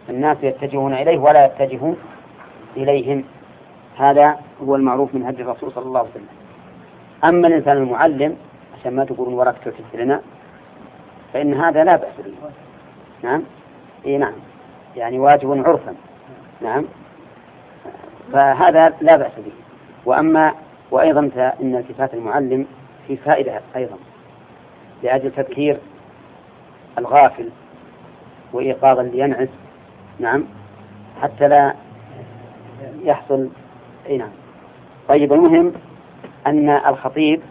الناس 0.10 0.38
يتجهون 0.43 0.93
إليه 0.93 1.17
ولا 1.19 1.45
يتجهون 1.45 1.97
إليهم. 2.77 3.23
هذا 3.97 4.39
هو 4.63 4.75
المعروف 4.75 5.15
من 5.15 5.25
هدي 5.25 5.41
الرسول 5.41 5.71
صلى 5.71 5.86
الله 5.86 5.99
عليه 5.99 6.10
وسلم. 6.10 6.27
أما 7.29 7.47
الإنسان 7.47 7.77
المعلم 7.77 8.38
عشان 8.79 8.95
ما 8.95 9.06
تقولون 9.06 9.34
وراك 9.34 9.56
تلتفت 9.65 9.95
لنا 9.95 10.21
فإن 11.34 11.53
هذا 11.53 11.84
لا 11.84 11.91
بأس 11.97 12.25
به. 12.25 12.34
نعم؟ 13.23 13.43
إي 14.06 14.17
نعم. 14.17 14.34
يعني 14.95 15.19
واجب 15.19 15.63
عرفا. 15.67 15.95
نعم؟ 16.62 16.86
فهذا 18.34 18.93
لا 19.01 19.15
بأس 19.15 19.32
به. 19.38 19.51
وأما 20.06 20.53
وأيضا 20.91 21.19
إن 21.62 21.75
التفات 21.75 22.13
المعلم 22.13 22.65
في 23.08 23.17
فائدة 23.17 23.62
أيضا 23.75 23.95
لأجل 25.03 25.32
تذكير 25.32 25.77
الغافل 26.97 27.49
وإيقاظا 28.53 29.03
لينعس. 29.03 29.49
نعم؟ 30.19 30.43
حتى 31.21 31.47
لا 31.47 31.73
يحصل 33.03 33.49
أي 34.10 34.18
نعم. 34.18 34.32
طيب 35.10 35.34
المهم 35.34 35.74
أن 36.48 36.70
الخطيب 36.70 37.42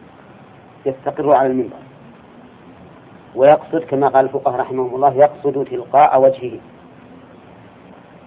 يستقر 0.86 1.36
على 1.36 1.46
المنبر 1.46 1.76
ويقصد 3.34 3.84
كما 3.84 4.08
قال 4.08 4.24
الفقهاء 4.24 4.60
رحمهم 4.60 4.94
الله 4.94 5.14
يقصد 5.14 5.66
تلقاء 5.70 6.20
وجهه. 6.20 6.58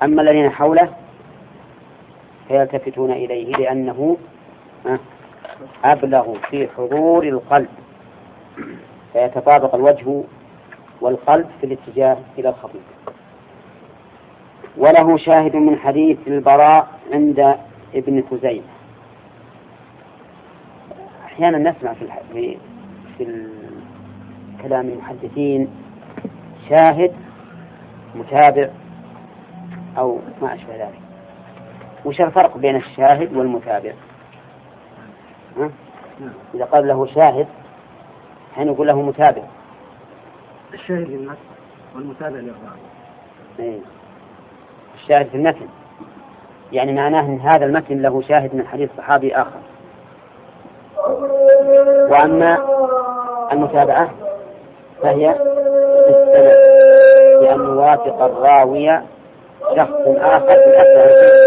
أما 0.03 0.21
الذين 0.21 0.49
حوله 0.49 0.89
فيلتفتون 2.47 3.11
إليه 3.11 3.51
لأنه 3.55 4.17
أبلغ 5.85 6.37
في 6.49 6.67
حضور 6.77 7.23
القلب. 7.23 7.69
فيتطابق 9.13 9.75
الوجه 9.75 10.23
والقلب 11.01 11.47
في 11.61 11.65
الاتجاه 11.65 12.17
إلى 12.37 12.49
الخطيب. 12.49 12.81
وله 14.77 15.17
شاهد 15.17 15.55
من 15.55 15.77
حديث 15.77 16.17
البراء 16.27 16.87
عند 17.13 17.55
ابن 17.95 18.23
خزيمة. 18.31 18.67
أحيانا 21.25 21.71
نسمع 21.71 21.93
في 21.93 22.57
في 23.17 23.47
كلام 24.61 24.89
المحدثين 24.89 25.67
شاهد 26.69 27.13
متابع 28.15 28.69
أو 29.97 30.19
ما 30.41 30.53
أشبه 30.53 30.75
ذلك. 30.75 30.99
وش 32.05 32.21
الفرق 32.21 32.57
بين 32.57 32.75
الشاهد 32.75 33.35
والمتابع؟ 33.35 33.93
ها؟ 35.57 35.69
إذا 36.53 36.65
قال 36.65 36.87
له 36.87 37.05
شاهد 37.05 37.47
حين 38.55 38.67
يقول 38.67 38.87
له 38.87 39.01
متابع. 39.01 39.43
الشاهد 40.73 41.09
للنص 41.09 41.37
والمتابع 41.95 42.37
للراوي 42.37 42.79
إيه. 43.59 43.79
الشاهد 44.95 45.27
في 45.27 45.37
المتن 45.37 45.67
يعني 46.71 46.93
معناه 46.93 47.21
أن 47.21 47.39
هذا 47.39 47.65
المتن 47.65 48.01
له 48.01 48.21
شاهد 48.21 48.55
من 48.55 48.67
حديث 48.67 48.89
صحابي 48.97 49.35
آخر. 49.35 49.59
وأما 52.09 52.57
المتابعة 53.51 54.09
فهي 55.01 55.35
في 56.05 56.09
السند 56.09 56.55
بأن 57.39 57.59
يوافق 57.59 58.21
الراوي 58.23 58.99
شخص 59.75 60.01
آخر 60.07 60.49
في 60.49 60.67
الأخذ 60.67 60.99
عن 60.99 61.07
الشيخ 61.07 61.45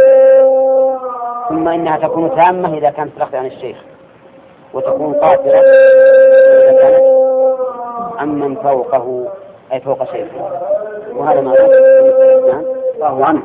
ثم 1.49 1.69
إنها 1.69 1.99
تكون 1.99 2.41
تامة 2.41 2.79
إذا 2.79 2.91
كانت 2.91 3.23
في 3.23 3.37
عن 3.37 3.47
الشيخ 3.47 3.77
وتكون 4.75 5.15
قاصرة 5.15 5.63
إذا 6.63 6.83
كانت 6.83 7.03
عمن 8.19 8.55
فوقه 8.55 9.29
أي 9.73 9.81
فوق 9.81 10.05
شيخه. 10.05 10.61
وهذا 11.15 11.41
ما 11.41 11.55
نعم 12.49 12.65
الله 12.95 13.27
عنه. 13.27 13.43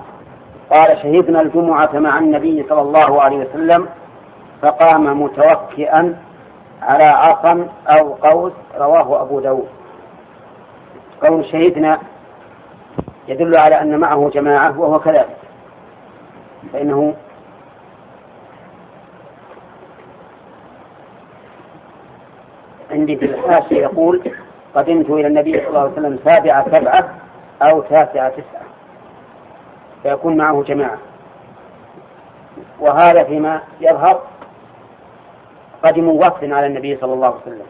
قال 0.73 0.97
شهدنا 1.01 1.41
الجمعة 1.41 1.89
مع 1.93 2.19
النبي 2.19 2.65
صلى 2.69 2.81
الله 2.81 3.21
عليه 3.21 3.37
وسلم 3.37 3.87
فقام 4.61 5.21
متوكئا 5.21 6.17
على 6.81 7.03
عصا 7.03 7.67
أو 7.87 8.13
قوس 8.13 8.53
رواه 8.77 9.21
أبو 9.21 9.39
داود. 9.39 9.67
قول 11.27 11.45
شهدنا 11.45 11.99
يدل 13.27 13.57
على 13.57 13.81
أن 13.81 13.99
معه 13.99 14.29
جماعة 14.33 14.79
وهو 14.79 14.93
كذلك 14.93 15.37
فإنه 16.73 17.15
عندي 22.91 23.17
في 23.17 23.25
الحاشية 23.25 23.81
يقول 23.81 24.21
قدمت 24.75 25.09
إلى 25.09 25.27
النبي 25.27 25.51
صلى 25.59 25.67
الله 25.67 25.79
عليه 25.79 25.91
وسلم 25.91 26.19
سابعة 26.29 26.65
سبعة 26.71 27.09
أو 27.61 27.81
تاسعة 27.81 28.29
تسعة. 28.29 28.72
فيكون 30.03 30.37
معه 30.37 30.63
جماعة. 30.63 30.97
وهذا 32.79 33.23
فيما 33.23 33.61
يظهر 33.81 34.21
قدموا 35.83 36.13
وفد 36.13 36.51
على 36.51 36.67
النبي 36.67 36.95
صلى 36.95 37.13
الله 37.13 37.27
عليه 37.27 37.41
وسلم. 37.41 37.65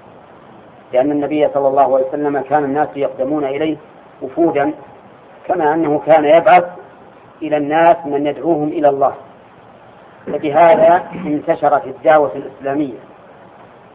لأن 0.94 1.12
النبي 1.12 1.48
صلى 1.54 1.68
الله 1.68 1.96
عليه 1.96 2.08
وسلم 2.08 2.42
كان 2.42 2.64
الناس 2.64 2.88
يقدمون 2.96 3.46
إليه 3.46 3.78
وفودا 4.22 4.74
كما 5.48 5.74
أنه 5.74 6.02
كان 6.08 6.26
يبعث 6.26 6.66
إلى 7.42 7.58
الناس 7.58 7.96
من 8.06 8.28
يدعوهم 8.28 8.68
إلى 8.68 8.90
الله. 8.90 9.14
فبهذا 10.26 11.04
انتشرت 11.26 11.86
الدعوة 11.86 12.32
الإسلامية. 12.36 13.00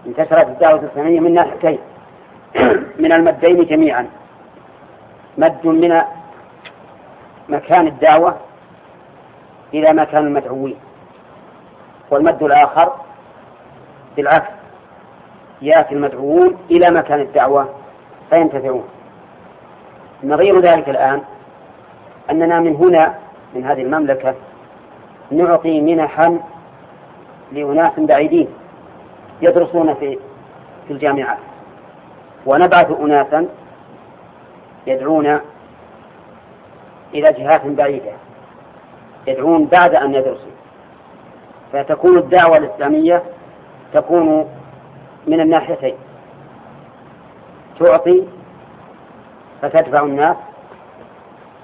انتشرت 0.06 0.48
الدعوة 0.48 0.80
الإسلامية 0.80 1.20
من 1.20 1.34
ناحيتين. 1.34 1.78
من 3.02 3.12
المدين 3.12 3.64
جميعا. 3.64 4.06
مد 5.38 5.66
من 5.66 6.02
مكان 7.48 7.86
الدعوة 7.86 8.36
إلى 9.74 9.92
مكان 9.92 10.26
المدعوين 10.26 10.76
والمد 12.10 12.42
الآخر 12.42 12.92
بالعكس 14.16 14.50
يأتي 15.62 15.94
المدعوون 15.94 16.56
إلى 16.70 16.90
مكان 16.90 17.20
الدعوة 17.20 17.68
فينتفعون. 18.30 18.88
نظير 20.24 20.60
ذلك 20.60 20.88
الآن 20.88 21.22
أننا 22.30 22.60
من 22.60 22.76
هنا 22.76 23.14
من 23.54 23.64
هذه 23.64 23.82
المملكة 23.82 24.34
نعطي 25.30 25.80
منحا 25.80 26.38
لأناس 27.52 27.92
بعيدين 27.98 28.48
يدرسون 29.42 29.94
في 29.94 30.18
في 30.86 30.92
الجامعات 30.92 31.38
ونبعث 32.46 32.90
أناسا 33.00 33.46
يدعون 34.86 35.40
إلى 37.14 37.32
جهات 37.38 37.66
بعيدة 37.66 38.12
يدعون 39.26 39.64
بعد 39.64 39.94
أن 39.94 40.14
يدرسوا. 40.14 40.50
فتكون 41.72 42.18
الدعوة 42.18 42.56
الإسلامية 42.56 43.22
تكون 43.92 44.48
من 45.26 45.40
الناحيتين. 45.40 45.96
تعطي 47.80 48.24
فتدفع 49.62 50.02
الناس 50.02 50.36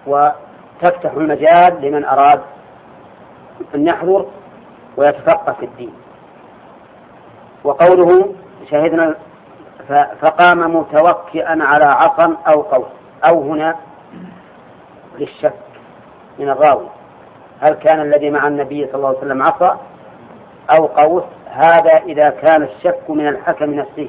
وتفتح 0.06 1.12
المجال 1.16 1.80
لمن 1.80 2.04
أراد 2.04 2.40
أن 3.74 3.86
يحضر 3.86 4.26
ويتفقه 4.96 5.52
في 5.52 5.64
الدين. 5.64 5.94
وقوله 7.64 8.34
شهدنا 8.70 9.14
فقام 10.20 10.76
متوكئا 10.76 11.58
على 11.62 11.84
عصا 11.86 12.36
أو 12.54 12.62
قوس. 12.62 12.88
أو 13.30 13.42
هنا 13.42 13.76
للشك 15.18 15.54
من 16.38 16.48
الراوي. 16.48 16.88
هل 17.60 17.74
كان 17.74 18.00
الذي 18.00 18.30
مع 18.30 18.46
النبي 18.46 18.86
صلى 18.86 18.94
الله 18.94 19.08
عليه 19.08 19.18
وسلم 19.18 19.42
عصا؟ 19.42 19.80
أو 20.78 20.86
قوس 20.86 21.24
هذا 21.50 21.96
إذا 22.06 22.30
كان 22.30 22.62
الشك 22.62 23.10
من 23.10 23.28
الحكم 23.28 23.74
نفسه. 23.74 24.08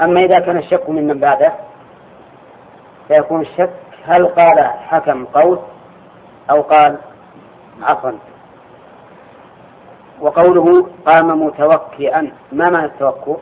أما 0.00 0.20
إذا 0.20 0.44
كان 0.46 0.56
الشك 0.56 0.88
من 0.88 1.06
من 1.06 1.18
بعده 1.18 1.52
فيكون 3.08 3.40
الشك 3.40 3.70
هل 4.04 4.26
قال 4.26 4.64
حكم 4.64 5.24
قوس 5.24 5.58
أو 6.50 6.62
قال 6.62 6.98
عصا. 7.82 8.18
وقوله 10.20 10.88
قام 11.06 11.44
متوكئا 11.46 12.32
ما 12.52 12.64
معنى 12.70 12.86
التوكؤ؟ 12.86 13.38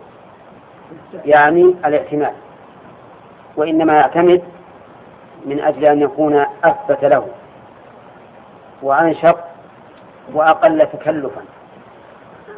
يعني 1.24 1.62
الاعتماد 1.84 2.34
وإنما 3.56 3.92
يعتمد 3.92 4.42
من 5.44 5.60
أجل 5.60 5.84
أن 5.84 6.00
يكون 6.00 6.46
أثبت 6.64 7.04
له 7.04 7.26
وأنشط 8.82 9.38
وأقل 10.34 10.86
تكلفا. 10.86 11.42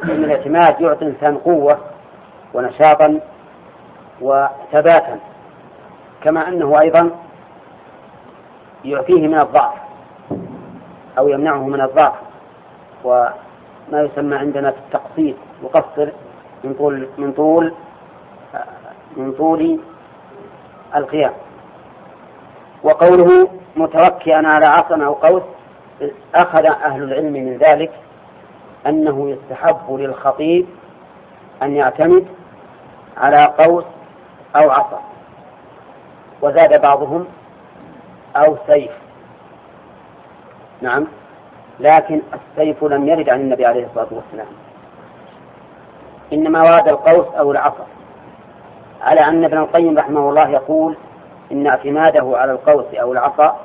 لأن 0.03 0.23
الاعتماد 0.23 0.81
يعطي 0.81 1.05
الإنسان 1.05 1.37
قوة 1.37 1.79
ونشاطا 2.53 3.19
وثباتا 4.21 5.19
كما 6.21 6.47
أنه 6.47 6.75
أيضا 6.81 7.11
يعطيه 8.85 9.27
من 9.27 9.39
الضعف 9.39 9.73
أو 11.17 11.27
يمنعه 11.27 11.67
من 11.67 11.81
الضعف. 11.81 12.15
وما 13.03 13.33
يسمى 14.01 14.35
عندنا 14.35 14.69
التقصير 14.69 15.35
يقصر 15.63 16.09
من 16.63 16.73
طول 16.73 17.07
من 17.17 17.31
طول 17.31 17.73
من 19.17 19.31
طول 19.31 19.79
القيام. 20.95 21.33
وقوله 22.85 23.49
متوكئا 23.75 24.47
على 24.47 24.65
عصا 24.65 25.05
أو 25.05 25.13
قوس 25.13 25.43
أخذ 26.35 26.65
أهل 26.65 27.03
العلم 27.03 27.33
من 27.33 27.57
ذلك 27.57 27.91
أنه 28.87 29.29
يستحب 29.29 29.93
للخطيب 29.93 30.65
أن 31.63 31.75
يعتمد 31.75 32.27
على 33.17 33.45
قوس 33.45 33.83
أو 34.55 34.71
عصا. 34.71 35.01
وزاد 36.41 36.81
بعضهم 36.81 37.25
أو 38.35 38.57
سيف. 38.67 38.91
نعم. 40.81 41.07
لكن 41.79 42.21
السيف 42.33 42.83
لم 42.83 43.07
يرد 43.07 43.29
عن 43.29 43.41
النبي 43.41 43.65
عليه 43.65 43.85
الصلاة 43.85 44.07
والسلام. 44.11 44.47
إنما 46.33 46.59
ورد 46.59 46.91
القوس 46.91 47.35
أو 47.35 47.51
العصا. 47.51 47.87
على 49.01 49.19
أن 49.19 49.43
ابن 49.43 49.57
القيم 49.57 49.97
رحمه 49.97 50.29
الله 50.29 50.49
يقول 50.49 50.95
إن 51.51 51.67
اعتماده 51.67 52.37
على 52.37 52.51
القوس 52.51 52.93
أو 52.93 53.13
العصا 53.13 53.59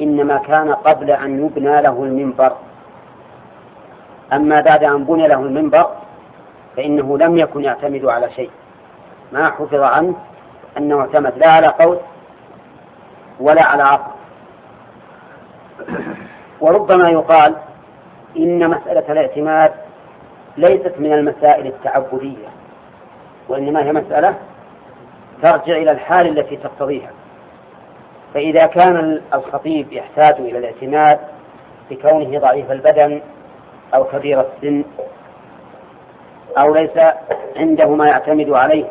إنما 0.00 0.38
كان 0.38 0.74
قبل 0.74 1.10
أن 1.10 1.46
يبنى 1.46 1.82
له 1.82 2.02
المنبر. 2.04 2.52
أما 4.32 4.56
بعد 4.68 4.84
أن 4.84 5.04
بني 5.04 5.22
له 5.22 5.38
المنبر 5.40 5.90
فإنه 6.76 7.18
لم 7.18 7.38
يكن 7.38 7.64
يعتمد 7.64 8.04
على 8.04 8.30
شيء. 8.30 8.50
ما 9.32 9.50
حفظ 9.50 9.74
عنه 9.82 10.14
أنه 10.78 11.00
اعتمد 11.00 11.38
لا 11.38 11.48
على 11.48 11.66
قوس 11.66 11.98
ولا 13.40 13.66
على 13.66 13.82
عصا. 13.82 14.14
وربما 16.60 17.10
يقال 17.10 17.56
إن 18.36 18.70
مسألة 18.70 19.12
الاعتماد 19.12 19.72
ليست 20.56 20.94
من 20.98 21.12
المسائل 21.12 21.66
التعبدية 21.66 22.48
وإنما 23.48 23.82
هي 23.84 23.92
مسألة 23.92 24.34
ترجع 25.42 25.76
إلى 25.76 25.90
الحال 25.90 26.26
التي 26.26 26.56
تقتضيها. 26.56 27.10
فإذا 28.34 28.66
كان 28.66 29.22
الخطيب 29.34 29.92
يحتاج 29.92 30.34
إلى 30.40 30.58
الاعتماد 30.58 31.18
بكونه 31.90 32.38
ضعيف 32.38 32.70
البدن 32.72 33.20
أو 33.94 34.04
كبير 34.04 34.40
السن 34.40 34.84
أو 36.58 36.74
ليس 36.74 36.98
عنده 37.56 37.90
ما 37.90 38.04
يعتمد 38.06 38.50
عليه 38.50 38.84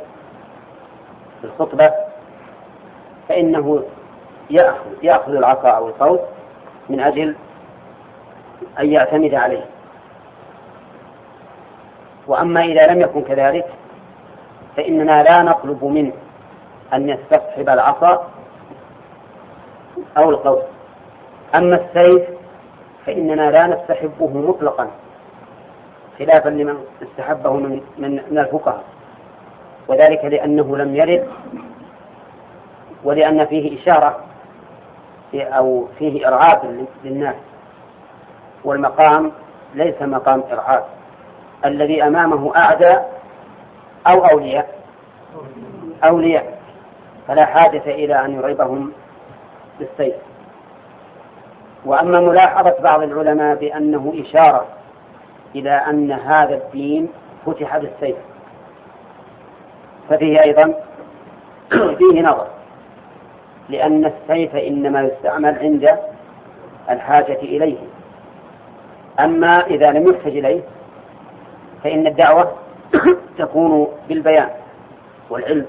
في 1.41 1.47
الخطبة 1.47 1.93
فإنه 3.29 3.83
يأخذ 4.49 4.85
يأخذ 5.03 5.31
العصا 5.31 5.69
أو 5.69 5.87
القوس 5.87 6.19
من 6.89 6.99
أجل 6.99 7.35
أن 8.79 8.91
يعتمد 8.91 9.33
عليه. 9.33 9.65
وأما 12.27 12.61
إذا 12.61 12.93
لم 12.93 13.01
يكن 13.01 13.21
كذلك 13.21 13.65
فإننا 14.77 15.23
لا 15.29 15.41
نطلب 15.41 15.83
منه 15.83 16.13
أن 16.95 17.09
يستصحب 17.09 17.69
العصا 17.69 18.27
أو 20.17 20.29
القوس. 20.29 20.63
أما 21.55 21.75
السيف 21.75 22.29
فإننا 23.05 23.51
لا 23.51 23.67
نستحبه 23.67 24.27
مطلقا 24.27 24.87
خلافا 26.19 26.49
لمن 26.49 26.77
استحبه 27.01 27.53
من 27.53 27.81
من 27.97 28.39
الفقهاء. 28.39 28.83
وذلك 29.87 30.25
لأنه 30.25 30.77
لم 30.77 30.95
يرد 30.95 31.27
ولأن 33.03 33.45
فيه 33.45 33.79
إشارة 33.79 34.19
أو 35.33 35.87
فيه 35.99 36.27
إرعاب 36.27 36.85
للناس. 37.03 37.35
والمقام 38.63 39.31
ليس 39.73 40.01
مقام 40.01 40.43
إرعاب. 40.51 40.85
الذي 41.65 42.03
أمامه 42.03 42.53
أعداء 42.57 43.21
أو 44.11 44.25
أولياء. 44.33 44.79
أولياء. 46.09 46.54
فلا 47.27 47.45
حاجة 47.45 47.83
إلى 47.85 48.25
أن 48.25 48.35
يرعبهم 48.35 48.91
بالسيف. 49.79 50.15
وأما 51.85 52.19
ملاحظة 52.19 52.75
بعض 52.79 53.01
العلماء 53.01 53.55
بأنه 53.55 54.13
إشارة 54.25 54.65
إلى 55.55 55.71
أن 55.71 56.11
هذا 56.11 56.55
الدين 56.55 57.09
فتح 57.45 57.77
بالسيف. 57.77 58.15
ففيه 60.09 60.41
أيضا 60.41 60.73
فيه 61.97 62.21
نظر 62.21 62.47
لأن 63.69 64.05
السيف 64.05 64.55
إنما 64.55 65.01
يستعمل 65.01 65.59
عند 65.59 65.89
الحاجة 66.89 67.39
إليه. 67.41 67.77
أما 69.19 69.49
إذا 69.49 69.91
لم 69.91 70.13
يحتج 70.13 70.37
إليه 70.37 70.61
فإن 71.83 72.07
الدعوة 72.07 72.51
تكون 73.39 73.87
بالبيان 74.09 74.49
والعلم. 75.29 75.65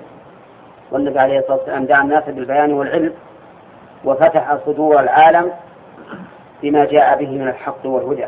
والنبي 0.91 1.19
عليه 1.23 1.39
الصلاة 1.39 1.57
والسلام 1.57 1.85
دعا 1.85 2.03
الناس 2.03 2.25
بالبيان 2.25 2.73
والعلم 2.73 3.13
وفتح 4.05 4.57
صدور 4.67 4.95
العالم 5.01 5.53
بما 6.63 6.85
جاء 6.85 7.19
به 7.19 7.31
من 7.31 7.49
الحق 7.49 7.87
والهدى. 7.87 8.27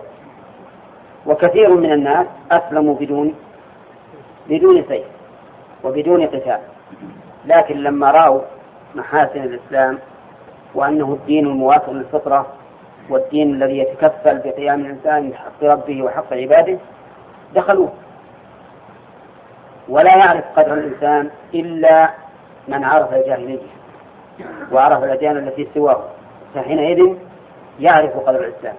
وكثير 1.26 1.76
من 1.76 1.92
الناس 1.92 2.26
أسلموا 2.52 2.94
بدون 2.94 3.34
بدون 4.48 4.84
سيف 4.88 5.06
وبدون 5.84 6.26
قتال. 6.26 6.58
لكن 7.46 7.76
لما 7.76 8.10
رأوا 8.10 8.40
محاسن 8.94 9.42
الإسلام 9.42 9.98
وأنه 10.74 11.12
الدين 11.12 11.46
الموافق 11.46 11.90
للفطرة 11.90 12.46
والدين 13.10 13.54
الذي 13.54 13.78
يتكفل 13.78 14.38
بقيام 14.38 14.80
الإنسان 14.80 15.30
بحق 15.30 15.62
ربه 15.64 16.02
وحق 16.02 16.32
عباده 16.32 16.78
دخلوه. 17.54 17.92
ولا 19.88 20.12
يعرف 20.24 20.44
قدر 20.56 20.74
الإنسان 20.74 21.30
إلا 21.54 22.10
من 22.68 22.84
عرف 22.84 23.14
الجاهلية 23.14 23.58
وعرف 24.72 25.04
الأديان 25.04 25.36
التي 25.36 25.68
سواه 25.74 26.02
فحينئذ 26.54 27.16
يعرف 27.80 28.16
قدر 28.16 28.40
الإسلام. 28.40 28.74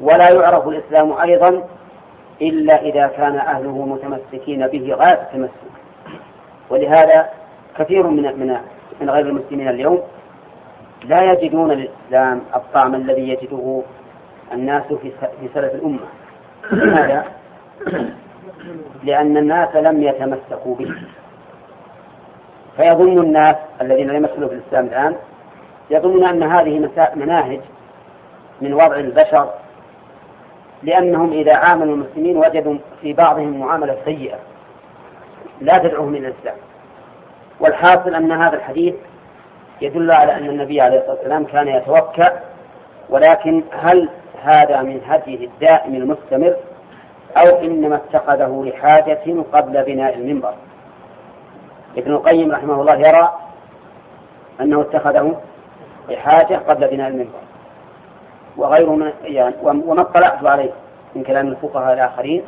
ولا 0.00 0.32
يعرف 0.32 0.68
الإسلام 0.68 1.12
أيضا 1.12 1.68
إلا 2.42 2.82
إذا 2.82 3.06
كان 3.06 3.36
أهله 3.36 3.86
متمسكين 3.86 4.66
به 4.66 4.94
غاية 4.94 5.22
التمسك 5.22 5.72
ولهذا 6.70 7.30
كثير 7.78 8.06
من 8.06 8.22
من 8.22 8.56
من 9.00 9.10
غير 9.10 9.26
المسلمين 9.26 9.68
اليوم 9.68 10.02
لا 11.04 11.22
يجدون 11.22 11.70
للإسلام 11.72 12.42
الطعم 12.54 12.94
الذي 12.94 13.28
يجده 13.28 13.82
الناس 14.52 14.82
في 14.86 15.10
في 15.40 15.48
سلف 15.54 15.74
الأمة. 15.74 16.06
لماذا؟ 16.72 17.24
لأن 19.04 19.36
الناس 19.36 19.76
لم 19.76 20.02
يتمسكوا 20.02 20.76
به. 20.76 20.94
فيظن 22.76 23.18
الناس 23.18 23.56
الذين 23.80 24.10
لم 24.10 24.24
يدخلوا 24.24 24.48
في 24.48 24.54
الإسلام 24.54 24.86
الآن 24.86 25.16
يظنون 25.90 26.24
أن 26.24 26.42
هذه 26.42 26.90
مناهج 27.14 27.60
من 28.60 28.74
وضع 28.74 28.96
البشر 28.96 29.50
لأنهم 30.82 31.32
إذا 31.32 31.52
عاملوا 31.66 31.94
المسلمين 31.94 32.36
وجدوا 32.36 32.76
في 33.00 33.12
بعضهم 33.12 33.60
معاملة 33.60 33.96
سيئة 34.04 34.38
لا 35.60 35.78
تدعوهم 35.78 36.14
إلى 36.14 36.28
الإسلام. 36.28 36.56
والحاصل 37.60 38.14
أن 38.14 38.32
هذا 38.32 38.56
الحديث 38.56 38.94
يدل 39.80 40.10
على 40.12 40.34
أن 40.34 40.48
النبي 40.48 40.80
عليه 40.80 40.98
الصلاة 40.98 41.14
والسلام 41.14 41.44
كان 41.44 41.68
يتوكأ 41.68 42.40
ولكن 43.10 43.62
هل 43.72 44.08
هذا 44.42 44.82
من 44.82 45.00
هديه 45.06 45.46
الدائم 45.46 45.94
المستمر 45.94 46.56
أو 47.42 47.58
إنما 47.58 47.96
اتخذه 47.96 48.64
لحاجة 48.66 49.42
قبل 49.52 49.82
بناء 49.82 50.14
المنبر؟ 50.14 50.54
ابن 51.96 52.12
القيم 52.12 52.52
رحمه 52.52 52.80
الله 52.80 52.96
يرى 52.96 53.32
أنه 54.60 54.80
اتخذه 54.80 55.40
لحاجة 56.08 56.54
قبل 56.54 56.88
بناء 56.88 57.08
المنبر. 57.08 57.38
وغيره 58.56 58.90
من 58.90 59.12
يعني 59.24 59.54
وما 59.62 60.02
اطلعت 60.02 60.44
عليه 60.44 60.70
من 61.14 61.22
كلام 61.22 61.48
الفقهاء 61.48 61.94
الآخرين 61.94 62.42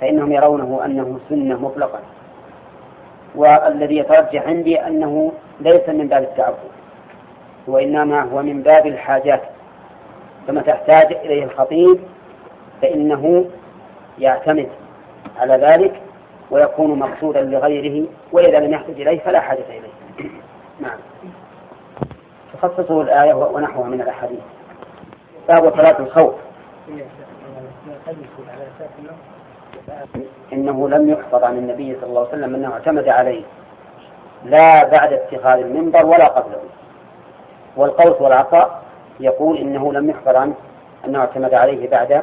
فإنهم 0.00 0.32
يرونه 0.32 0.80
أنه 0.84 1.18
سنة 1.28 1.60
مطلقة. 1.60 2.00
والذي 3.34 3.96
يترجح 3.96 4.46
عندي 4.46 4.80
أنه 4.80 5.32
ليس 5.60 5.88
من 5.88 6.08
باب 6.08 6.22
التعبد 6.22 6.72
وإنما 7.66 8.22
هو 8.22 8.42
من 8.42 8.62
باب 8.62 8.86
الحاجات. 8.86 9.42
فمتى 10.48 10.72
احتاج 10.72 11.12
إليه 11.16 11.44
الخطيب 11.44 12.00
فإنه 12.82 13.44
يعتمد 14.18 14.68
على 15.40 15.56
ذلك 15.56 16.01
ويكون 16.52 16.98
مقصودا 16.98 17.40
لغيره 17.40 18.06
وإذا 18.32 18.58
لم 18.58 18.72
يحتج 18.72 19.00
إليه 19.00 19.20
فلا 19.20 19.40
حاجة 19.40 19.64
إليه. 19.68 20.28
نعم. 20.80 20.98
تخصصه 22.52 23.00
الآية 23.00 23.34
ونحوها 23.34 23.88
من 23.88 24.00
الأحاديث. 24.00 24.40
باب 25.48 25.72
صلاة 25.72 25.98
الخوف. 25.98 26.34
إنه 30.52 30.88
لم 30.88 31.08
يحفظ 31.08 31.44
عن 31.44 31.58
النبي 31.58 31.96
صلى 32.00 32.08
الله 32.08 32.20
عليه 32.20 32.30
وسلم 32.30 32.54
أنه 32.54 32.72
اعتمد 32.72 33.08
عليه. 33.08 33.42
لا 34.44 34.84
بعد 34.84 35.12
اتخاذ 35.12 35.58
المنبر 35.58 36.06
ولا 36.06 36.28
قبله. 36.28 36.60
والقوس 37.76 38.20
والعطاء 38.20 38.82
يقول 39.20 39.58
إنه 39.58 39.92
لم 39.92 40.10
يحفظ 40.10 40.36
عنه 40.36 40.54
أنه 41.04 41.18
اعتمد 41.18 41.54
عليه 41.54 41.90
بعد 41.90 42.22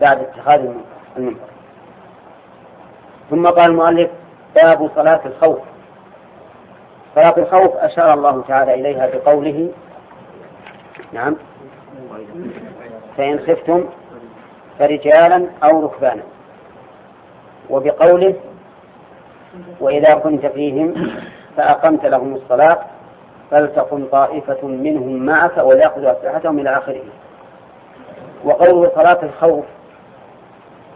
بعد 0.00 0.20
اتخاذ 0.20 0.70
المنبر. 1.16 1.55
ثم 3.30 3.42
قال 3.44 3.70
المؤلف 3.70 4.10
باب 4.62 4.90
صلاة 4.94 5.20
الخوف. 5.26 5.58
صلاة 7.14 7.34
الخوف 7.38 7.76
أشار 7.76 8.14
الله 8.14 8.42
تعالى 8.48 8.74
إليها 8.74 9.06
بقوله 9.06 9.70
نعم 11.12 11.36
فإن 13.16 13.38
خفتم 13.38 13.84
فرجالا 14.78 15.46
أو 15.62 15.84
ركبانا 15.84 16.22
وبقوله 17.70 18.34
وإذا 19.80 20.14
كنت 20.14 20.46
فيهم 20.46 21.10
فأقمت 21.56 22.04
لهم 22.04 22.34
الصلاة 22.34 22.78
فلتقم 23.50 24.04
طائفة 24.04 24.66
منهم 24.66 25.26
معك 25.26 25.56
وليأخذوا 25.58 26.12
أسلحتهم 26.12 26.58
إلى 26.58 26.78
آخره. 26.78 27.02
وقوله 28.44 28.90
صلاة 28.94 29.22
الخوف 29.22 29.64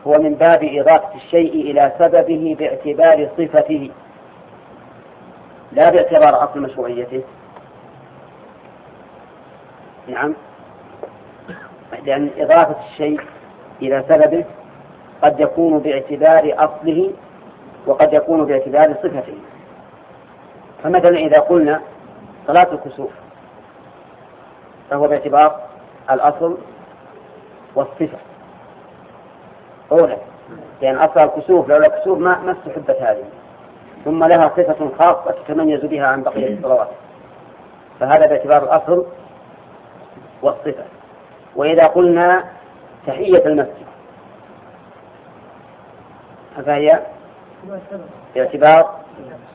هو 0.07 0.13
من 0.19 0.35
باب 0.35 0.65
إضافة 0.65 1.15
الشيء 1.15 1.71
إلى 1.71 1.93
سببه 1.99 2.57
باعتبار 2.59 3.29
صفته. 3.39 3.91
لا 5.73 5.91
باعتبار 5.91 6.45
أصل 6.45 6.61
مشروعيته. 6.61 7.23
نعم. 10.09 10.35
لأن 12.05 12.31
إضافة 12.39 12.77
الشيء 12.91 13.21
إلى 13.83 14.05
سببه 14.09 14.45
قد 15.23 15.41
يكون 15.41 15.79
باعتبار 15.79 16.55
أصله 16.59 17.13
وقد 17.87 18.13
يكون 18.13 18.45
باعتبار 18.45 18.95
صفته. 19.03 19.39
فمثلا 20.83 21.19
إذا 21.19 21.41
قلنا 21.41 21.81
صلاة 22.47 22.73
الكسوف 22.73 23.11
فهو 24.91 25.09
باعتبار 25.09 25.61
الأصل 26.11 26.59
والصفة. 27.75 28.30
أولى 29.93 30.17
لأن 30.83 30.99
أصل 30.99 31.21
الكسوف 31.21 31.69
لولا 31.69 31.87
الكسوف 31.87 32.19
ما 32.19 32.39
ما 32.39 32.53
استحبت 32.53 33.03
هذه. 33.03 33.25
ثم 34.05 34.25
لها 34.25 34.41
صفة 34.57 34.91
خاصة 35.01 35.35
تتميز 35.47 35.85
بها 35.85 36.07
عن 36.07 36.23
بقية 36.23 36.55
الصلوات. 36.55 36.89
فهذا 38.01 38.27
باعتبار 38.29 38.63
الأصل 38.63 39.07
والصفة. 40.43 40.85
وإذا 41.57 41.87
قلنا 41.87 42.45
تحية 43.07 43.47
المسجد 43.47 43.87
فهي 46.67 46.89
باعتبار 48.35 48.95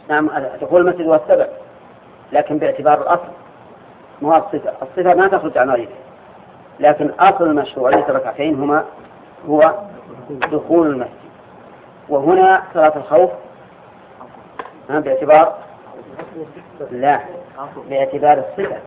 نعم 0.10 0.30
دخول 0.62 0.82
المسجد 0.82 1.02
هو 1.02 1.14
السبب 1.14 1.48
لكن 2.32 2.58
باعتبار 2.58 3.02
الأصل 3.02 3.32
مو 4.22 4.36
الصفة. 4.36 4.74
الصفة 4.82 5.14
ما 5.14 5.28
تخرج 5.28 5.58
عن 5.58 5.70
غيره 5.70 5.92
لكن 6.80 7.12
أصل 7.20 7.56
مشروعية 7.56 8.10
الركعتين 8.10 8.56
هما 8.56 8.84
هو 9.50 9.62
دخول 10.30 10.88
المسجد. 10.88 11.12
وهنا 12.10 12.64
صلاة 12.74 12.98
الخوف. 12.98 13.30
باعتبار 14.90 15.56
لا 16.92 17.20
باعتبار 17.90 18.38
الصفة. 18.38 18.78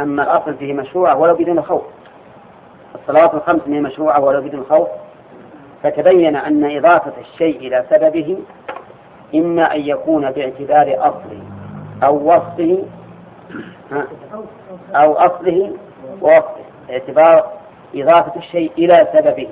أما 0.00 0.22
الأصل 0.22 0.54
فيه 0.54 0.72
مشروعة 0.72 1.16
ولو 1.16 1.34
بدون 1.34 1.62
خوف. 1.62 1.82
الصلوات 2.94 3.34
الخمس 3.34 3.60
هي 3.66 3.80
مشروعة 3.80 4.20
ولو 4.20 4.40
بدون 4.40 4.64
خوف. 4.70 4.88
فتبين 5.82 6.36
أن 6.36 6.76
إضافة 6.76 7.12
الشيء 7.20 7.58
إلى 7.58 7.84
سببه 7.90 8.38
إما 9.34 9.74
أن 9.74 9.80
يكون 9.80 10.30
باعتبار 10.30 10.96
أصله 10.98 11.42
أو 12.08 12.28
وصفه 12.28 12.84
أو 14.94 15.12
أصله 15.12 15.72
ووصفه. 16.20 16.66
باعتبار 16.88 17.52
إضافة 17.94 18.36
الشيء 18.36 18.72
إلى 18.78 19.08
سببه. 19.12 19.48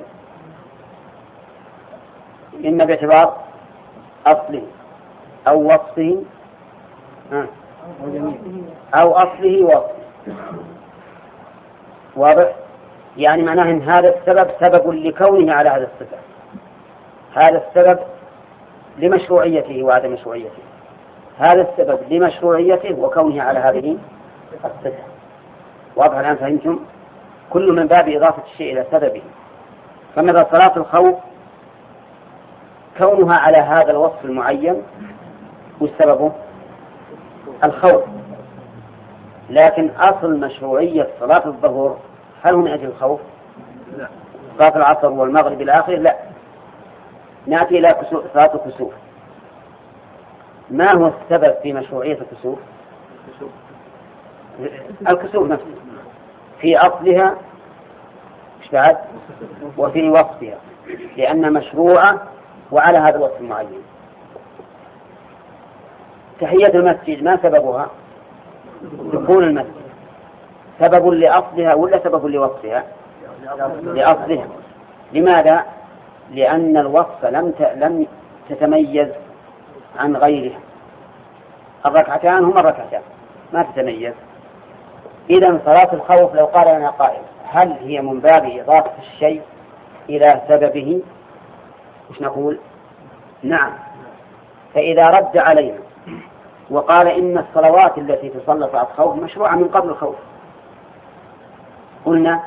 إما 2.64 2.84
باعتبار 2.84 3.36
أصله 4.26 4.62
أو 5.48 5.66
وصفه. 5.66 6.22
أو 9.02 9.12
أصله 9.12 9.64
ووصفه 9.64 9.94
واضح؟ 12.16 12.54
يعني 13.16 13.42
معناه 13.42 13.70
أن 13.70 13.82
هذا 13.82 14.14
السبب 14.16 14.50
سبب 14.64 14.90
لكونه 14.90 15.52
على 15.52 15.68
هذا 15.68 15.88
الصفة. 15.94 16.16
هذا 17.34 17.62
السبب 17.66 17.98
لمشروعيته 18.98 19.82
وعدم 19.82 20.12
مشروعيته. 20.12 20.62
هذا 21.38 21.68
السبب 21.70 21.98
لمشروعيته 22.12 22.94
وكونه 22.98 23.42
على 23.42 23.58
هذه 23.58 23.98
الصفة. 24.64 25.02
واضح 25.96 26.18
الآن 26.18 26.36
فهمتم؟ 26.36 26.78
كل 27.50 27.72
من 27.72 27.86
باب 27.86 28.08
إضافة 28.08 28.42
الشيء 28.52 28.72
إلى 28.72 28.86
سببه. 28.90 29.22
فمثلا 30.16 30.46
صلاة 30.52 30.76
الخوف؟ 30.76 31.18
كونها 32.98 33.38
على 33.38 33.58
هذا 33.58 33.90
الوصف 33.90 34.24
المعين 34.24 34.82
وش 35.80 35.90
سببه؟ 35.98 36.32
الخوف. 37.66 38.04
لكن 39.50 39.90
أصل 39.90 40.40
مشروعية 40.40 41.08
صلاة 41.20 41.46
الظهر 41.46 41.98
هل 42.42 42.54
هو 42.54 42.60
من 42.60 42.70
أجل 42.70 42.84
الخوف؟ 42.84 43.20
لا. 43.98 44.08
صلاة 44.58 44.76
العصر 44.76 45.10
والمغرب 45.10 45.60
إلى 45.60 45.72
آخره 45.72 45.96
لا. 45.96 46.16
نأتي 47.46 47.78
إلى 47.78 47.88
صلاة 48.10 48.54
الكسوف. 48.54 48.92
ما 50.70 50.86
هو 50.96 51.06
السبب 51.06 51.54
في 51.62 51.72
مشروعية 51.72 52.18
الكسوف؟ 52.20 52.58
الكسوف 55.12 55.50
نفسه. 55.50 55.66
في 56.60 56.76
أصلها 56.78 57.34
مش 58.60 58.70
بعد؟ 58.72 58.96
وفي 59.78 60.10
وصفها. 60.10 60.58
لأن 61.16 61.52
مشروعة 61.52 62.22
وعلى 62.74 62.98
هذا 62.98 63.16
الوصف 63.16 63.40
المعين 63.40 63.82
تحية 66.40 66.74
المسجد 66.74 67.22
ما 67.22 67.38
سببها؟ 67.42 67.90
دخول 69.12 69.44
المسجد 69.44 69.84
سبب 70.80 71.08
لأصلها 71.08 71.74
ولا 71.74 71.98
سبب 72.04 72.26
لوصفها؟ 72.26 72.84
لأصلها 73.82 74.46
لماذا؟ 75.12 75.64
لأن 76.30 76.76
الوصف 76.76 77.24
لم 77.24 77.54
لم 77.76 78.06
تتميز 78.48 79.08
عن 79.98 80.16
غيرها 80.16 80.58
الركعتان 81.86 82.44
هما 82.44 82.60
الركعتان 82.60 83.02
ما 83.52 83.62
تتميز 83.62 84.14
إذا 85.30 85.60
صلاة 85.64 85.92
الخوف 85.92 86.34
لو 86.34 86.44
قال 86.44 86.78
لنا 86.78 86.90
قائل 86.90 87.22
هل 87.44 87.72
هي 87.72 88.00
من 88.00 88.20
باب 88.20 88.44
إضافة 88.44 88.92
الشيء 88.98 89.42
إلى 90.08 90.26
سببه 90.48 91.02
وش 92.14 92.22
نقول؟ 92.22 92.58
نعم. 93.42 93.72
فإذا 94.74 95.02
رد 95.02 95.36
علينا 95.36 95.78
وقال 96.70 97.08
إن 97.08 97.38
الصلوات 97.38 97.98
التي 97.98 98.28
تصلى 98.28 98.68
صلاة 98.68 98.82
الخوف 98.82 99.16
مشروعة 99.16 99.56
من 99.56 99.68
قبل 99.68 99.88
الخوف. 99.88 100.16
قلنا 102.04 102.40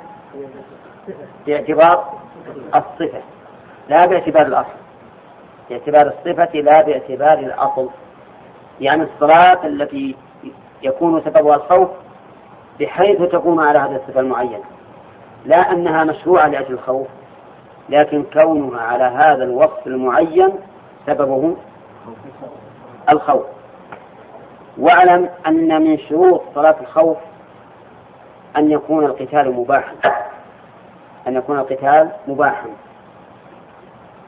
باعتبار 1.47 2.13
الصفة 2.75 3.21
لا 3.89 4.05
باعتبار 4.05 4.45
الأصل. 4.47 4.77
باعتبار 5.69 6.07
الصفة 6.07 6.59
لا 6.59 6.81
باعتبار 6.81 7.39
الأصل. 7.39 7.89
يعني 8.81 9.03
الصلاة 9.03 9.65
التي 9.67 10.15
يكون 10.83 11.21
سببها 11.21 11.55
الخوف 11.55 11.89
بحيث 12.79 13.21
تكون 13.21 13.67
على 13.67 13.79
هذه 13.79 13.95
الصفة 13.95 14.19
المعينة 14.19 14.63
لا 15.45 15.71
أنها 15.71 16.03
مشروعة 16.03 16.47
لأجل 16.47 16.73
الخوف. 16.73 17.07
لكن 17.89 18.23
كونها 18.23 18.81
على 18.81 19.03
هذا 19.03 19.43
الوصف 19.43 19.87
المعين 19.87 20.49
سببه 21.05 21.55
الخوف. 23.13 23.45
واعلم 24.77 25.29
أن 25.47 25.81
من 25.81 25.97
شروط 25.97 26.41
صلاة 26.55 26.75
الخوف 26.81 27.17
أن 28.57 28.71
يكون 28.71 29.05
القتال 29.05 29.51
مباحا. 29.51 29.95
أن 31.27 31.35
يكون 31.35 31.59
القتال 31.59 32.11
مباحا. 32.27 32.69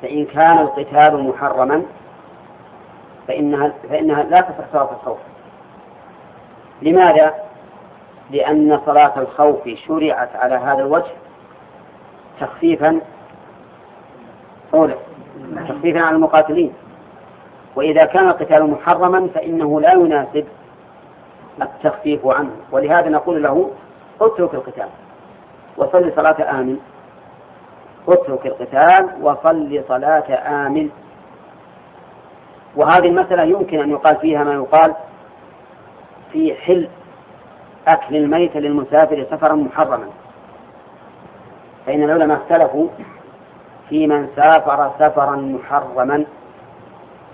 فإن 0.01 0.25
كان 0.25 0.57
القتال 0.57 1.23
محرما 1.23 1.83
فإنها 3.27 3.73
فإنها 3.89 4.23
لا 4.23 4.35
تصح 4.35 4.71
صلاة 4.71 4.91
الخوف. 4.91 5.17
لماذا؟ 6.81 7.33
لأن 8.31 8.81
صلاة 8.85 9.19
الخوف 9.19 9.69
شرعت 9.87 10.35
على 10.35 10.55
هذا 10.55 10.79
الوجه 10.79 11.11
تخفيفا 12.39 13.01
أولى 14.73 14.95
تخفيفا 15.69 15.99
على 15.99 16.15
المقاتلين. 16.15 16.73
وإذا 17.75 18.05
كان 18.05 18.27
القتال 18.27 18.69
محرما 18.69 19.27
فإنه 19.27 19.81
لا 19.81 19.93
يناسب 19.93 20.45
التخفيف 21.61 22.27
عنه. 22.27 22.51
ولهذا 22.71 23.09
نقول 23.09 23.43
له 23.43 23.71
اترك 24.21 24.53
القتال 24.53 24.87
وصل 25.77 26.11
صلاة 26.15 26.59
آمن. 26.59 26.77
اترك 28.07 28.45
القتال 28.45 29.09
وصل 29.21 29.83
صلاة 29.87 30.33
آمن. 30.65 30.89
وهذه 32.75 33.05
المسألة 33.05 33.43
يمكن 33.43 33.79
أن 33.79 33.89
يقال 33.89 34.17
فيها 34.17 34.43
ما 34.43 34.53
يقال 34.53 34.93
في 36.31 36.55
حل 36.55 36.87
أكل 37.87 38.15
الميت 38.15 38.57
للمسافر 38.57 39.25
سفرا 39.31 39.55
محرما. 39.55 40.07
فإن 41.85 42.03
العلماء 42.03 42.37
اختلفوا 42.37 42.87
في 43.89 44.07
من 44.07 44.27
سافر 44.35 44.91
سفرا 44.99 45.35
محرما 45.35 46.25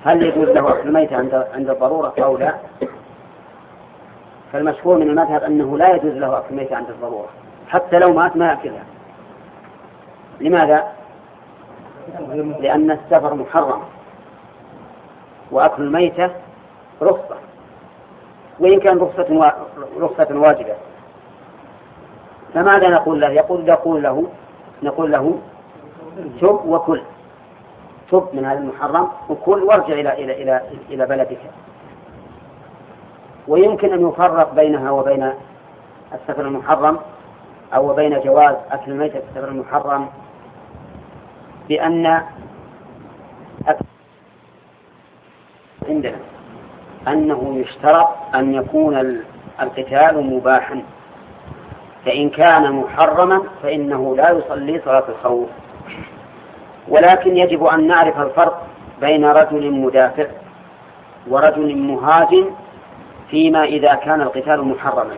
هل 0.05 0.23
يجوز 0.23 0.49
له 0.49 0.69
أكل 0.69 0.87
الميت 0.87 1.13
عند 1.13 1.47
عند 1.53 1.69
الضرورة 1.69 2.13
أو 2.23 2.37
لا؟ 2.37 2.55
فالمشهور 4.53 4.97
من 4.97 5.09
المذهب 5.09 5.43
أنه 5.43 5.77
لا 5.77 5.95
يجوز 5.95 6.13
له 6.13 6.37
أكل 6.37 6.45
الميت 6.51 6.73
عند 6.73 6.89
الضرورة 6.89 7.29
حتى 7.67 7.99
لو 7.99 8.13
مات 8.13 8.37
ما 8.37 8.47
يأكلها 8.47 8.83
لماذا؟ 10.41 10.83
لأن 12.59 12.91
السفر 12.91 13.33
محرم 13.33 13.81
وأكل 15.51 15.83
الميتة 15.83 16.29
رخصة 17.01 17.35
وإن 18.59 18.79
كان 18.79 18.97
رخصة 18.97 19.51
رخصة 19.99 20.39
واجبة 20.39 20.75
فماذا 22.53 22.89
نقول 22.89 23.21
له؟ 23.21 23.29
يقول 23.29 23.65
نقول 23.65 24.03
له 24.03 24.25
نقول 24.83 25.11
له 25.11 25.39
تب 26.41 26.59
وكل. 26.65 27.01
تب 28.11 28.27
من 28.33 28.45
هذا 28.45 28.59
المحرم 28.59 29.07
وكل 29.29 29.63
وارجع 29.63 29.93
إلى 29.93 30.13
إلى 30.23 30.43
إلى 30.43 30.61
إلى 30.89 31.05
بلدك. 31.05 31.39
ويمكن 33.47 33.93
أن 33.93 34.09
يفرق 34.09 34.53
بينها 34.53 34.91
وبين 34.91 35.33
السفر 36.13 36.41
المحرم 36.41 36.99
أو 37.73 37.93
بين 37.93 38.19
جواز 38.19 38.55
أكل 38.71 38.91
الميتة 38.91 39.19
في 39.19 39.25
السفر 39.29 39.47
المحرم 39.47 40.09
بأن 41.69 42.21
عندنا 45.89 46.17
أنه 47.07 47.55
يشترط 47.57 48.07
أن 48.35 48.53
يكون 48.53 48.97
القتال 49.61 50.35
مباحا. 50.35 50.83
فإن 52.05 52.29
كان 52.29 52.71
محرما 52.71 53.43
فإنه 53.63 54.15
لا 54.15 54.31
يصلي 54.31 54.81
صلاة 54.85 55.03
الخوف. 55.09 55.49
ولكن 56.87 57.37
يجب 57.37 57.63
أن 57.65 57.87
نعرف 57.87 58.19
الفرق 58.19 58.67
بين 59.01 59.25
رجل 59.25 59.71
مدافع 59.71 60.27
ورجل 61.27 61.77
مهاجم 61.77 62.51
فيما 63.29 63.63
إذا 63.63 63.95
كان 63.95 64.21
القتال 64.21 64.63
محرما. 64.63 65.17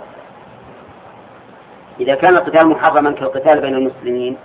إذا 2.00 2.16
كان 2.16 2.34
القتال 2.34 2.70
محرما 2.70 3.12
كالقتال 3.12 3.62
بين 3.62 3.74
المسلمين 3.76 4.38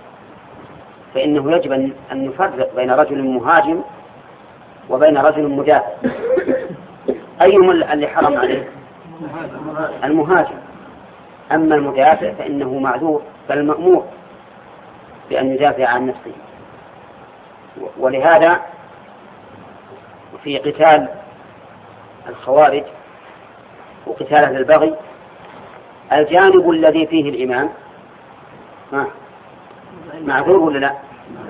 فإنه 1.13 1.51
يجب 1.51 1.71
أن 2.11 2.25
نفرق 2.25 2.75
بين 2.75 2.91
رجل 2.91 3.23
مهاجم 3.23 3.81
وبين 4.89 5.17
رجل 5.17 5.49
مدافع. 5.49 5.91
أيهم 7.45 7.71
اللي 7.71 8.07
حرم 8.07 8.37
عليه؟ 8.37 8.69
المهاجم. 10.03 10.57
أما 11.51 11.75
المدافع 11.75 12.31
فإنه 12.31 12.79
معذور 12.79 13.21
بل 13.49 13.65
مأمور 13.65 14.05
بأن 15.29 15.47
يدافع 15.47 15.87
عن 15.87 16.07
نفسه. 16.07 16.31
ولهذا 17.97 18.59
في 20.43 20.57
قتال 20.57 21.07
الخوارج 22.29 22.83
وقتال 24.05 24.43
أهل 24.43 24.57
البغي 24.57 24.95
الجانب 26.11 26.69
الذي 26.69 27.07
فيه 27.07 27.29
الإمام 27.29 27.69
معذور 30.21 30.61
ولا 30.61 30.79
لا؟ 30.79 30.93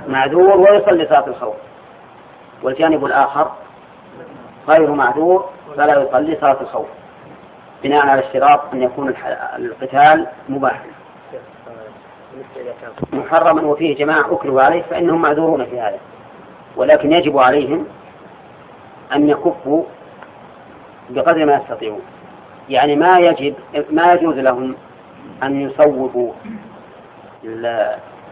معذور 0.08 0.58
ويصلي 0.58 1.06
صلاة 1.06 1.28
الخوف. 1.28 1.56
والجانب 2.64 3.06
الآخر 3.06 3.52
غير 4.70 4.92
معذور 4.92 5.50
فلا 5.78 6.02
يصلي 6.02 6.38
صلاة 6.42 6.62
الخوف 6.62 6.88
بناء 7.84 8.08
على 8.08 8.22
اشتراط 8.26 8.74
أن 8.74 8.84
يكون 8.84 9.14
القتال 9.58 10.28
مباحا 10.50 10.86
محرما 13.14 13.62
وفيه 13.62 13.96
جماعة 13.96 14.34
أكلوا 14.34 14.60
عليه 14.64 14.82
فإنهم 14.82 15.22
معذورون 15.22 15.66
في 15.66 15.80
هذا. 15.82 16.00
ولكن 16.78 17.12
يجب 17.12 17.38
عليهم 17.38 17.86
أن 19.16 19.30
يكفوا 19.30 19.84
بقدر 21.10 21.46
ما 21.46 21.56
يستطيعون 21.56 22.02
يعني 22.70 22.96
ما 22.96 23.18
يجب 23.26 23.56
ما 23.90 24.14
يجوز 24.14 24.36
لهم 24.36 24.76
أن 25.44 25.62
يصوبوا 25.62 26.34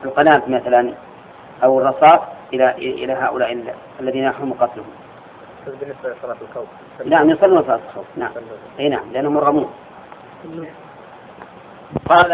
القناة 0.04 0.42
مثلا 0.48 0.94
أو 1.64 1.80
الرصاص 1.80 2.20
إلى 2.54 2.72
إلى 2.78 3.14
هؤلاء 3.14 3.76
الذين 4.00 4.24
يحرم 4.24 4.54
قتلهم. 4.54 4.86
بالنسبة 5.66 6.10
لصلاة 6.10 6.38
الخوف. 6.42 6.68
نعم 7.06 7.30
يصلون 7.30 7.64
صلاة 7.64 7.80
الخوف، 7.90 8.06
نعم. 8.18 8.32
أي 8.80 8.90
نعم 8.90 9.04
لأنهم 9.14 9.34
مرغمون. 9.34 9.70
قال 12.10 12.32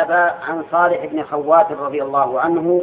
عن 0.47 0.63
صالح 0.71 1.05
بن 1.05 1.23
خوات 1.23 1.71
رضي 1.71 2.03
الله 2.03 2.41
عنه 2.41 2.81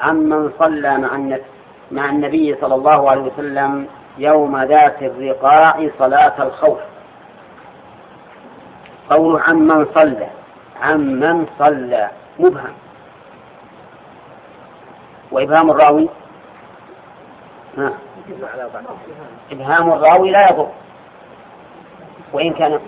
عمن 0.00 0.50
صلى 0.58 0.98
مع 0.98 1.16
النبي 1.16 1.42
مع 1.90 2.10
النبي 2.10 2.56
صلى 2.60 2.74
الله 2.74 3.10
عليه 3.10 3.22
وسلم 3.22 3.88
يوم 4.18 4.62
ذات 4.62 5.02
الرقاع 5.02 5.88
صلاة 5.98 6.42
الخوف. 6.42 6.78
قول 9.10 9.40
عمن 9.40 9.86
صلى 9.94 10.28
عمن 10.82 11.46
صلى. 11.62 12.10
مبهم. 12.38 12.72
وإبهام 15.32 15.70
الراوي؟ 15.70 16.08
ها. 17.78 17.92
إبهام 19.50 19.92
الراوي 19.92 20.30
لا 20.30 20.38
يضر. 20.50 20.68
وإن 22.32 22.52
كان 22.52 22.80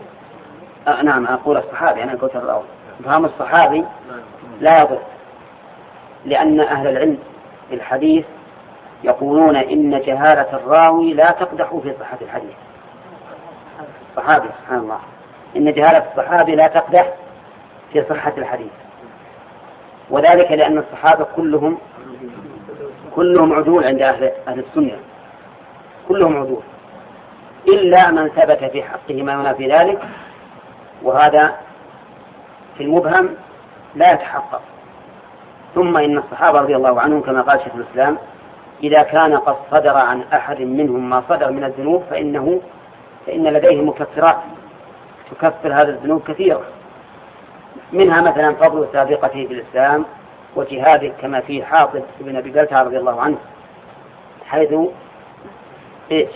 آه 0.88 1.02
نعم 1.02 1.26
أقول 1.26 1.56
الصحابي 1.56 2.02
أنا 2.02 2.14
قلت 2.14 2.36
الراوي. 2.36 2.64
إبهام 3.00 3.24
الصحابي 3.24 3.84
لا 4.60 4.70
يضر. 4.80 4.98
لأن 6.24 6.60
أهل 6.60 6.86
العلم 6.86 7.18
الحديث 7.72 8.24
يقولون 9.04 9.56
إن 9.56 10.00
جهالة 10.00 10.46
الراوي 10.52 11.14
لا 11.14 11.24
تقدح 11.24 11.74
في 11.82 11.94
صحة 12.00 12.18
الحديث. 12.22 12.56
صحابي 14.16 14.48
سبحان 14.62 14.78
الله. 14.78 14.98
إن 15.56 15.64
جهالة 15.72 16.04
الصحابي 16.10 16.54
لا 16.54 16.62
تقدح 16.62 17.12
في 17.92 18.04
صحة 18.10 18.32
الحديث. 18.38 18.72
وذلك 20.10 20.52
لأن 20.52 20.78
الصحابة 20.78 21.24
كلهم 21.36 21.78
كلهم 23.14 23.52
عدول 23.52 23.84
عند 23.84 24.02
أهل, 24.02 24.30
أهل 24.48 24.58
السنة. 24.58 24.98
كلهم 26.08 26.36
عدول. 26.36 26.62
إلا 27.74 28.10
من 28.10 28.28
ثبت 28.28 28.64
في 28.64 28.82
حقه 28.82 29.22
ما 29.22 29.32
ينافي 29.32 29.68
ذلك 29.68 30.02
وهذا 31.02 31.56
في 32.76 32.82
المبهم 32.82 33.34
لا 33.94 34.12
يتحقق. 34.12 34.62
ثم 35.74 35.96
إن 35.96 36.18
الصحابة 36.18 36.58
رضي 36.60 36.76
الله 36.76 37.00
عنهم 37.00 37.20
كما 37.20 37.42
قال 37.42 37.60
شيخ 37.64 37.74
الإسلام 37.74 38.18
إذا 38.82 39.02
كان 39.02 39.36
قد 39.36 39.56
صدر 39.70 39.96
عن 39.96 40.22
أحد 40.22 40.60
منهم 40.60 41.10
ما 41.10 41.22
صدر 41.28 41.50
من 41.50 41.64
الذنوب 41.64 42.02
فإنه 42.10 42.60
فإن 43.26 43.44
لديه 43.44 43.82
مكفرات 43.82 44.36
تكفر 45.30 45.72
هذه 45.72 45.88
الذنوب 45.88 46.22
كثيرة 46.22 46.62
منها 47.92 48.20
مثلا 48.20 48.54
فضل 48.54 48.88
سابقته 48.92 49.46
في 49.46 49.54
الإسلام 49.54 50.04
وجهاده 50.56 51.08
كما 51.22 51.40
في 51.40 51.64
حاطب 51.64 52.02
بن 52.20 52.36
أبي 52.36 52.50
بلتع 52.50 52.82
رضي 52.82 52.98
الله 52.98 53.20
عنه 53.20 53.38
حيث 54.46 54.74
إيش؟ 56.10 56.30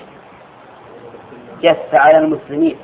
جس 1.63 2.01
على 2.01 2.25
المسلمين 2.25 2.77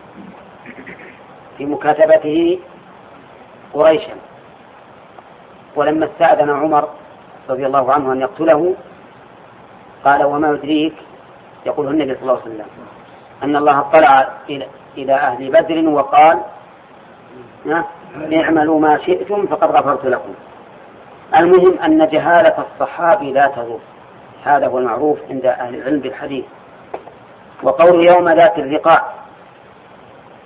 في 1.59 1.67
مكاتبته 1.67 2.59
قريشا. 3.75 4.15
ولما 5.77 6.07
استأذن 6.07 6.51
عمر 6.51 6.89
رضي 7.51 7.67
الله 7.67 7.93
عنه 7.93 8.13
أن 8.13 8.21
يقتله 8.21 8.75
قال 10.05 10.25
وما 10.25 10.51
يدريك 10.51 10.95
يقول 11.67 11.89
النبي 11.89 12.15
صلى 12.15 12.23
الله 12.23 12.33
عليه 12.33 12.43
وسلم 12.43 12.67
أن 13.43 13.57
الله 13.57 13.81
اطلع 13.81 14.29
إلى 14.99 15.15
أهل 15.15 15.51
بدر 15.51 15.89
وقال 15.89 16.41
اعملوا 18.41 18.81
ما 18.81 18.99
شئتم 19.07 19.47
فقد 19.47 19.71
غفرت 19.71 20.07
لكم. 20.07 20.35
المهم 21.41 21.79
أن 21.79 21.99
جهالة 21.99 22.65
الصحابي 22.73 23.33
لا 23.33 23.47
تضر. 23.47 23.79
هذا 24.45 24.67
هو 24.67 24.79
المعروف 24.79 25.19
عند 25.31 25.47
أهل 25.47 25.75
العلم 25.75 26.01
بالحديث. 26.01 26.45
وقول 27.63 28.09
يوم 28.09 28.29
ذات 28.29 28.59
الرقاع 28.59 29.13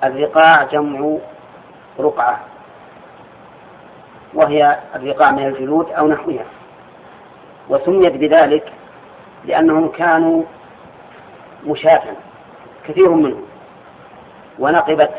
الرقاع 0.05 0.65
جمع 0.65 1.17
رقعة. 2.01 2.41
وهي 4.35 4.79
الرقاع 4.95 5.31
من 5.31 5.47
الجلود 5.47 5.91
أو 5.91 6.09
نحوها. 6.09 6.45
وسميت 7.69 8.13
بذلك 8.13 8.73
لأنهم 9.45 9.89
كانوا 9.89 10.43
مشاة 11.67 12.03
كثير 12.89 13.11
منهم 13.11 13.43
ونقبت 14.59 15.11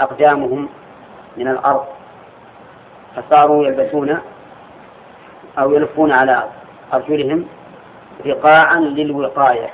أقدامهم 0.00 0.68
من 1.36 1.48
الأرض 1.48 1.84
فصاروا 3.16 3.66
يلبسون 3.66 4.18
أو 5.58 5.72
يلفون 5.72 6.12
على 6.12 6.44
أرجلهم 6.94 7.46
رقاعا 8.26 8.80
للوقاية 8.80 9.70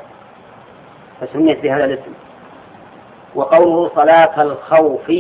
فسميت 1.20 1.60
بهذا 1.60 1.84
الاسم. 1.84 2.12
وقوله 3.34 3.90
صلاة 3.94 4.42
الخوف 4.42 5.12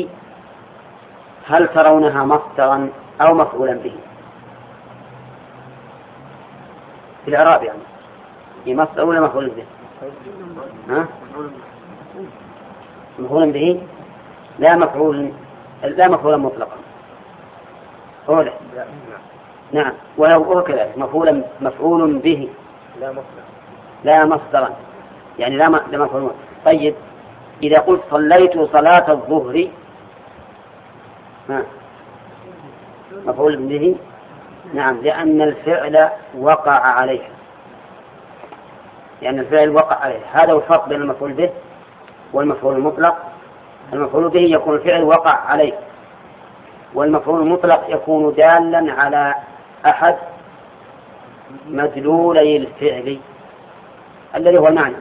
هل 1.46 1.68
ترونها 1.68 2.24
مصدرا 2.24 2.90
أو 3.20 3.34
مفعولا 3.34 3.72
به؟ 3.72 3.94
في 7.24 7.28
الإعراب 7.28 7.62
يعني. 7.62 7.89
مصدر 8.66 9.04
ولا 9.04 9.20
مفعول 9.20 9.48
به؟ 9.48 9.62
ها؟ 10.88 11.08
مفعول 13.18 13.50
به؟ 13.50 13.80
لا 14.58 14.76
مفعول 14.76 15.32
لا 15.82 16.08
مفعولا 16.08 16.36
مطلقا. 16.36 16.76
هو 18.28 18.44
نعم. 19.72 19.92
وهو 20.18 20.62
كذلك. 20.62 20.98
مفعولا 20.98 21.42
مفعول 21.60 22.18
به. 22.18 22.48
لا 23.00 23.10
مصدر. 23.10 23.44
لا 24.04 24.24
مصدرا. 24.24 24.70
يعني 25.38 25.56
لا 25.56 25.64
لا 25.64 25.98
مفعول. 25.98 26.30
طيب. 26.66 26.94
إذا 27.62 27.78
قلت 27.80 28.00
صليت 28.10 28.52
صلاة 28.52 29.12
الظهر 29.12 29.68
ها؟ 31.50 31.62
مفعول 33.26 33.56
به؟ 33.56 33.96
نعم. 34.74 35.00
لأن 35.00 35.42
الفعل 35.42 36.08
وقع 36.38 36.72
عليه 36.72 37.39
لأن 39.22 39.38
الفعل 39.38 39.70
وقع 39.70 39.96
عليه. 39.96 40.20
هذا 40.32 40.52
هو 40.52 40.58
الفرق 40.58 40.88
بين 40.88 41.00
المفعول 41.00 41.32
به 41.32 41.50
والمفعول 42.32 42.74
المطلق. 42.76 43.16
المفعول 43.92 44.28
به 44.28 44.42
يكون 44.42 44.74
الفعل 44.74 45.02
وقع 45.02 45.34
عليه 45.34 45.72
والمفعول 46.94 47.40
المطلق 47.40 47.84
يكون 47.88 48.34
دالا 48.34 48.92
على 48.92 49.34
أحد 49.90 50.16
مدلولي 51.66 52.56
الفعل 52.56 53.18
الذي 54.36 54.58
هو 54.60 54.64
المعنى. 54.70 54.96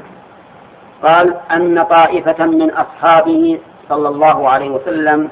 قال 1.04 1.36
أن 1.52 1.84
طائفة 1.84 2.46
من 2.46 2.72
أصحابه 2.72 3.60
صلى 3.90 4.10
الله 4.10 4.50
عليه 4.50 4.70
وسلم 4.70 5.30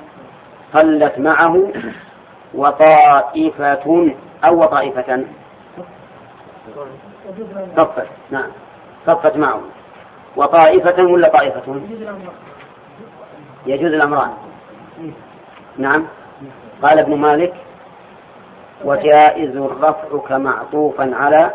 صلت 0.73 1.19
معه 1.19 1.71
وطائفة 2.53 4.11
أو 4.49 4.59
وطائفة 4.59 5.23
صفت 7.77 8.07
نعم. 8.31 8.51
صفت 9.07 9.37
معه. 9.37 9.61
وطائفة 10.35 11.07
ولا 11.07 11.29
طائفة 11.29 11.81
يجوز 13.65 13.93
الأمران. 13.93 14.33
نعم. 15.77 16.07
قال 16.81 16.99
ابن 16.99 17.15
مالك 17.15 17.53
وجائز 18.83 19.55
الرفع 19.57 20.17
كمعطوفا 20.29 21.15
على 21.15 21.53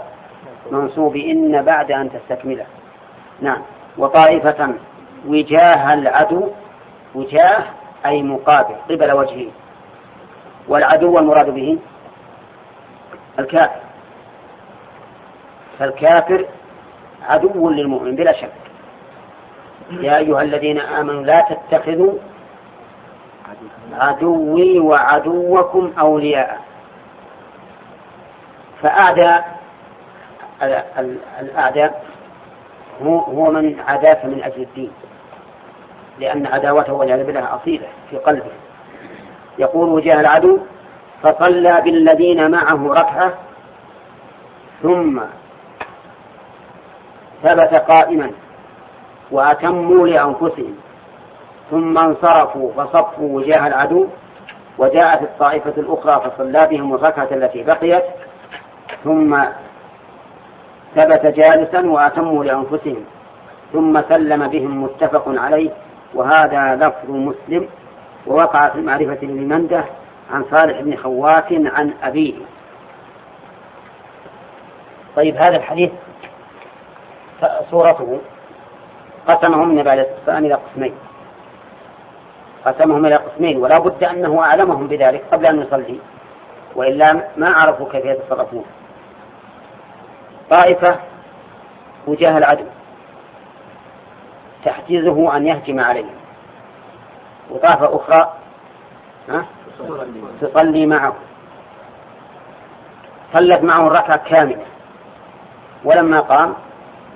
منصوب 0.70 1.16
إن 1.16 1.62
بعد 1.62 1.92
أن 1.92 2.11
تستكمله. 2.12 2.66
نعم. 3.40 3.62
وطائفة 3.98 4.74
وجاه 5.26 5.88
العدو 5.94 6.48
وجاه 7.14 7.64
أي 8.07 8.22
مقابل 8.22 8.74
قبل 8.90 9.12
وجهه. 9.12 9.50
والعدو 10.68 11.18
المراد 11.18 11.50
به 11.50 11.78
الكافر. 13.38 13.80
فالكافر 15.78 16.46
عدو 17.29 17.70
للمؤمن 17.70 18.16
بلا 18.16 18.33
شك. 18.33 18.53
يا 19.91 20.16
أيها 20.16 20.43
الذين 20.43 20.79
آمنوا 20.79 21.23
لا 21.23 21.47
تتخذوا 21.51 22.12
عدوي 23.93 24.79
وعدوكم 24.79 25.93
أولياء. 25.99 26.61
فأعداء 28.83 29.61
الأعداء 31.41 32.05
هو 33.03 33.18
هو 33.18 33.51
من 33.51 33.81
عاداك 33.81 34.25
من 34.25 34.43
أجل 34.43 34.62
الدين. 34.62 34.93
لأن 36.18 36.47
عداوته 36.47 36.93
والعياذ 36.93 37.27
بالله 37.27 37.55
أصيلة 37.55 37.87
في 38.11 38.16
قلبه. 38.16 38.53
يقول 39.59 39.89
وجاه 39.89 40.20
العدو 40.20 40.59
فصلى 41.23 41.81
بالذين 41.85 42.51
معه 42.51 42.89
ركعة 42.89 43.33
ثم 44.83 45.20
ثبت 47.43 47.80
قائما 47.80 48.30
وأتموا 49.30 50.07
لأنفسهم 50.09 50.76
ثم 51.70 51.99
انصرفوا 51.99 52.72
فصفوا 52.72 53.36
وجاه 53.36 53.66
العدو 53.66 54.07
وجاءت 54.78 55.22
الطائفة 55.22 55.72
الأخرى 55.76 56.30
فصلى 56.30 56.68
بهم 56.70 56.95
الركعة 56.95 57.28
التي 57.32 57.62
بقيت 57.62 58.05
ثم 59.05 59.45
ثبت 60.97 61.26
جالسا 61.26 61.86
وأتموا 61.90 62.45
لأنفسهم 62.45 63.05
ثم 63.72 64.03
سلم 64.12 64.49
بهم 64.49 64.82
متفق 64.82 65.24
عليه 65.26 65.70
وهذا 66.14 66.74
لفظ 66.76 67.11
مسلم 67.11 67.68
ووقع 68.26 68.68
في 68.68 68.78
المعرفة 68.78 69.26
لمندة 69.26 69.84
عن 70.32 70.45
صالح 70.55 70.80
بن 70.80 70.97
خوات 70.97 71.53
عن 71.53 71.95
أبيه. 72.03 72.34
طيب 75.16 75.36
هذا 75.36 75.57
الحديث 75.57 75.90
صورته 77.70 78.20
قسمهم 79.28 79.78
الصلاة 79.78 80.07
والسلام 80.18 80.45
إلى 80.45 80.55
قسمين. 80.55 80.95
قسمهم 82.66 83.07
إلى 83.07 83.14
قسمين 83.14 83.57
ولا 83.59 83.78
بد 83.78 84.05
أنه 84.05 84.43
أعلمهم 84.43 84.86
بذلك 84.86 85.24
قبل 85.32 85.47
أن 85.47 85.62
يصلي 85.62 86.01
وإلا 86.76 87.12
ما 87.36 87.49
عرفوا 87.49 87.88
كيف 87.93 88.05
يتصرفون. 88.05 88.64
طائفة 90.51 90.99
وجاه 92.07 92.38
العدو 92.38 92.64
تحجزه 94.64 95.36
أن 95.36 95.47
يهجم 95.47 95.80
عليه 95.80 96.11
وطائفة 97.51 97.97
أخرى 97.97 98.32
ها؟ 99.28 99.45
تصلي 100.40 100.86
معه. 100.86 101.14
صلت 103.34 103.62
معه 103.62 103.86
الركعة 103.86 104.16
كاملة. 104.16 104.66
ولما 105.84 106.20
قام 106.20 106.55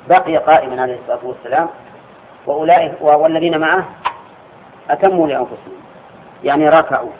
بقي 0.08 0.36
قائما 0.36 0.82
عليه 0.82 0.98
الصلاة 0.98 1.26
والسلام 1.26 1.68
وأولئك 2.46 2.92
والذين 3.02 3.58
معه 3.60 3.84
أتموا 4.90 5.28
لأنفسهم 5.28 5.76
يعني 6.44 6.68
ركعوا 6.68 7.10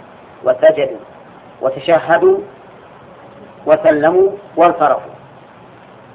وسجدوا 0.45 0.99
وتشهدوا 1.61 2.39
وسلموا 3.67 4.31
وانصرفوا 4.57 5.13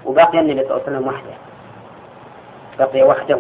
وبقي 0.06 0.40
النبي 0.40 0.62
صلى 0.64 0.72
الله 0.72 0.84
عليه 0.88 0.98
وسلم 0.98 1.08
وحده 1.08 1.34
بقي 2.80 3.04
وحده 3.04 3.40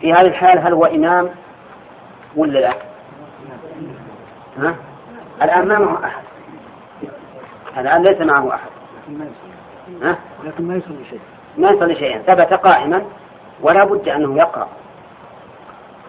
في 0.00 0.12
هذه 0.12 0.26
الحال 0.26 0.58
هل 0.58 0.72
هو 0.72 0.82
إمام 0.82 1.30
ولا 2.36 2.58
لا؟ 2.58 2.74
ها؟ 4.58 4.74
الآن 5.42 5.68
ما 5.68 5.78
معه 5.78 6.04
أحد 6.04 6.22
الآن 7.78 8.02
ليس 8.02 8.20
معه 8.20 8.54
أحد 8.54 8.70
ها؟ 10.02 10.18
لكن 10.44 10.64
ما 10.64 10.74
يصلي 10.74 11.04
شيء 11.10 11.20
ما 11.58 11.70
يصلي 11.70 11.94
شيئا 11.94 12.18
ثبت 12.18 12.52
قائما 12.52 13.04
ولا 13.60 13.84
بد 13.84 14.08
أنه 14.08 14.36
يقرأ. 14.36 14.68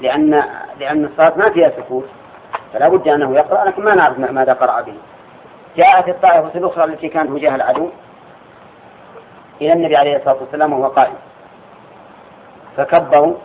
لأن 0.02 0.44
لأن 0.80 1.06
الصلاة 1.06 1.38
ما 1.38 1.54
فيها 1.54 1.70
سكوت 1.70 2.06
فلا 2.74 2.90
بد 2.90 3.08
أنه 3.08 3.36
يقرأ 3.36 3.66
لكن 3.66 3.84
ما 3.84 3.96
نعرف 3.96 4.20
ماذا 4.32 4.54
قرأ 4.54 4.82
به. 4.82 4.94
جاءت 5.78 6.10
الطائفة 6.10 6.60
الأخرى 6.60 6.84
التي 6.84 7.10
كانت 7.10 7.32
وجاه 7.32 7.56
العدو 7.56 7.90
إلى 9.62 9.74
النبي 9.74 9.96
عليه 9.96 10.18
الصلاة 10.18 10.38
والسلام 10.42 10.74
وهو 10.74 10.88
قائم. 10.88 11.16
فكبروا 12.78 13.36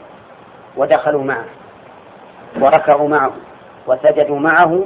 ودخلوا 0.76 1.24
معه 1.24 1.44
وركعوا 2.56 3.08
معه 3.08 3.32
وسجدوا 3.86 4.38
معه 4.38 4.84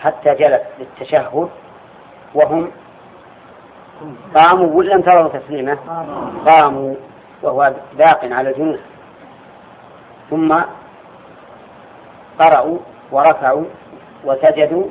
حتى 0.00 0.34
جلس 0.34 0.62
للتشهد 0.78 1.48
وهم 2.34 2.70
قاموا 4.36 4.74
ولم 4.74 5.02
تروا 5.02 5.28
تسليمه؟ 5.28 5.78
قاموا 6.48 6.94
وهو 7.42 7.74
باق 7.92 8.24
على 8.32 8.50
الجنوس 8.50 8.80
ثم 10.30 10.60
قرأوا 12.40 12.78
وركعوا 13.12 13.64
وسجدوا 14.24 14.84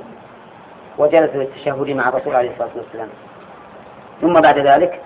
وجلسوا 0.97 1.43
للتشهد 1.43 1.89
مع 1.89 2.09
الرسول 2.09 2.35
عليه 2.35 2.51
الصلاة 2.51 2.69
والسلام. 2.75 3.09
ثم 4.21 4.33
بعد 4.33 4.59
ذلك 4.59 5.01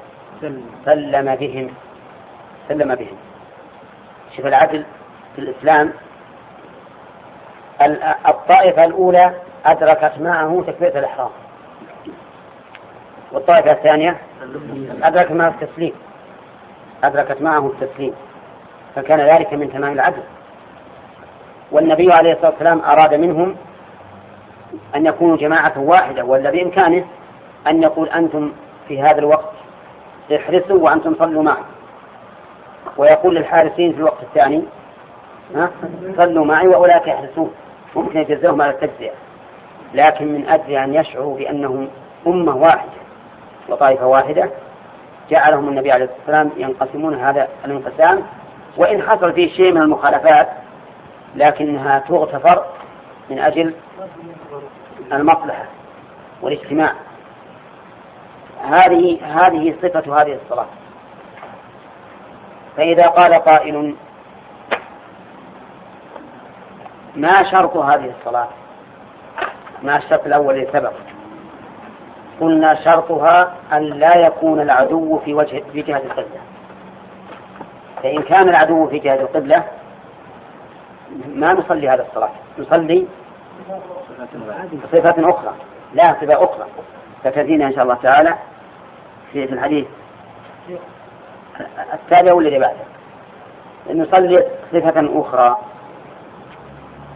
سلم. 0.85 1.35
بهم. 1.35 1.73
سلم 2.67 2.95
بهم. 2.95 3.17
شوف 4.35 4.45
العدل 4.45 4.85
في 5.35 5.41
الإسلام. 5.41 5.93
الطائفة 8.29 8.85
الأولى 8.85 9.33
أدركت 9.65 10.13
معه 10.19 10.63
تكبيرة 10.67 10.99
الإحرام. 10.99 11.29
والطائفة 13.31 13.71
الثانية 13.71 14.17
أدركت 15.03 15.31
معه 15.31 15.53
التسليم. 15.61 15.93
أدركت 17.03 17.41
معه 17.41 17.67
التسليم. 17.67 18.13
فكان 18.95 19.19
ذلك 19.19 19.53
من 19.53 19.73
تمام 19.73 19.93
العدل. 19.93 20.23
والنبي 21.71 22.07
عليه 22.19 22.33
الصلاة 22.33 22.49
والسلام 22.51 22.81
أراد 22.81 23.13
منهم 23.13 23.55
أن 24.95 25.05
يكونوا 25.05 25.37
جماعة 25.37 25.73
واحدة 25.77 26.25
ولا 26.25 26.51
بإمكانه 26.51 27.05
أن 27.67 27.83
يقول 27.83 28.09
أنتم 28.09 28.51
في 28.87 29.01
هذا 29.01 29.19
الوقت 29.19 29.53
احرسوا 30.35 30.79
وأنتم 30.79 31.15
صلوا 31.19 31.43
معي. 31.43 31.63
ويقول 32.97 33.35
للحارسين 33.35 33.91
في 33.93 33.97
الوقت 33.97 34.23
الثاني 34.23 34.63
صلوا 36.17 36.45
معي 36.45 36.67
وأولئك 36.67 37.07
يحرسون 37.07 37.51
ممكن 37.95 38.19
يجزاهم 38.19 38.61
على 38.61 38.71
التجزئة 38.71 39.13
لكن 39.93 40.33
من 40.33 40.49
أجل 40.49 40.73
أن 40.73 40.93
يشعروا 40.93 41.37
بأنهم 41.37 41.89
أمة 42.27 42.55
واحدة. 42.57 42.99
وطائفة 43.71 44.07
واحدة 44.07 44.49
جعلهم 45.29 45.69
النبي 45.69 45.91
عليه 45.91 46.05
الصلاة 46.05 46.19
والسلام 46.19 46.51
ينقسمون 46.57 47.15
هذا 47.15 47.47
الانقسام 47.65 48.23
وإن 48.77 49.01
حصل 49.01 49.33
فيه 49.33 49.53
شيء 49.53 49.73
من 49.73 49.81
المخالفات 49.81 50.49
لكنها 51.35 51.99
تغتفر 51.99 52.65
من 53.29 53.39
أجل 53.39 53.73
المصلحة 55.13 55.65
والاجتماع. 56.41 56.93
هذه 58.63 59.19
هذه 59.23 59.75
صفة 59.81 60.15
هذه 60.15 60.39
الصلاة. 60.43 60.67
فإذا 62.77 63.07
قال 63.07 63.33
قائل 63.33 63.95
ما 67.15 67.51
شرط 67.55 67.77
هذه 67.77 68.13
الصلاة؟ 68.19 68.47
ما 69.83 69.97
الشرط 69.97 70.25
الأول 70.25 70.55
اللي 70.55 70.67
سبق؟ 70.73 70.93
قلنا 72.39 72.67
شرطها 72.67 73.55
أن 73.73 73.83
لا 73.83 74.09
يكون 74.17 74.61
العدو 74.61 75.19
في 75.19 75.33
وجه 75.33 75.63
في 75.73 75.81
جهة 75.81 75.97
القبلة. 75.97 76.41
فإن 78.03 78.21
كان 78.21 78.49
العدو 78.49 78.87
في 78.87 78.99
جهة 78.99 79.15
القبلة 79.15 79.63
ما 81.27 81.47
نصلي 81.53 81.89
هذا 81.89 82.01
الصلاة. 82.01 82.31
نصلي 82.59 83.07
صفة 84.93 85.25
أخرى 85.33 85.53
لا 85.93 86.03
صفة 86.03 86.43
أخرى. 86.43 86.65
ستأتينا 87.19 87.65
إن 87.65 87.73
شاء 87.73 87.83
الله 87.83 87.95
تعالى 87.95 88.35
في 89.31 89.43
الحديث 89.43 89.87
التالي 91.93 92.35
والذي 92.35 92.59
بعده. 92.59 92.85
نصلي 93.89 94.35
صفة 94.71 95.21
أخرى. 95.21 95.57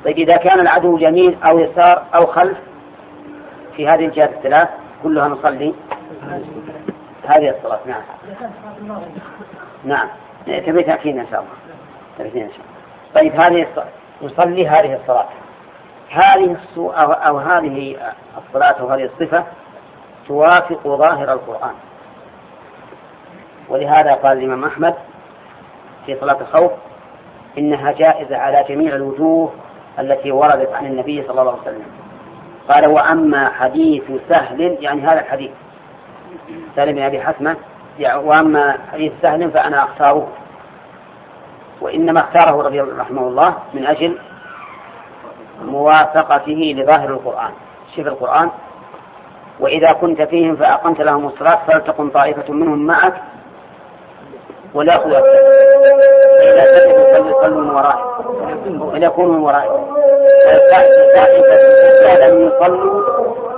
طيب 0.05 0.17
إذا 0.17 0.35
كان 0.35 0.59
العدو 0.59 0.97
يمين 0.97 1.37
أو 1.51 1.59
يسار 1.59 2.03
أو 2.15 2.25
خلف 2.25 2.57
في 3.75 3.87
هذه 3.87 4.05
الجهات 4.05 4.29
الثلاث 4.29 4.69
كلها 5.03 5.27
نصلي؟ 5.27 5.73
هذه 7.27 7.49
الصلاة 7.49 7.79
نعم. 7.85 8.01
نعم. 9.83 10.07
تبي 10.45 10.83
تأكيد 10.83 11.17
إن 11.17 11.27
شاء 11.31 11.39
الله. 11.39 11.51
تبي 12.19 12.43
إن 12.43 12.49
شاء 12.49 12.59
الله. 12.59 13.21
طيب 13.21 13.41
هذه 13.41 13.67
الصلاة. 13.69 13.87
نصلي 14.21 14.67
هذه 14.67 14.99
الصلاة. 15.01 15.25
هذه 16.09 16.57
أو, 16.77 17.11
أو 17.11 17.37
هذه 17.37 17.97
الصلاة 18.37 18.71
أو 18.79 18.87
هذه 18.89 19.03
الصفة 19.03 19.43
توافق 20.27 20.87
ظاهر 20.87 21.33
القرآن. 21.33 21.73
ولهذا 23.69 24.13
قال 24.13 24.37
الإمام 24.37 24.65
أحمد 24.65 24.95
في 26.05 26.17
صلاة 26.19 26.37
الخوف 26.41 26.71
إنها 27.57 27.91
جائزة 27.91 28.37
على 28.37 28.65
جميع 28.69 28.95
الوجوه 28.95 29.53
التي 29.99 30.31
وردت 30.31 30.73
عن 30.73 30.85
النبي 30.85 31.23
صلى 31.23 31.41
الله 31.41 31.51
عليه 31.51 31.61
وسلم. 31.61 32.02
قال 32.69 32.89
وأما 32.89 33.49
حديث 33.49 34.03
سهل 34.29 34.77
يعني 34.79 35.01
هذا 35.01 35.19
الحديث. 35.19 35.51
سهل 36.75 36.93
بن 36.93 37.01
أبي 37.01 37.21
حسمة 37.21 37.55
وأما 38.15 38.77
حديث 38.91 39.13
سهل 39.21 39.51
فأنا 39.51 39.83
أختاره. 39.83 40.27
وإنما 41.81 42.19
اختاره 42.19 42.61
رضي 42.63 42.81
الله 42.81 43.01
رحمه 43.01 43.27
الله 43.27 43.57
من 43.73 43.85
أجل 43.85 44.17
موافقته 45.61 46.75
لظاهر 46.77 47.09
القرآن 47.09 47.51
شوف 47.95 48.07
القرآن. 48.07 48.49
وإذا 49.59 49.91
كنت 50.01 50.21
فيهم 50.21 50.55
فأقمت 50.55 51.01
لهم 51.01 51.25
الصلاة 51.25 51.65
فلتقم 51.67 52.09
طائفة 52.09 52.53
منهم 52.53 52.85
معك 52.85 53.13
ولا 54.73 54.93
يأخذوا 54.93 55.19
فإذا 56.39 56.63
سجدوا 56.65 57.13
فليصلوا 57.13 57.61
من 57.61 57.69
ورائك 57.69 57.99
فليكونوا 58.93 59.33
من 59.33 59.39
ورائك 59.39 59.71
لم 62.21 62.47
يصلوا 62.47 63.03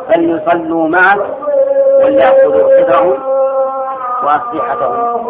فليصلوا 0.07 0.88
معك 0.88 1.20
وليأخذوا 2.03 2.70
حذرهم 2.78 3.20
وأسلحتهم 4.24 5.26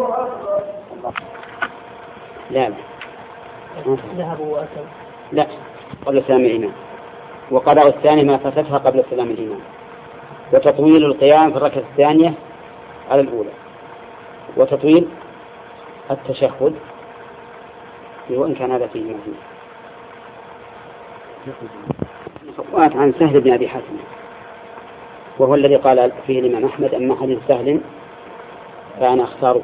لا 2.52 2.72
ذهبوا 4.18 4.54
وأتوا. 4.54 4.86
لا. 5.32 5.46
قبل 6.06 6.24
سلام 6.28 6.46
الإمام 6.46 6.72
وقضاء 7.52 7.88
الثاني 7.88 8.24
ما 8.24 8.38
فاتتها 8.38 8.78
قبل 8.78 9.04
سلام 9.10 9.30
الإمام 9.32 9.60
وتطويل 10.54 11.06
القيام 11.06 11.52
في 11.52 11.58
الركعة 11.58 11.82
الثانية 11.92 12.34
على 13.12 13.22
الأولى. 13.22 13.50
وتطويل 14.58 15.08
التشهد 16.12 16.76
وإن 18.30 18.54
كان 18.56 18.72
هذا 18.72 18.88
فيه 18.88 19.04
ما 19.04 19.18
فيه 19.26 19.34
عن 22.96 23.14
سهل 23.20 23.42
بن 23.42 23.54
أبي 23.54 23.70
حسن 23.70 23.98
وهو 25.40 25.56
الذي 25.56 25.76
قال 25.76 26.12
فيه 26.28 26.40
الإمام 26.40 26.66
أحمد 26.66 26.94
أما 26.94 27.16
حديث 27.22 27.40
سهل 27.48 27.82
فأنا 29.00 29.24
أختاره. 29.24 29.62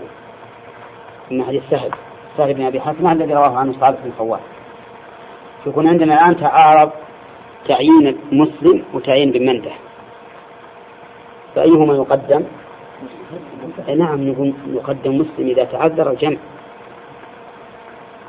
أما 1.32 1.46
حديث 1.46 1.64
سهل 1.70 1.92
سهل 2.38 2.54
بن 2.54 2.66
أبي 2.66 2.82
حسن 2.82 3.12
الذي 3.12 3.34
رواه 3.34 3.58
عنه 3.58 3.74
صالح 3.80 4.00
بن 4.04 4.12
خوات 4.18 4.40
يكون 5.66 5.88
عندنا 5.88 6.14
الآن 6.14 6.38
تعارض 6.38 6.92
تعيين 7.68 8.18
مسلم 8.32 8.84
وتعيين 8.94 9.32
بن 9.32 9.46
منده 9.46 9.72
فأيهما 11.56 11.94
يقدم؟ 11.94 12.44
نعم 13.98 14.28
يقدم 14.74 15.16
مسلم 15.16 15.48
إذا 15.48 15.64
تعذر 15.64 16.12
الجمع. 16.12 16.38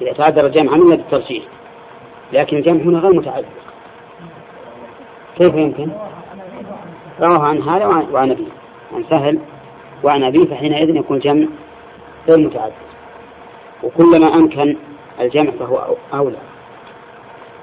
إذا 0.00 0.12
تعذر 0.12 0.46
الجمع 0.46 0.72
عنه 0.72 0.82
بالترجيح 0.90 1.44
لكن 2.32 2.56
الجمع 2.56 2.82
هنا 2.82 2.98
غير 2.98 3.14
متعذر 3.14 3.46
كيف 5.38 5.54
يمكن؟ 5.54 5.88
رواه 7.20 7.42
عن 7.46 7.62
هذا 7.62 7.86
وعن 7.86 8.30
أبيه. 8.30 8.48
عن 8.94 9.04
سهل 9.10 9.38
وعن 10.04 10.24
أبيه 10.24 10.44
فحينئذ 10.44 10.96
يكون 10.96 11.16
الجمع 11.16 11.46
غير 12.30 12.46
متعذر 12.46 12.72
وكلما 13.82 14.34
أمكن 14.34 14.76
الجمع 15.20 15.50
فهو 15.50 15.96
أولى. 16.14 16.38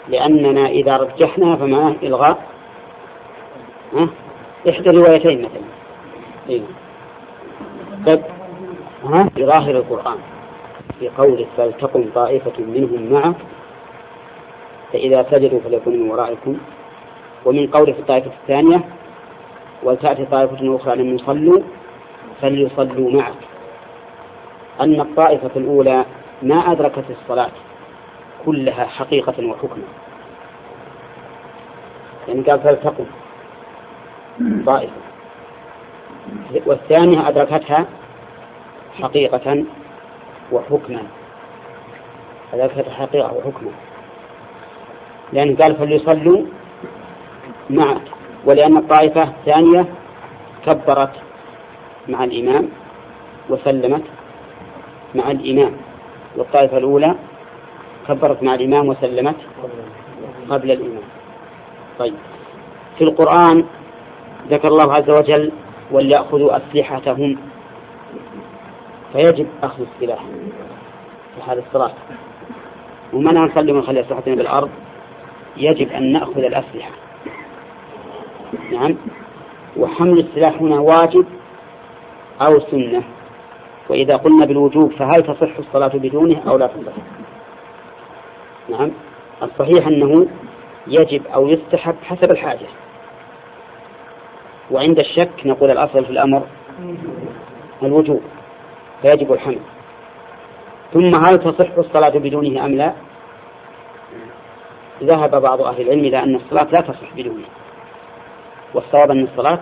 لأننا 0.07 0.68
إذا 0.68 0.97
رجحنا 0.97 1.55
فما 1.55 1.95
إلغاء 2.03 2.38
إحدى 4.70 4.89
الروايتين 4.89 5.41
مثلا. 5.41 5.62
إيه؟ 6.49 6.62
قد 8.08 8.24
ها 9.04 9.30
ظاهر 9.39 9.78
القرآن 9.78 10.18
في 11.00 11.10
قوله 11.10 11.47
فلتقم 11.58 12.06
طائفة 12.16 12.64
منهم 12.64 13.14
معك 13.14 13.36
فإذا 14.93 15.26
سجدوا 15.32 15.60
فليكونوا 15.60 16.00
من 16.00 16.12
ورائكم. 16.12 16.58
ومن 17.45 17.68
قوله 17.68 17.93
في 17.93 18.00
الطائفة 18.00 18.32
الثانية 18.41 18.82
ولتأتي 19.84 20.26
طائفة 20.26 20.76
أخرى 20.76 20.95
لم 20.95 21.16
يصلوا 21.16 21.62
فليصلوا 22.41 23.12
معك 23.12 23.34
أن 24.82 25.02
الطائفة 25.02 25.52
الأولى 25.56 26.06
ما 26.41 26.56
أدركت 26.56 27.04
الصلاة 27.10 27.52
كلها 28.45 28.86
حقيقة 28.86 29.45
وحكما. 29.45 29.84
يعني 32.28 32.41
قال 32.41 32.60
فلتقم 32.60 33.06
طائفة. 34.66 35.09
والثانية 36.66 37.30
أدركتها 37.30 37.86
حقيقة 39.02 39.64
وحكما. 40.52 41.04
أدركتها 42.54 42.94
حقيقة 42.94 43.34
وحكما. 43.34 43.72
لأن 45.34 45.56
قال 45.56 45.76
فليصلوا 45.76 46.46
معك 47.70 48.02
ولأن 48.46 48.78
الطائفة 48.78 49.24
الثانية 49.24 49.86
كبرت 50.66 51.12
مع 52.08 52.24
الإمام 52.24 52.70
وسلمت 53.50 54.04
مع 55.16 55.32
الإمام 55.32 55.74
والطائفة 56.36 56.78
الأولى 56.78 57.16
كبرت 58.08 58.44
مع 58.44 58.54
الإمام 58.54 58.88
وسلمت 58.88 59.36
قبل 60.50 60.72
الإمام. 60.72 61.04
طيب. 62.00 62.14
في 62.98 63.04
القرآن 63.04 63.66
ذكر 64.50 64.68
الله 64.68 64.92
عز 64.92 65.10
وجل 65.10 65.52
وليأخذوا 65.92 66.58
أسلحتهم. 66.58 67.38
فيجب 69.14 69.48
أخذ 69.64 69.86
السلاح 69.96 70.26
في 71.36 71.52
هذه 71.52 71.64
الصلاة 71.68 71.92
وما 73.14 73.32
نصلي 73.32 73.72
ونخلي 73.72 74.00
أسلحتنا 74.00 74.36
بالأرض. 74.36 74.70
يجب 75.58 75.92
أن 75.92 76.12
نأخذ 76.12 76.38
الأسلحة. 76.38 76.92
نعم. 78.72 78.96
وحمل 79.78 80.20
السلاح 80.20 80.62
هنا 80.62 80.80
واجب 80.80 81.26
أو 82.42 82.60
سنة. 82.72 83.04
وإذا 83.90 84.16
قلنا 84.16 84.46
بالوجوب 84.46 84.92
فهل 84.92 85.22
تصح 85.22 85.58
الصلاة 85.60 85.88
بدونه 85.88 86.42
أو 86.48 86.58
لا 86.58 86.68
تصح؟ 86.68 86.94
نعم. 88.70 88.92
الصحيح 89.44 89.88
أنه 89.88 90.28
يجب 90.88 91.28
أو 91.28 91.48
يستحب 91.48 91.96
حسب 92.04 92.32
الحاجة. 92.32 92.68
وعند 94.72 95.00
الشك 95.00 95.46
نقول 95.46 95.72
الأصل 95.72 96.06
في 96.06 96.12
الأمر 96.12 96.44
الوجوب 97.84 98.22
فيجب 99.02 99.34
الحمل 99.34 99.60
ثم 100.94 101.16
هل 101.16 101.38
تصح 101.38 101.78
الصلاة 101.78 102.10
بدونه 102.10 102.66
أم 102.66 102.72
لا؟ 102.72 102.94
ذهب 105.04 105.42
بعض 105.42 105.62
أهل 105.62 105.82
العلم 105.82 106.00
إلى 106.00 106.24
أن 106.24 106.36
الصلاة 106.36 106.64
لا 106.64 106.82
تصح 106.82 107.14
بدونه. 107.16 107.46
والصواب 108.74 109.12
أن 109.12 109.24
الصلاة 109.24 109.60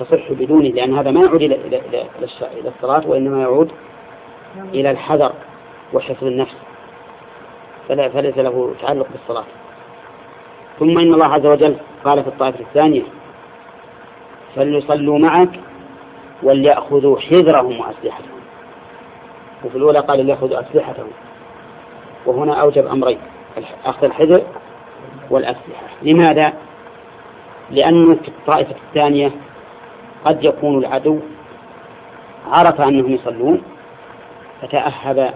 تصح 0.00 0.32
بدونه 0.32 0.68
لأن 0.68 0.98
هذا 0.98 1.10
ما 1.10 1.20
يعود 1.20 1.42
إلى 1.42 1.56
إلى 2.60 2.72
الصلاة 2.76 3.08
وإنما 3.10 3.42
يعود 3.42 3.70
إلى 4.74 4.90
الحذر 4.90 5.32
وحفظ 5.92 6.24
النفس. 6.24 6.54
فلا 7.88 8.08
فليس 8.08 8.38
له 8.38 8.74
تعلق 8.82 9.06
بالصلاة. 9.12 9.44
ثم 10.78 10.98
إن 10.98 11.14
الله 11.14 11.26
عز 11.26 11.46
وجل 11.46 11.76
قال 12.04 12.22
في 12.22 12.28
الطائفة 12.28 12.60
الثانية 12.60 13.02
فليصلوا 14.58 15.18
معك 15.18 15.60
وليأخذوا 16.42 17.20
حذرهم 17.20 17.80
وأسلحتهم. 17.80 18.38
وفي 19.64 19.78
الأولى 19.78 20.00
قال 20.00 20.26
ليأخذوا 20.26 20.60
أسلحتهم. 20.60 21.10
وهنا 22.26 22.54
أوجب 22.54 22.86
أمرين 22.86 23.18
أخذ 23.84 24.04
الحذر 24.04 24.42
والأسلحة. 25.30 25.86
لماذا؟ 26.02 26.52
لأنه 27.70 28.14
في 28.14 28.28
الطائفة 28.28 28.74
الثانية 28.88 29.32
قد 30.24 30.44
يكون 30.44 30.78
العدو 30.78 31.18
عرف 32.46 32.80
أنهم 32.80 33.12
يصلون 33.12 33.62
فتأهب 34.62 35.34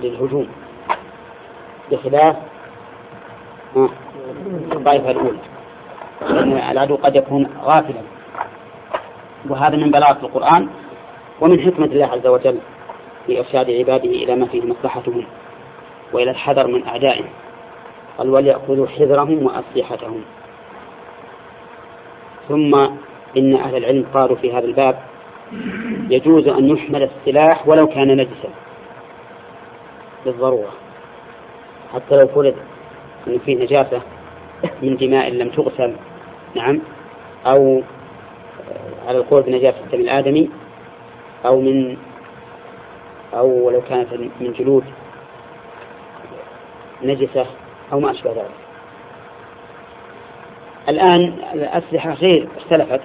للهجوم 0.00 0.48
بخلاف 1.90 2.36
الطائفة 4.72 5.10
الأولى. 5.10 5.47
لأن 6.20 6.52
العدو 6.70 6.96
قد 6.96 7.16
يكون 7.16 7.48
غافلا. 7.62 8.02
وهذا 9.48 9.76
من 9.76 9.90
بلاغة 9.90 10.26
القرآن 10.26 10.68
ومن 11.40 11.60
حكمة 11.60 11.86
الله 11.86 12.06
عز 12.06 12.26
وجل 12.26 12.58
في 13.26 13.38
إرشاد 13.38 13.70
عباده 13.70 14.10
إلى 14.10 14.36
ما 14.36 14.46
فيه 14.46 14.62
مصلحتهم 14.62 15.24
وإلى 16.12 16.30
الحذر 16.30 16.66
من 16.66 16.86
أعدائهم 16.86 17.28
قال 18.18 18.28
وليأخذوا 18.28 18.86
حذرهم 18.86 19.46
وأسلحتهم. 19.46 20.22
ثم 22.48 22.74
إن 23.36 23.54
أهل 23.54 23.76
العلم 23.76 24.06
قالوا 24.14 24.36
في 24.36 24.52
هذا 24.52 24.64
الباب 24.64 24.98
يجوز 26.10 26.48
أن 26.48 26.68
يحمل 26.68 27.02
السلاح 27.02 27.68
ولو 27.68 27.86
كان 27.86 28.16
نجسا. 28.16 28.48
بالضرورة. 30.24 30.72
حتى 31.94 32.16
لو 32.16 32.28
فرض 32.34 32.54
أن 33.28 33.38
فيه 33.38 33.56
نجاسة 33.56 34.02
من 34.82 34.96
دماء 34.96 35.30
لم 35.30 35.48
تغسل 35.48 35.94
نعم 36.54 36.80
أو 37.46 37.82
على 39.06 39.18
القول 39.18 39.42
بنجاسة 39.42 39.80
الدم 39.84 40.00
الآدمي 40.00 40.50
أو 41.46 41.60
من 41.60 41.96
أو 43.34 43.66
ولو 43.66 43.80
كانت 43.80 44.12
من 44.12 44.52
جلود 44.58 44.84
نجسة 47.02 47.46
أو 47.92 48.00
ما 48.00 48.10
أشبه 48.10 48.30
ذلك. 48.30 48.50
الآن 50.88 51.32
الأسلحة 51.54 52.12
غير 52.12 52.48
اختلفت 52.56 53.00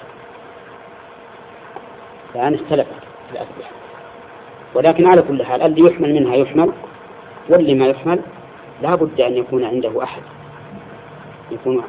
الآن 2.35 2.53
اختلفت 2.53 3.03
الأسلحة. 3.31 3.71
ولكن 4.75 5.09
على 5.09 5.21
كل 5.21 5.45
حال 5.45 5.61
اللي 5.61 5.91
يحمل 5.91 6.13
منها 6.13 6.35
يحمل 6.35 6.73
واللي 7.49 7.73
ما 7.73 7.87
يحمل 7.87 8.19
لا 8.81 8.95
بد 8.95 9.21
أن 9.21 9.37
يكون 9.37 9.65
عنده 9.65 10.03
أحد. 10.03 10.21
يكون 11.51 11.83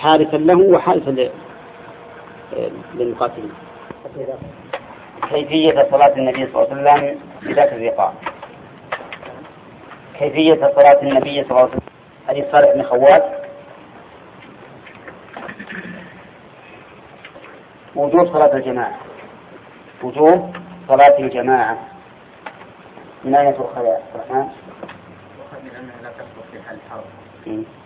حارسا 0.00 0.36
له 0.36 0.58
وحارسا 0.58 1.30
للمقاتلين. 2.94 3.52
كيفية 5.30 5.88
صلاة 5.90 6.16
النبي 6.16 6.46
صلى 6.52 6.72
الله 6.72 6.90
عليه 6.90 7.10
وسلم 7.10 7.20
بذات 7.42 7.72
الرقاع؟ 7.72 8.12
كيفية 10.18 10.50
صلاة 10.50 11.02
النبي 11.02 11.44
صلى 11.44 11.50
الله 11.50 11.60
عليه 11.60 11.70
وسلم؟ 11.70 11.80
حديث 12.28 12.44
صالح 12.56 12.74
بن 12.74 12.82
خوات؟ 12.82 13.24
وجوب 17.96 18.32
صلاة 18.32 18.56
الجماعة. 18.56 18.98
وجوب 20.02 20.56
صلاة 20.88 21.18
الجماعة. 21.18 21.78
من 23.24 23.34
أين 23.34 23.56
تؤخذ 23.56 23.84
يا 23.84 24.00
الرحمن؟ 24.14 24.48
يؤخذ 25.38 25.62
من 25.64 25.70
أنها 25.76 26.02
لا 26.02 26.10
تسقط 26.10 26.44
في 26.52 26.62
حال 26.62 26.78
الحرب. 26.86 27.04
والنساء 27.46 27.79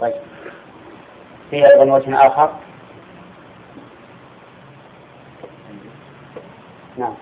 طيب. 0.00 0.14
في 1.50 1.56
أيضا 1.56 1.92
وجه 1.92 2.26
آخر 2.26 2.50
نعم. 6.96 7.14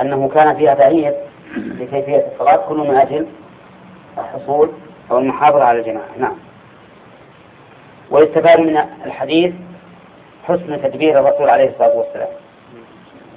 أنه 0.00 0.28
كان 0.28 0.56
فيها 0.56 0.74
تعيين 0.74 1.12
لكيفية 1.56 2.26
الصلاة 2.32 2.56
كل 2.68 2.76
من 2.76 2.96
أجل 2.96 3.26
الحصول 4.18 4.72
أو 5.10 5.18
المحافظة 5.18 5.64
على 5.64 5.78
الجماعة. 5.78 6.08
نعم. 6.18 6.36
ويستفاد 8.10 8.60
من 8.60 8.76
الحديث 9.04 9.54
حسن 10.44 10.82
تدبير 10.82 11.20
الرسول 11.20 11.48
عليه 11.48 11.68
الصلاة 11.70 11.96
والسلام 11.96 12.28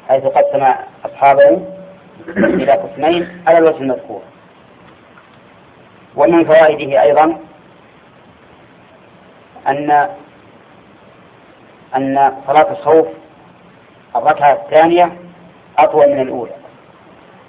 حيث 0.08 0.24
قسم 0.24 0.74
أصحابه 1.06 1.79
إلى 2.28 2.72
قسمين 2.72 3.44
على 3.48 3.58
الوجه 3.58 3.78
المذكور. 3.78 4.22
ومن 6.16 6.46
فوائده 6.46 7.02
أيضا 7.02 7.40
أن 9.68 10.10
أن 11.96 12.34
صلاة 12.48 12.72
الخوف 12.72 13.08
الركعة 14.16 14.52
الثانية 14.52 15.18
أطول 15.84 16.10
من 16.10 16.20
الأولى 16.22 16.52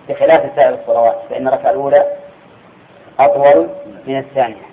بخلاف 0.08 0.60
سائر 0.60 0.74
الصلوات 0.74 1.18
فإن 1.30 1.48
الركعة 1.48 1.70
الأولى 1.70 2.16
أطول 3.20 3.68
من 4.06 4.18
الثانية. 4.18 4.70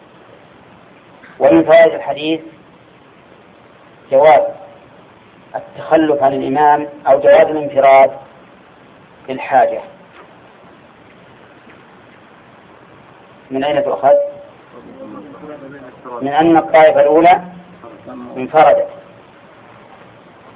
ومن 1.40 1.64
فوائد 1.64 1.94
الحديث 1.94 2.42
جواز 4.12 4.42
التخلف 5.56 6.24
عن 6.24 6.34
الإمام 6.34 6.88
أو 7.08 7.20
جواز 7.20 7.42
الانفراد 7.44 8.12
للحاجة. 9.30 9.82
من 13.52 13.64
أين 13.64 13.84
تؤخذ؟ 13.84 14.14
من 16.22 16.34
أن 16.34 16.58
الطائفة 16.58 17.02
الأولى 17.02 17.42
انفردت. 18.38 18.88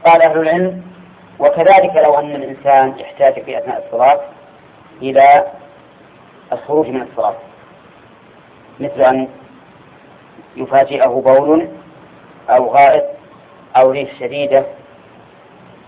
قال 0.05 0.23
أهل 0.23 0.39
العلم 0.39 0.83
وكذلك 1.39 2.03
لو 2.07 2.19
أن 2.19 2.35
الإنسان 2.35 2.99
يحتاج 2.99 3.43
في 3.43 3.57
أثناء 3.57 3.85
الصلاة 3.85 4.21
إلى 5.01 5.45
الخروج 6.53 6.87
من 6.87 7.01
الصلاة. 7.01 7.35
مثل 8.79 9.01
أن 9.01 9.27
يفاجئه 10.55 11.07
بول 11.25 11.67
أو 12.49 12.75
غائط 12.75 13.03
أو 13.77 13.91
ريح 13.91 14.19
شديدة 14.19 14.65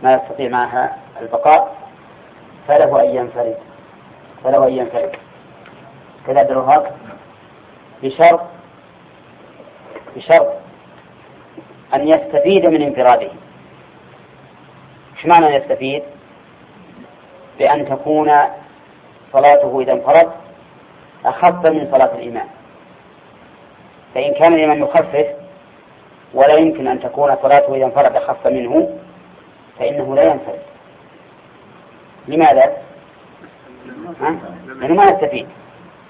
ما 0.03 0.13
يستطيع 0.13 0.49
معها 0.49 0.97
البقاء. 1.21 1.82
فله 2.67 3.01
أن 3.01 3.15
ينفرد. 3.15 3.57
فله 4.43 4.67
أن 4.67 4.73
ينفرد. 4.73 5.15
كذا 6.27 6.39
عبد 6.39 6.51
بشرط 8.03 8.41
بشرط 10.15 10.47
أن 11.93 12.07
يستفيد 12.07 12.69
من 12.69 12.81
انفراده. 12.81 13.31
إيش 15.15 15.25
معنى 15.25 15.47
أن 15.47 15.61
يستفيد؟ 15.61 16.03
بأن 17.59 17.89
تكون 17.89 18.31
صلاته 19.33 19.81
إذا 19.81 19.93
انفرد 19.93 20.31
أخف 21.25 21.69
من 21.69 21.91
صلاة 21.91 22.15
الإمام. 22.15 22.47
فإن 24.15 24.33
كان 24.33 24.53
الإمام 24.53 24.83
يخفف 24.83 25.27
ولا 26.33 26.53
يمكن 26.53 26.87
أن 26.87 26.99
تكون 26.99 27.35
صلاته 27.41 27.75
إذا 27.75 27.85
انفرد 27.85 28.15
أخف 28.15 28.47
منه 28.47 28.99
فإنه 29.79 30.15
لا 30.15 30.23
ينفرد. 30.23 30.72
لماذا؟ 32.27 32.77
لأنه 34.67 34.93
ما 34.95 35.03
يستفيد. 35.03 35.47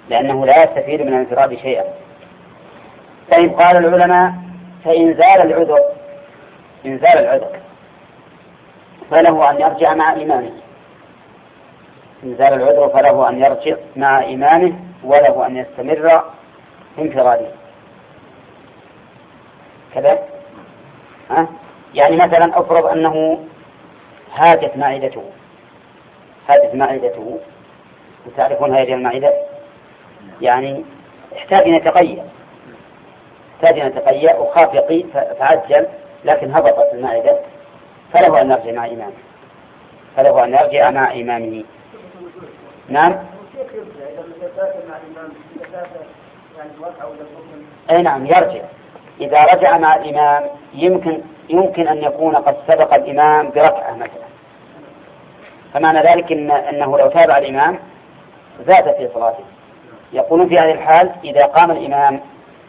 لأنه 0.09 0.45
لا 0.45 0.63
يستفيد 0.63 1.01
من 1.01 1.07
الانفراد 1.07 1.55
شيئا. 1.55 1.83
فإن 3.31 3.49
قال 3.49 3.85
العلماء 3.85 4.33
فإن 4.85 5.13
زال 5.13 5.45
العذر 5.45 5.79
إن 6.85 6.97
زال 6.97 7.23
العذر 7.23 7.59
فله 9.11 9.49
أن 9.49 9.61
يرجع 9.61 9.93
مع 9.93 10.13
إمامه. 10.13 10.51
إن 12.23 12.35
زال 12.35 12.53
العذر 12.53 12.89
فله 12.89 13.29
أن 13.29 13.39
يرجع 13.39 13.75
مع 13.95 14.11
إمامه 14.23 14.73
وله 15.03 15.47
أن 15.47 15.57
يستمر 15.57 16.09
في 16.95 17.01
انفراده. 17.01 17.47
كذا؟ 19.93 20.19
ها؟ 21.29 21.47
يعني 21.93 22.15
مثلا 22.15 22.59
أفرض 22.59 22.85
أنه 22.85 23.39
هاجت 24.33 24.77
معدته. 24.77 25.23
هاجت 26.49 26.75
معدته 26.75 27.39
وتعرفون 28.25 28.75
هذه 28.75 28.93
المعدة 28.93 29.33
يعني 30.41 30.83
احتاج 31.37 31.67
أن 31.67 31.73
يتقيأ 31.73 32.23
احتاج 33.55 33.79
أن 33.79 33.87
يتقيأ 33.87 34.35
وخاف 34.35 34.73
يقي 34.73 35.03
فعجل 35.39 35.87
لكن 36.25 36.51
هبطت 36.51 36.93
المعدة 36.93 37.39
فله 38.13 38.41
أن 38.41 38.51
يرجع 38.51 38.71
مع 38.71 38.85
إمامه. 38.85 39.13
فله 40.17 40.43
أن 40.43 40.53
يرجع 40.53 40.91
مع 40.91 41.13
إمامه. 41.13 41.63
نعم؟ 42.89 43.25
أي 47.91 48.01
نعم 48.01 48.25
يرجع. 48.25 48.63
إذا 49.21 49.37
رجع 49.53 49.79
مع 49.79 49.95
الإمام 49.95 50.49
يمكن 50.73 51.21
يمكن 51.49 51.87
أن 51.87 52.03
يكون 52.03 52.35
قد 52.35 52.55
سبق 52.71 52.93
الإمام 52.93 53.49
بركعة 53.49 53.95
مثلا. 53.95 54.32
فمعنى 55.73 55.99
ذلك 55.99 56.31
إن 56.31 56.51
أنه 56.51 56.97
لو 56.97 57.09
تابع 57.09 57.37
الإمام 57.37 57.79
زاد 58.67 58.95
في 58.97 59.09
صلاته. 59.13 59.43
يقولون 60.13 60.49
في 60.49 60.55
هذه 60.55 60.71
الحال 60.71 61.11
إذا 61.23 61.45
قام 61.45 61.71
الإمام 61.71 62.19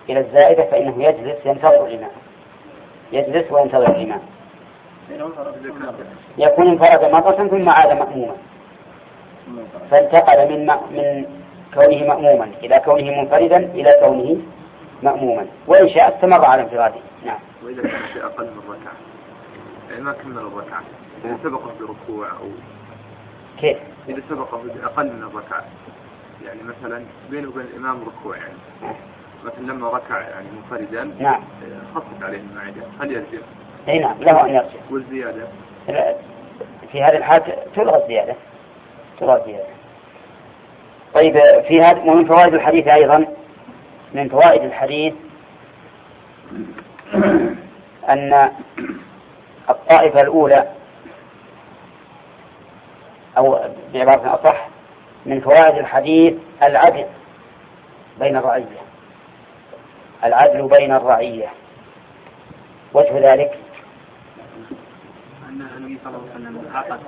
إلى 0.09 0.21
الزائدة 0.21 0.65
فإنه 0.65 1.05
يجلس 1.05 1.47
ينتظر 1.47 1.87
الإمام. 1.87 2.11
يجلس 3.13 3.53
وينتظر 3.53 3.87
الإمام. 3.87 4.21
يكون 6.39 6.69
انفرد 6.69 7.11
مرة 7.13 7.49
ثم 7.49 7.69
عاد 7.69 7.99
مأموما. 7.99 8.37
فانتقل 9.91 10.49
من 10.49 10.67
من 10.67 11.25
كونه 11.75 12.07
مأموما 12.07 12.49
إلى 12.63 12.81
كونه 12.85 13.21
منفردا 13.21 13.57
إلى 13.57 13.91
كونه 14.01 14.37
مأموما. 15.03 15.47
وإن 15.67 15.89
شاء 15.89 16.17
استمر 16.17 16.49
على 16.49 16.63
انفراده. 16.63 17.01
نعم. 17.25 17.39
وإذا 17.65 17.83
كان 17.83 18.03
في 18.13 18.25
أقل 18.25 18.45
من 18.45 18.63
ركعة. 18.69 18.95
يعني 19.91 20.03
ما 20.03 20.13
كمل 20.13 20.39
الركعة. 20.39 20.83
سبقه 21.43 21.71
بركوع 21.81 22.27
أو 22.29 22.49
كيف؟ 23.61 23.79
إذا 24.09 24.23
سبقه 24.29 24.61
بأقل 24.63 25.07
من 25.07 25.23
الركعة. 25.23 25.65
يعني 26.45 26.61
مثلا 26.63 27.05
بينه 27.31 27.49
وبين 27.49 27.67
الإمام 27.67 28.01
ركوع 28.03 28.37
يعني. 28.37 28.55
مثلا 29.45 29.73
لما 29.73 29.89
ركع 29.89 30.21
يعني 30.21 30.47
منفردا 30.57 31.11
نعم. 31.21 31.45
خفت 31.95 32.23
عليه 32.23 32.39
المعدة 32.39 32.83
هل 33.01 33.13
يرجع؟ 33.13 33.45
أي 33.89 33.99
نعم 33.99 34.17
له 34.21 34.45
أن 34.45 34.55
يرجع. 34.55 34.81
والزيادة؟ 34.91 35.47
في 36.93 37.03
هذه 37.03 37.17
الحال 37.17 37.41
تلغى 37.77 38.03
الزيادة. 38.03 38.35
تلغى 39.21 39.41
الزيادة. 39.41 39.75
طيب 41.15 41.43
في 41.69 41.77
هذا 41.77 42.03
ومن 42.03 42.25
فوائد 42.25 42.55
الحديث 42.55 42.87
أيضا 42.95 43.27
من 44.15 44.29
فوائد 44.29 44.63
الحديث 44.63 45.15
أن 48.09 48.51
الطائفة 49.71 50.21
الأولى 50.21 50.69
أو 53.39 53.61
بعبارة 53.95 54.35
أصح 54.35 54.69
من 55.27 55.41
فوائد 55.41 55.79
الحديث 55.79 56.35
العدل 56.69 57.07
بين 58.21 58.37
الرعية. 58.37 58.83
العدل 60.25 60.69
بين 60.79 60.93
الرعية. 60.93 61.49
وجه 62.95 63.19
ذلك؟ 63.19 63.59
أن 65.49 65.69
النبي 65.77 65.99
صلى 66.05 66.17
الله 66.17 66.29
عليه 66.35 66.45
وسلم 66.45 66.73
أعطى 66.75 66.99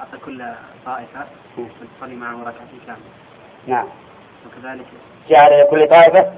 أعطى 0.00 0.18
كل 0.24 0.44
طائفة 0.86 1.26
تصلي 1.98 2.14
معه 2.14 2.40
ركعتين 2.40 2.80
كاملة. 2.86 3.02
نعم. 3.66 3.86
وكذلك 4.46 4.86
جعل 5.28 5.60
لكل 5.60 5.80
طائفة 5.88 6.32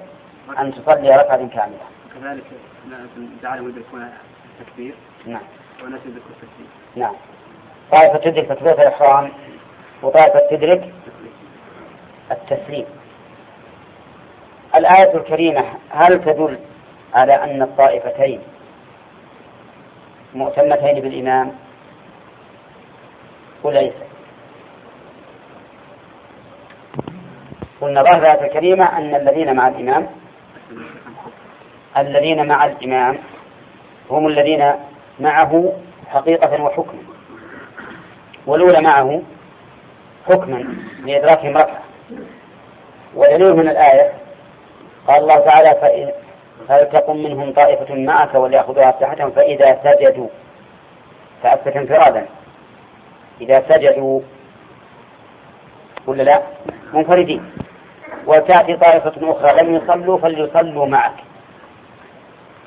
أن 0.58 0.72
تصلي 0.74 1.08
ركعة 1.10 1.48
كاملة. 1.48 1.78
وكذلك 2.06 2.44
جعلهم 3.42 3.68
يدركون 3.68 4.10
التكبير 4.60 4.94
نعم. 5.26 5.42
وناس 5.84 6.00
يدركون 6.06 6.30
التكبير. 6.30 6.66
نعم. 6.96 7.14
طائفة 7.94 8.18
تدرك 8.18 8.46
تكبيرة 8.48 8.74
الإحرام 8.80 9.30
وطائفة 10.02 10.40
تدرك 10.50 10.92
التسليم. 12.30 12.84
الآية 14.76 15.16
الكريمة 15.16 15.64
هل 15.90 16.08
تدل 16.24 16.58
على 17.14 17.32
أن 17.44 17.62
الطائفتين 17.62 18.40
مؤتمتين 20.34 21.00
بالإمام 21.00 21.52
وليس 23.62 23.92
قلنا 27.80 28.02
ظاهر 28.02 28.22
الآية 28.22 28.46
الكريمة 28.46 28.98
أن 28.98 29.14
الذين 29.14 29.56
مع 29.56 29.68
الإمام 29.68 30.06
الذين 31.96 32.46
مع 32.48 32.64
الإمام 32.64 33.18
هم 34.10 34.26
الذين 34.28 34.72
معه 35.20 35.72
حقيقة 36.08 36.62
وحكما 36.62 37.13
والأولى 38.46 38.80
معه 38.80 39.22
حكما 40.26 40.64
لإدراكهم 41.04 41.56
ركعة 41.56 41.82
ودليل 43.14 43.56
من 43.56 43.68
الآية 43.68 44.12
قال 45.08 45.18
الله 45.22 45.36
تعالى 45.36 45.80
فإن 45.80 46.12
فلتقم 46.68 47.16
منهم 47.16 47.52
طائفة 47.52 47.94
معك 47.94 48.34
وليأخذوا 48.34 48.96
أسلحتهم 48.96 49.30
فإذا 49.30 49.80
سجدوا. 49.84 50.28
فأثبت 51.42 51.76
انفرادا. 51.76 52.26
إذا 53.40 53.54
سجدوا. 53.68 54.20
ولا 56.06 56.22
لا؟ 56.22 56.42
منفردين. 56.92 57.50
وتأتي 58.26 58.76
طائفة 58.76 59.12
أخرى 59.30 59.62
لم 59.62 59.74
يصلوا 59.74 60.18
فليصلوا 60.18 60.86
معك. 60.86 61.14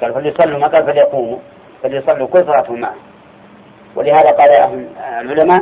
قال 0.01 0.13
فليصلوا 0.13 0.59
ما 0.59 0.67
قال 0.67 0.85
فليقوموا. 0.85 1.37
فليصلوا 1.83 2.27
صلاة 2.33 2.71
معك. 2.71 3.06
ولهذا 3.97 4.31
قال 4.31 4.49
العلماء 5.21 5.61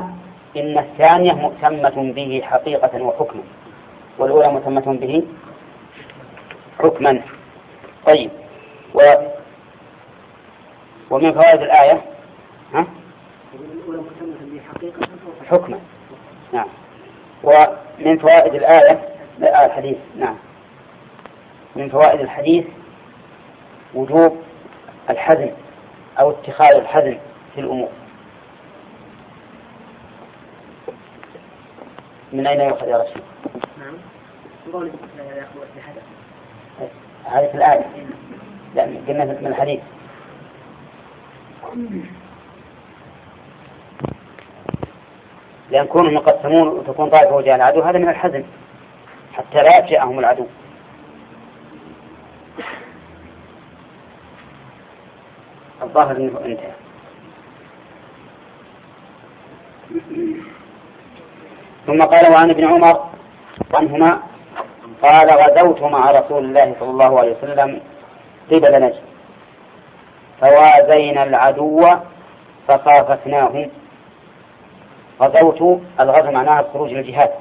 إن 0.58 0.78
الثانية 0.78 1.34
مؤتمة 1.34 2.14
به 2.14 2.42
حقيقة 2.44 3.04
وحكما 3.04 3.44
والأولى 4.20 4.48
مؤتمة 4.48 4.94
به 4.94 5.24
حكما. 6.80 7.22
طيب 8.08 8.30
و 8.94 9.00
ومن 11.10 11.32
فوائد 11.34 11.62
الآية؟ 11.62 12.02
ها؟ 12.74 12.86
حكما. 15.50 15.80
نعم. 16.54 16.68
ومن 17.44 18.18
فوائد 18.18 18.56
الآية؟ 18.56 19.02
الحديث 19.42 19.98
نعم. 20.16 20.36
من 21.76 21.90
فوائد 21.90 22.20
الحديث 22.20 22.66
وجوب 23.94 24.38
الحزم 25.10 25.50
أو 26.20 26.32
اتخاذ 26.32 26.76
الحزم 26.76 27.18
في 27.56 27.62
الأمور. 27.62 27.90
من 32.36 32.48
أين 32.48 32.62
يؤخذ 32.62 32.88
يا 32.88 32.98
رسول؟ 32.98 33.22
نعم. 33.80 33.94
هذه 37.26 37.48
في 37.48 37.58
الآية. 37.58 37.86
لا 38.76 38.84
قلنا 38.84 39.26
من 39.26 39.48
الحديث. 39.48 39.80
لأن 45.70 45.86
كونهم 45.86 46.14
يقسمون 46.14 46.68
وتكون 46.68 47.10
طائفة 47.10 47.36
وجه 47.36 47.56
العدو 47.56 47.82
هذا 47.82 47.98
من 47.98 48.10
الحزن. 48.10 48.44
حتى 49.34 49.58
لا 49.58 49.80
يفجأهم 49.80 50.20
العدو. 50.20 50.46
الظاهر 55.82 56.18
إنه 56.18 56.40
انتهى. 56.46 56.72
ثم 61.88 62.00
قال 62.00 62.34
وعن 62.34 62.50
ابن 62.50 62.66
عمر 62.66 63.10
عنهما 63.80 64.22
قال 65.04 65.28
غزوت 65.30 65.82
مع 65.82 66.12
رسول 66.12 66.46
الله 66.46 66.76
صلى 66.80 66.90
الله 66.90 67.20
عليه 67.20 67.38
وسلم 67.38 67.82
قبل 68.52 68.82
نجد 68.82 69.02
فوازينا 70.42 71.24
العدو 71.24 71.82
فخافتناهم. 72.68 73.70
غزوت 75.22 75.82
الغزو 76.02 76.32
معناها 76.32 76.60
الخروج 76.60 76.90
للجهاد 76.94 77.32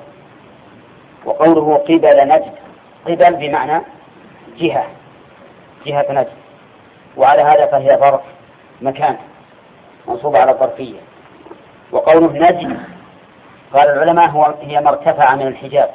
وقوله 1.24 1.76
قبل 1.76 2.28
نجد 2.28 2.54
قبل 3.06 3.36
بمعنى 3.36 3.82
جهة 4.58 4.86
جهة 5.86 6.06
نجد 6.10 6.32
وعلى 7.16 7.42
هذا 7.42 7.66
فهي 7.66 7.88
ظرف 7.88 8.20
مكان 8.82 9.16
منصوبة 10.08 10.40
على 10.40 10.50
الظرفية. 10.50 11.00
وقوله 11.92 12.32
نجد 12.32 12.93
قال 13.74 13.90
العلماء 13.90 14.30
هو 14.30 14.54
هي 14.62 14.80
ما 14.80 14.90
ارتفع 14.90 15.34
من 15.34 15.46
الحجاب. 15.46 15.90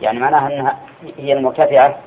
يعني 0.00 0.18
معناها 0.18 0.46
أنها 0.46 0.78
هي 1.16 1.32
المرتفعة 1.32 1.98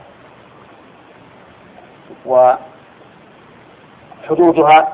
وحدودها 4.26 4.94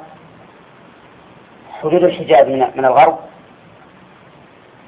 حدود 1.81 2.03
الحجاب 2.03 2.47
من 2.47 2.59
من 2.75 2.85
الغرب 2.85 3.19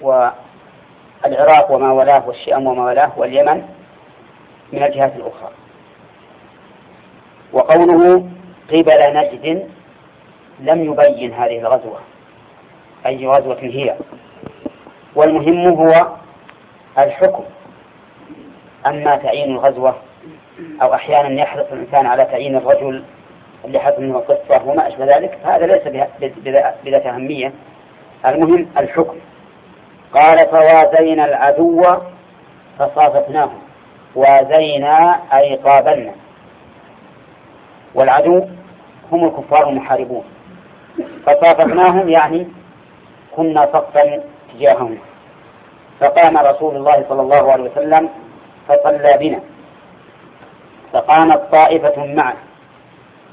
والعراق 0.02 1.72
وما 1.72 1.91
ولاه 1.91 2.27
والشام 2.27 2.68
وما 2.68 2.84
ولاه 2.84 3.11
واليمن 3.18 3.65
من 4.73 4.84
الجهات 4.84 5.15
الأخرى. 5.15 5.52
وقوله 7.53 8.30
قبل 8.69 8.99
نجد 9.14 9.69
لم 10.60 10.84
يبين 10.84 11.34
هذه 11.34 11.60
الغزوة 11.60 11.99
أي 13.06 13.27
غزوة 13.27 13.60
هي. 13.60 13.95
والمهم 15.16 15.68
هو 15.68 16.08
الحكم. 16.98 17.44
أما 18.88 19.16
تعيين 19.16 19.52
الغزوة 19.52 19.96
أو 20.82 20.94
أحيانا 20.94 21.42
يحرص 21.42 21.66
الإنسان 21.72 22.06
على 22.06 22.26
تعيين 22.26 22.56
الرجل 22.56 23.04
اللي 23.66 23.80
حصل 23.80 24.02
منه 24.04 24.18
القصة 24.18 24.66
وما 24.66 24.88
أشبه 24.88 25.06
ذلك 25.06 25.40
هذا 25.44 25.66
ليس 25.66 25.88
بذات 26.86 27.06
أهمية. 27.06 27.54
المهم 28.26 28.68
الحكم. 28.78 29.18
قال 30.14 30.38
فوازينا 30.38 31.26
العدو 31.26 31.82
فصاففناه 32.80 33.50
وازينا 34.16 35.20
أي 35.34 35.56
قابلنا. 35.56 36.12
والعدو 37.96 38.46
هم 39.12 39.26
الكفار 39.26 39.70
المحاربون. 39.70 40.24
فصاففناهم 41.26 42.10
يعني 42.10 42.48
كنا 43.36 43.66
صفا 43.66 44.24
تجاههم 44.56 44.98
فقام 45.99 46.38
رسول 46.38 46.76
الله 46.76 47.06
صلى 47.10 47.22
الله 47.22 47.52
عليه 47.52 47.64
وسلم 47.64 48.10
فصلى 48.68 49.18
بنا. 49.19 49.40
فقامت 50.94 51.41
طائفة 51.56 52.06
معه 52.06 52.36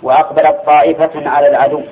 وأقبلت 0.02 0.56
طائفة 0.66 1.30
على 1.30 1.48
العدو. 1.48 1.82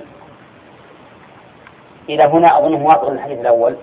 إلى 2.09 2.25
هنا 2.25 2.59
أظنه 2.59 2.85
واضح 2.85 3.09
الحديث 3.09 3.39
الأول. 3.39 3.77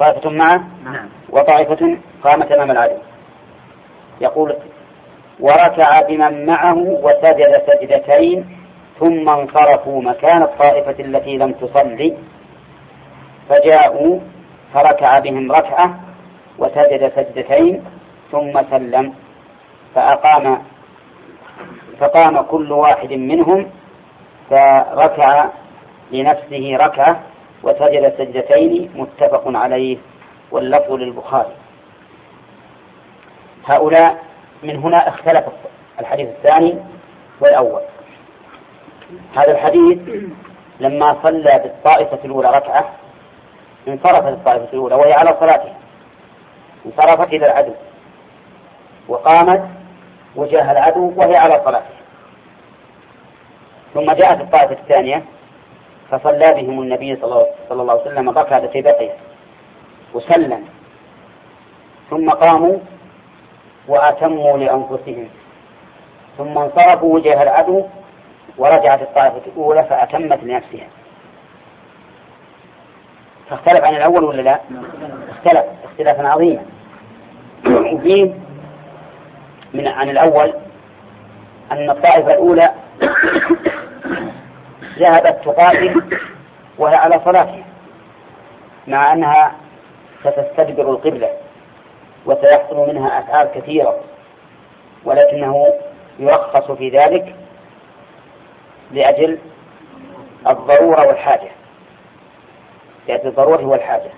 طائفة 0.00 0.30
معه 0.30 0.64
وطائفة 1.30 1.98
قامت 2.24 2.52
أمام 2.52 2.70
العدو. 2.70 2.96
يقول 4.20 4.56
وركع 5.40 6.00
بمن 6.08 6.46
معه 6.46 6.76
وسجد 6.76 7.52
سجدتين 7.66 8.59
ثم 9.00 9.28
انصرفوا 9.28 10.02
مكان 10.02 10.42
الطائفة 10.42 11.04
التي 11.04 11.36
لم 11.36 11.52
تصلي 11.52 12.16
فجاءوا 13.48 14.20
فركع 14.74 15.18
بهم 15.18 15.52
ركعة 15.52 16.00
وسجد 16.58 17.12
سجدتين 17.16 17.84
ثم 18.32 18.52
سلم. 18.70 19.14
فأقام 19.94 20.62
فقام 22.00 22.40
كل 22.40 22.72
واحد 22.72 23.12
منهم 23.12 23.70
فركع 24.50 25.48
لنفسه 26.12 26.76
ركعة 26.86 27.20
وسجد 27.62 28.14
سجدتين 28.18 28.90
متفق 28.94 29.42
عليه 29.46 29.98
واللفظ 30.50 30.92
للبخاري. 30.92 31.52
هؤلاء 33.66 34.18
من 34.62 34.76
هنا 34.76 35.08
اختلف 35.08 35.44
الحديث 36.00 36.28
الثاني 36.28 36.78
والأول. 37.40 37.82
هذا 39.36 39.52
الحديث 39.52 39.98
لما 40.80 41.06
صلى 41.24 41.62
بالطائفة 41.62 42.18
الأولى 42.24 42.48
ركعة 42.48 42.90
انصرفت 43.88 44.28
الطائفة 44.28 44.68
الأولى 44.72 44.94
وهي 44.94 45.12
على 45.12 45.28
صلاتها 45.28 45.74
انصرفت 46.86 47.32
إلى 47.32 47.44
العدو. 47.44 47.72
وقامت 49.08 49.68
وجاه 50.36 50.72
العدو 50.72 51.12
وهي 51.16 51.32
على 51.36 51.54
صلاتها 51.64 52.00
ثم 53.94 54.12
جاءت 54.12 54.40
الطائفة 54.40 54.72
الثانية 54.72 55.24
فصلى 56.10 56.54
بهم 56.54 56.80
النبي 56.82 57.16
صلى 57.16 57.46
الله 57.70 57.92
عليه 57.92 58.02
وسلم 58.02 58.30
ركعة 58.30 58.66
في 58.66 58.82
بقية 58.82 59.14
وسلم. 60.14 60.64
ثم 62.10 62.30
قاموا 62.30 62.78
وأتموا 63.88 64.58
لأنفسهم. 64.58 65.28
ثم 66.38 66.58
انصرفوا 66.58 67.14
وجه 67.14 67.42
العدو 67.42 67.86
ورجعت 68.58 69.02
الطائفة 69.02 69.40
الأولى 69.46 69.84
فأتمت 69.84 70.42
لنفسها 70.44 70.86
فاختلف 73.50 73.84
عن 73.84 73.96
الأول 73.96 74.24
ولا 74.24 74.42
لا؟ 74.42 74.60
اختلف 75.30 75.64
اختلافا 75.84 76.28
عظيما 76.28 76.62
وفيه 77.66 78.34
من 79.74 79.88
عن 79.88 80.10
الأول 80.10 80.54
أن 81.72 81.90
الطائفة 81.90 82.30
الأولى 82.30 82.68
ذهبت 84.98 85.40
تقاتل 85.44 86.02
وهي 86.78 86.94
على 86.96 87.14
صلاتها 87.24 87.64
مع 88.86 89.12
أنها 89.12 89.52
ستستدبر 90.20 90.90
القبلة 90.90 91.28
وسيحصل 92.26 92.88
منها 92.88 93.18
أفعال 93.18 93.48
كثيرة 93.54 94.00
ولكنه 95.04 95.66
يرخص 96.18 96.70
في 96.70 96.88
ذلك 96.90 97.34
لأجل 98.92 99.38
الضرورة 100.50 101.08
والحاجة. 101.08 101.50
لأجل 103.08 103.28
الضرورة 103.28 103.64
والحاجة. 103.66 104.10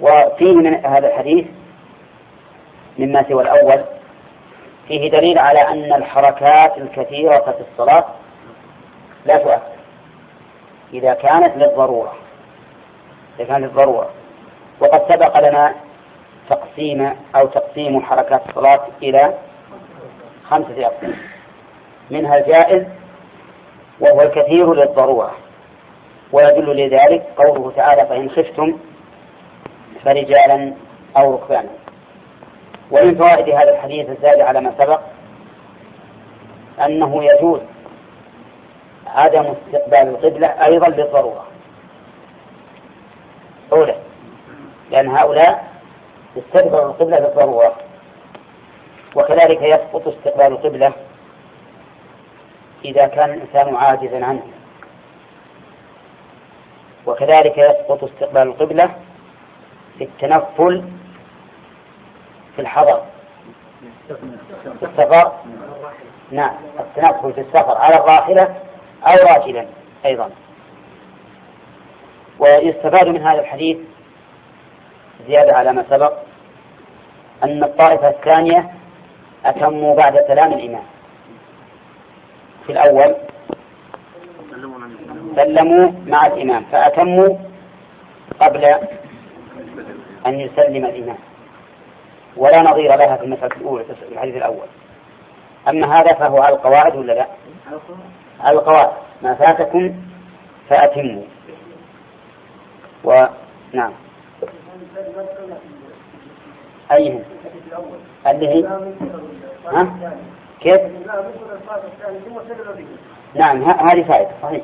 وفيه 0.00 0.54
من 0.54 0.86
هذا 0.86 1.08
الحديث 1.08 1.46
مما 2.98 3.24
سوى 3.28 3.42
الأول 3.42 3.84
فيه 4.88 5.10
دليل 5.10 5.38
على 5.38 5.58
أن 5.58 5.92
الحركات 5.92 6.78
الكثيرة 6.78 7.30
في 7.30 7.64
الصلاة 7.70 8.06
لا 9.26 9.36
تؤثر. 9.36 9.80
إذا 10.92 11.14
كانت 11.14 11.56
للضرورة 11.56 12.14
إذا 13.38 13.48
كانت 13.48 13.64
للضرورة. 13.64 14.10
وقد 14.80 15.12
سبق 15.12 15.48
لنا 15.48 15.74
تقسيم 16.50 17.16
أو 17.36 17.46
تقسيم 17.46 18.02
حركات 18.02 18.48
الصلاة 18.48 18.86
إلى 19.02 19.34
خمسة 20.50 20.86
أقسام. 20.86 21.14
منها 22.10 22.38
الجائز 22.38 22.99
وهو 24.00 24.18
الكثير 24.24 24.74
للضرورة. 24.74 25.34
ويدل 26.32 26.76
لذلك 26.76 27.26
قوله 27.36 27.72
تعالى 27.76 28.06
فإن 28.06 28.30
خفتم 28.30 28.78
فرجالا 30.04 30.74
أو 31.16 31.34
ركبانا. 31.34 31.70
ومن 32.90 33.18
فوائد 33.18 33.48
هذا 33.48 33.70
الحديث 33.74 34.08
الزاد 34.10 34.40
على 34.40 34.60
ما 34.60 34.74
سبق 34.78 35.00
أنه 36.86 37.24
يجوز 37.24 37.60
عدم 39.06 39.44
استقبال 39.44 40.08
القبلة 40.08 40.48
أيضا 40.70 40.88
للضرورة. 40.88 41.46
أولى 43.72 43.96
لأن 44.90 45.08
هؤلاء 45.08 45.64
استقبلوا 46.36 46.84
القبلة 46.84 47.18
للضرورة 47.18 47.76
وكذلك 49.16 49.62
يسقط 49.62 50.08
استقبال 50.08 50.46
القبلة 50.46 50.92
إذا 52.84 53.06
كان 53.06 53.30
الإنسان 53.30 53.76
عاجزا 53.76 54.24
عنه. 54.24 54.42
وكذلك 57.06 57.58
يسقط 57.58 58.04
استقبال 58.04 58.42
القبلة 58.42 58.90
في 59.98 60.04
التنفل 60.04 60.84
في 62.56 62.62
الحضر. 62.62 63.02
في 64.80 64.86
السفر؟ 64.86 65.32
نعم 66.30 66.54
التنفل 66.80 67.32
في 67.32 67.40
السفر 67.40 67.76
على 67.78 67.94
الراحلة 67.96 68.54
أو 69.02 69.36
راجلا 69.36 69.66
أيضا. 70.06 70.30
ويستفاد 72.38 73.08
من 73.08 73.26
هذا 73.26 73.40
الحديث 73.40 73.78
زيادة 75.26 75.56
على 75.56 75.72
ما 75.72 75.84
سبق 75.90 76.12
أن 77.44 77.64
الطائفة 77.64 78.08
الثانية 78.08 78.70
أتموا 79.44 79.96
بعد 79.96 80.14
سلام 80.28 80.52
الإمام. 80.52 80.84
في 82.70 82.76
الأول 82.76 83.16
سلموا 85.36 85.92
مع 86.06 86.20
الإمام 86.26 86.64
فأتموا 86.72 87.36
قبل 88.40 88.64
أن 90.26 90.40
يسلم 90.40 90.84
الإمام. 90.84 91.18
ولا 92.36 92.60
نظير 92.72 92.96
لها 92.96 93.16
في 93.16 93.24
المسألة 93.24 93.56
الأولى 93.56 93.84
في 93.84 94.12
الحديث 94.12 94.36
الأول. 94.36 94.66
أما 95.68 95.86
هذا 95.86 96.18
فهو 96.18 96.36
على 96.36 96.54
القواعد 96.54 96.96
ولا 96.96 97.12
لا؟ 97.12 97.26
على 98.40 98.58
القواعد. 98.58 98.92
ما 99.22 99.34
فاتكم 99.34 99.94
فأتموا. 100.70 101.22
ونعم 103.04 103.92
أيهم 106.92 107.22
اللي 108.26 108.48
هي؟ 108.48 108.66
ها؟ 109.66 110.12
كيف؟ 110.60 110.80
نعم 113.34 113.62
هذه 113.62 114.02
فائدة 114.02 114.30
صحيح. 114.42 114.62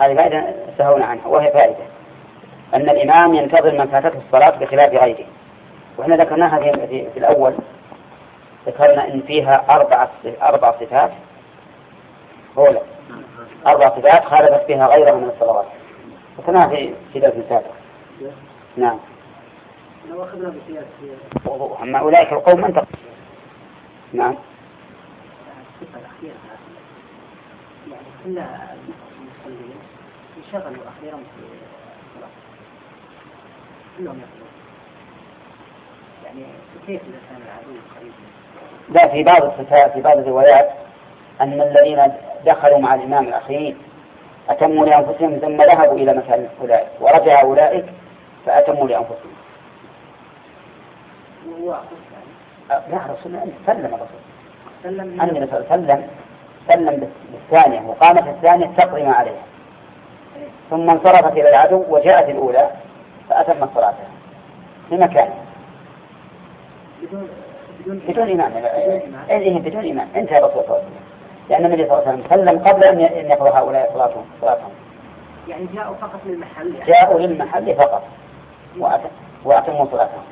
هذه 0.00 0.14
فائدة 0.14 0.54
سهونا 0.78 1.04
عنها 1.04 1.26
وهي 1.26 1.52
فائدة. 1.52 1.84
أن 2.74 2.90
الإمام 2.90 3.34
ينتظر 3.34 3.78
من 3.78 3.86
فاتته 3.86 4.18
الصلاة 4.18 4.58
بخلاف 4.58 5.04
غيره. 5.04 5.26
وإحنا 5.98 6.16
ذكرناها 6.16 6.58
في, 6.58 7.06
في 7.10 7.18
الأول. 7.18 7.54
ذكرنا 8.66 9.08
إن 9.08 9.20
فيها 9.20 9.66
أربع 9.70 10.08
أربع 10.42 10.72
صفات. 10.80 11.10
أولى 12.58 12.80
أربع 13.66 13.88
صفات 13.88 14.24
خالفت 14.24 14.66
فيها 14.66 14.86
غيرها 14.86 15.14
من 15.14 15.28
الصلوات. 15.28 15.66
ذكرناها 16.38 16.68
في 16.68 16.94
في 17.12 17.20
درس 17.20 17.34
سابق. 17.48 17.70
نعم. 18.76 18.98
لو 20.10 20.22
أخذنا 20.22 20.52
بقياس 20.68 20.84
أما 21.82 21.98
أولئك 21.98 22.32
القوم 22.32 22.60
من 22.60 22.74
تق... 22.74 22.84
نعم. 24.12 24.34
يعني 27.90 28.06
كل 28.24 28.38
المصلين 28.38 29.76
انشغلوا 30.36 30.84
أخيرا 30.88 31.16
في 31.16 31.42
الصلاة 32.06 32.30
كلهم 33.98 34.16
يصلون 34.16 34.48
يعني 36.24 36.44
كيف 36.86 37.00
العدو 37.30 37.80
قريب 37.96 38.12
لا 38.88 39.08
في 39.08 39.22
بعض 39.22 39.52
في 39.92 40.00
بعض 40.00 40.18
الروايات 40.18 40.70
أن 41.40 41.60
الذين 41.60 42.12
دخلوا 42.46 42.78
مع 42.78 42.94
الإمام 42.94 43.28
الأخير 43.28 43.76
أتموا 44.48 44.86
لأنفسهم 44.86 45.38
ثم 45.38 45.56
ذهبوا 45.56 45.98
إلى 45.98 46.14
مكان 46.14 46.48
أولئك 46.60 46.88
ورجع 47.00 47.42
أولئك 47.42 47.84
فأتموا 48.46 48.88
لأنفسهم. 48.88 49.34
وهو 51.48 51.80
أه، 52.70 52.82
لا 52.90 52.96
رسول 52.96 53.26
الله 53.26 53.52
سلم 53.66 53.86
الرسول 53.86 54.33
سلم 54.84 55.20
النبي 55.20 55.46
صلى 55.46 55.58
الله 55.58 55.66
عليه 55.70 55.84
وسلم 55.84 56.08
سلم 56.68 57.08
بالثانية 57.32 57.80
وقامت 57.88 58.28
الثانية 58.28 58.66
تقضي 58.66 59.02
ما 59.02 59.12
عليها. 59.12 59.42
ثم 60.70 60.90
انصرفت 60.90 61.32
إلى 61.32 61.48
العدو 61.48 61.84
وجاءت 61.88 62.28
الأولى 62.30 62.70
فأتمت 63.28 63.68
صلاتها. 63.74 64.08
في 64.88 64.96
مكانها 64.96 65.44
بدون 67.02 67.28
بدون 67.80 67.98
بدون 68.08 68.30
إمام 68.30 68.52
إيه 69.30 69.58
بدون 69.58 69.90
إمام 69.90 70.08
انتهى 70.16 70.36
صلى 70.36 70.52
الله 70.54 70.82
لأن 71.48 71.64
النبي 71.64 71.86
صلى 71.88 71.98
الله 71.98 72.08
عليه 72.08 72.24
وسلم 72.24 72.36
سلم 72.36 72.58
قبل 72.58 72.84
أن 72.84 73.00
يقضى 73.00 73.50
هؤلاء 73.50 73.90
صلاتهم 73.94 74.24
صلاتهم. 74.40 74.70
يعني 75.48 75.66
جاءوا 75.74 75.94
فقط 75.94 76.20
للمحل 76.26 76.74
يعني. 76.74 76.90
جاءوا 76.92 77.20
للمحل 77.20 77.74
فقط. 77.74 78.02
وأت- 78.78 79.44
وأتموا 79.44 79.86
صلاتهم. 79.92 80.22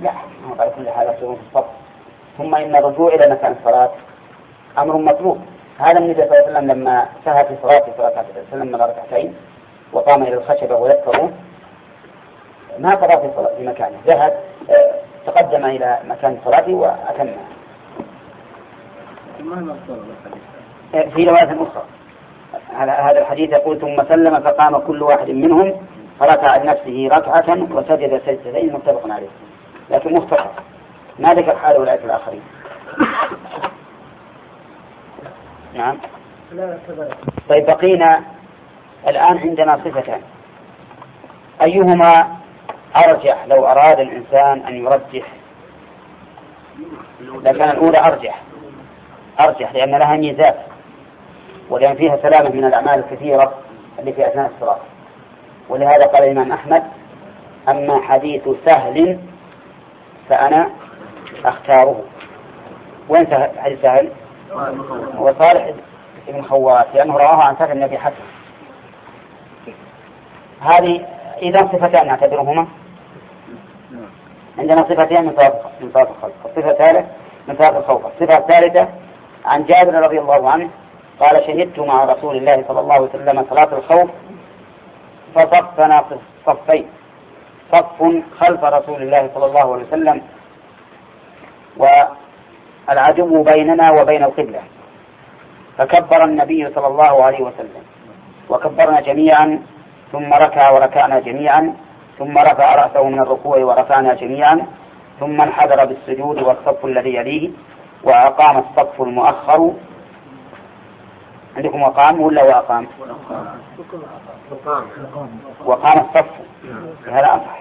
لا 0.00 0.10
هم 0.44 0.60
على 0.60 0.70
كل 0.76 0.90
حال 0.90 1.14
يصيرون 1.14 1.36
في 1.36 1.42
الصف. 1.56 1.66
ثم 2.38 2.54
إن 2.54 2.76
الرجوع 2.76 3.14
إلى 3.14 3.32
مكان 3.32 3.56
الصلاة 3.60 3.90
أمر 4.78 4.96
مطلوب. 4.96 5.38
هذا 5.78 5.98
النبي 5.98 6.14
صلى 6.14 6.24
الله 6.24 6.36
عليه 6.36 6.52
وسلم 6.52 6.70
لما 6.72 7.06
سهى 7.24 7.44
في 7.44 7.56
صلاة 7.62 7.82
صلاة 7.96 8.24
سلم 8.50 8.66
من 8.66 8.74
ركعتين 8.74 9.34
وقام 9.92 10.22
إلى 10.22 10.34
الخشبة 10.34 10.76
ويذكره 10.76 11.30
ما 12.78 12.90
قضى 12.90 13.28
في 13.28 13.36
صلاة 13.36 13.54
في 13.56 13.66
مكانه. 13.66 13.96
ذهب 14.06 14.32
آه، 14.70 14.94
تقدم 15.26 15.64
إلى 15.64 15.98
مكان 16.08 16.38
صلاته 16.44 16.74
وأتمها 16.74 17.34
آه، 20.94 21.08
في 21.14 21.24
رواية 21.24 21.62
أخرى. 21.62 21.82
هذا 22.76 22.92
هذا 22.92 23.20
الحديث 23.20 23.50
يقول 23.58 23.80
ثم 23.80 23.96
سلم 24.08 24.40
فقام 24.40 24.78
كل 24.78 25.02
واحد 25.02 25.30
منهم 25.30 25.72
فركع 26.20 26.56
لنفسه 26.56 27.08
ركعة 27.12 27.74
وسجد 27.74 28.20
سجدتين 28.26 28.72
متفق 28.72 29.12
عليه. 29.12 29.28
لكن 29.90 30.12
مختصر. 30.12 30.71
ما 31.18 31.28
ذكر 31.28 31.56
حال 31.56 31.76
أولئك 31.76 32.04
الآخرين. 32.04 32.42
نعم. 35.74 35.98
طيب 37.48 37.66
بقينا 37.66 38.22
الآن 39.08 39.38
عندنا 39.38 39.80
صفتان. 39.84 40.20
أيهما 41.62 42.36
أرجح؟ 43.08 43.44
لو 43.46 43.66
أراد 43.66 44.00
الإنسان 44.00 44.60
أن 44.66 44.74
يرجح. 44.74 45.26
لكان 47.20 47.70
الأولى 47.70 47.98
أرجح. 48.10 48.42
أرجح 49.48 49.72
لأن 49.72 49.90
لها 49.90 50.16
ميزات. 50.16 50.56
ولأن 51.70 51.94
فيها 51.96 52.16
سلامة 52.16 52.50
من 52.54 52.64
الأعمال 52.64 52.98
الكثيرة 52.98 53.54
اللي 53.98 54.12
في 54.12 54.26
أثناء 54.26 54.52
الصلاة. 54.54 54.78
ولهذا 55.68 56.06
قال 56.06 56.24
الإمام 56.24 56.52
أحمد 56.52 56.82
أما 57.68 58.00
حديث 58.02 58.48
سهل 58.66 59.18
فأنا 60.28 60.70
أختاره. 61.46 62.02
وين 63.08 63.26
حديث 63.58 63.82
سهل؟ 63.82 64.08
هو 65.16 65.34
صالح 65.40 65.70
بن 66.28 66.42
خوات 66.42 66.86
لأنه 66.94 67.16
رواه 67.16 67.44
عن 67.44 67.56
سهل 67.56 67.72
النبي 67.72 67.98
حسن 67.98 68.24
هذه 70.60 71.06
إذا 71.42 71.60
صفتان 71.60 72.06
نعتبرهما؟ 72.06 72.66
عندنا 74.58 74.76
صفتين 74.76 75.24
من 75.24 75.32
صفات 75.38 75.62
من 75.80 75.90
صفات 75.90 76.08
الخلق. 76.08 76.32
الصفة 76.44 76.70
الثالثة 76.70 77.06
من 77.48 77.56
صفات 77.56 77.76
الخوف 77.76 78.06
الصفة 78.06 78.38
الثالثة 78.38 78.88
عن 79.44 79.64
جابر 79.64 79.94
رضي 79.94 80.18
الله 80.18 80.50
عنه 80.50 80.70
قال 81.20 81.46
شهدت 81.46 81.78
مع 81.78 82.04
رسول 82.04 82.36
الله 82.36 82.64
صلى 82.68 82.80
الله 82.80 82.94
عليه 82.94 83.08
وسلم 83.08 83.46
صلاة 83.50 83.78
الخوف 83.78 84.10
فصفنا 85.34 86.02
في 86.02 86.16
صفين. 86.46 86.86
صف 87.72 88.02
خلف 88.40 88.64
رسول 88.64 89.02
الله 89.02 89.30
صلى 89.34 89.46
الله 89.46 89.72
عليه 89.72 89.84
وسلم 89.84 90.22
والعدو 91.76 93.42
بيننا 93.42 93.84
وبين 94.00 94.22
القبلة. 94.24 94.60
فكبر 95.78 96.24
النبي 96.24 96.70
صلى 96.74 96.86
الله 96.86 97.24
عليه 97.24 97.40
وسلم. 97.40 97.82
وكبرنا 98.50 99.00
جميعا 99.00 99.62
ثم 100.12 100.32
ركع 100.32 100.70
وركعنا 100.70 101.20
جميعا 101.20 101.74
ثم 102.18 102.38
رفع 102.38 102.74
رأسه 102.74 103.08
من 103.08 103.22
الركوع 103.22 103.56
ورفعنا 103.58 104.14
جميعا 104.14 104.66
ثم 105.20 105.40
انحدر 105.40 105.86
بالسجود 105.86 106.42
والصف 106.42 106.84
الذي 106.84 107.14
يليه 107.14 107.50
وأقام 108.04 108.58
الصف 108.58 109.02
المؤخر. 109.02 109.72
عندكم 111.56 111.82
وقام 111.82 112.20
ولا 112.20 112.42
وأقام؟ 112.42 112.86
وقام 115.64 115.98
الصف. 115.98 116.30
هذا 117.06 117.26
أصح؟ 117.26 117.60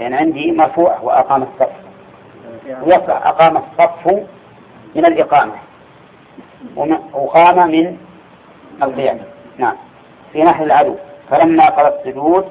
لأن 0.00 0.14
عندي 0.14 0.52
مرفوع 0.52 0.98
وأقام 1.00 1.42
الصف. 1.42 1.72
ويصح 2.66 3.26
أقام 3.26 3.56
الصف 3.56 4.12
من 4.94 5.06
الإقامة. 5.06 5.54
وقام 7.12 7.70
من 7.70 7.96
القيام. 8.82 9.20
نعم. 9.58 9.76
في 10.32 10.42
نحو 10.42 10.64
العدو. 10.64 10.96
فلما 11.30 11.64
قرأ 11.64 11.88
السجود 11.88 12.48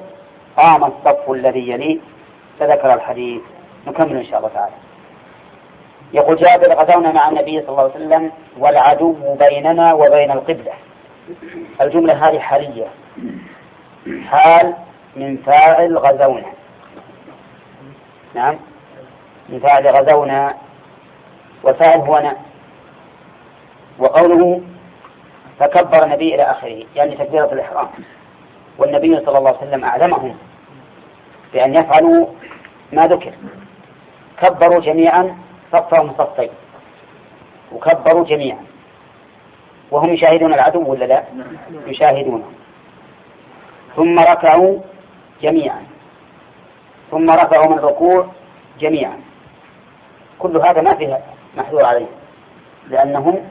قام 0.56 0.84
الصف 0.84 1.30
الذي 1.30 1.70
يليه. 1.70 1.98
فذكر 2.60 2.94
الحديث. 2.94 3.42
نكمل 3.86 4.16
إن 4.16 4.24
شاء 4.24 4.38
الله 4.38 4.50
تعالى. 4.54 4.74
يقول 6.12 6.36
جابر 6.36 6.82
غزونا 6.82 7.12
مع 7.12 7.28
النبي 7.28 7.60
صلى 7.60 7.68
الله 7.68 7.82
عليه 7.82 7.94
وسلم 7.94 8.32
والعدو 8.58 9.16
بيننا 9.48 9.94
وبين 9.94 10.30
القبلة. 10.30 10.72
الجملة 11.80 12.28
هذه 12.28 12.38
حالية. 12.38 12.86
حال 14.26 14.74
من 15.16 15.36
فاعل 15.36 15.98
غزونا. 15.98 16.52
نعم. 18.34 18.56
من 19.48 19.60
فاعل 19.60 19.88
غزونا 19.88 20.54
وفاعل 21.64 22.00
هو 22.00 22.16
أنا 22.16 22.36
وقوله 23.98 24.60
فكبر 25.60 26.04
النبي 26.04 26.34
إلى 26.34 26.42
آخره 26.42 26.84
يعني 26.96 27.16
تكبيرة 27.16 27.52
الإحرام. 27.52 27.88
والنبي 28.78 29.20
صلى 29.20 29.38
الله 29.38 29.48
عليه 29.48 29.58
وسلم 29.58 29.84
أعلمهم 29.84 30.36
بأن 31.52 31.74
يفعلوا 31.74 32.26
ما 32.92 33.02
ذكر. 33.02 33.32
كبروا 34.42 34.80
جميعا 34.80 35.36
صفهم 35.72 36.12
صفين. 36.18 36.50
وكبروا 37.72 38.24
جميعا. 38.24 38.64
وهم 39.90 40.14
يشاهدون 40.14 40.54
العدو 40.54 40.90
ولا 40.90 41.04
لا؟ 41.04 41.24
يشاهدونه 41.86 42.44
ثم 43.96 44.18
ركعوا 44.18 44.78
جميعا. 45.42 45.82
ثم 47.10 47.30
رفعوا 47.30 47.72
من 47.72 47.78
الركوع 47.78 48.26
جميعا. 48.80 49.23
كل 50.38 50.56
هذا 50.56 50.80
ما 50.80 50.98
فيه 50.98 51.20
محذور 51.56 51.84
عليه 51.84 52.06
لأنهم 52.88 53.48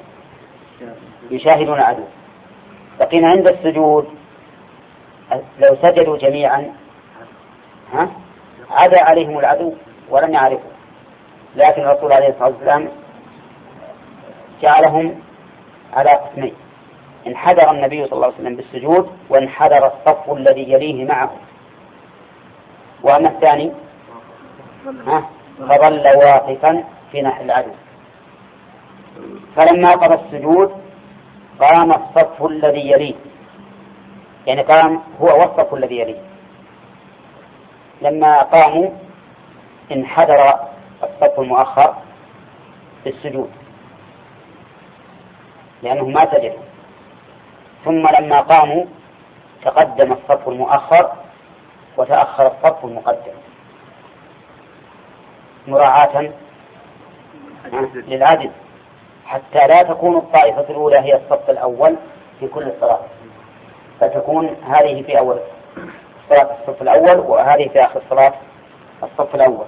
يشاهدون 1.32 1.78
العدو 1.78 2.04
بقينا 3.00 3.28
عند 3.36 3.50
السجود 3.50 4.08
لو 5.34 5.78
سجدوا 5.82 6.18
جميعا 6.18 6.74
ها 7.94 8.10
عدا 8.70 8.98
عليهم 9.10 9.40
العدو 9.40 9.74
ولم 10.10 10.34
يعرفوا. 10.34 10.70
لكن 11.56 11.82
الرسول 11.82 12.14
عليه 12.14 12.28
الصلاة 12.28 12.48
والسلام 12.48 12.90
جعلهم 14.62 15.20
على 15.94 16.10
قسمين. 16.10 16.54
انحدر 17.28 17.72
النبي 17.72 18.06
صلى 18.06 18.14
الله 18.14 18.26
عليه 18.26 18.36
وسلم 18.36 18.56
بالسجود 18.56 19.10
وانحدر 19.30 19.88
الصف 19.88 20.32
الذي 20.32 20.72
يليه 20.72 21.06
معه. 21.06 21.32
وأما 23.04 23.30
الثاني؟ 23.30 23.72
ها؟ 25.08 25.30
فظل 25.60 26.04
واقفا 26.26 26.84
في 27.12 27.22
نحو 27.22 27.44
العدو. 27.44 27.72
فلما 29.56 29.92
قضى 29.92 30.16
السجود 30.16 30.72
قام 31.60 31.92
الصف 31.92 32.46
الذي 32.46 32.92
يليه. 32.92 33.16
يعني 34.48 34.62
قام 34.62 35.04
هو 35.22 35.26
والصف 35.26 35.74
الذي 35.74 36.00
يليه. 36.00 36.22
لما 38.02 38.40
قاموا 38.40 38.90
انحدر 39.92 40.40
الصف 41.04 41.40
المؤخر 41.40 41.96
بالسجود 43.06 43.52
لأنه 45.84 46.06
ما 46.08 46.20
سجد. 46.20 46.54
ثم 47.86 48.08
لما 48.20 48.40
قاموا 48.42 48.86
تقدم 49.66 50.12
الصف 50.12 50.50
المؤخر 50.50 51.12
وتأخر 51.98 52.44
الصف 52.44 52.86
المقدم. 52.86 53.34
مراعاة 55.68 56.32
للعدل 57.94 58.52
حتى 59.26 59.60
لا 59.60 59.82
تكون 59.94 60.18
الطائفة 60.18 60.66
الأولى 60.70 60.96
هي 61.00 61.16
الصف 61.16 61.50
الأول 61.50 61.96
في 62.40 62.48
كل 62.48 62.72
صلاة 62.82 63.00
فتكون 64.00 64.46
هذه 64.48 65.02
في 65.04 65.20
أول 65.20 65.40
صلاة 66.30 66.58
الصف 66.62 66.82
الأول 66.82 67.20
وهذه 67.20 67.70
في 67.74 67.86
آخر 67.86 68.02
صلاة 68.10 68.34
الصف 69.04 69.36
الأول. 69.36 69.66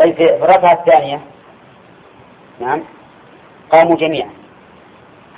طيب 0.00 0.14
في 0.14 0.34
الركعة 0.34 0.72
الثانية 0.72 1.20
نعم 2.60 2.82
قاموا 3.72 3.96
جميعا 3.96 4.30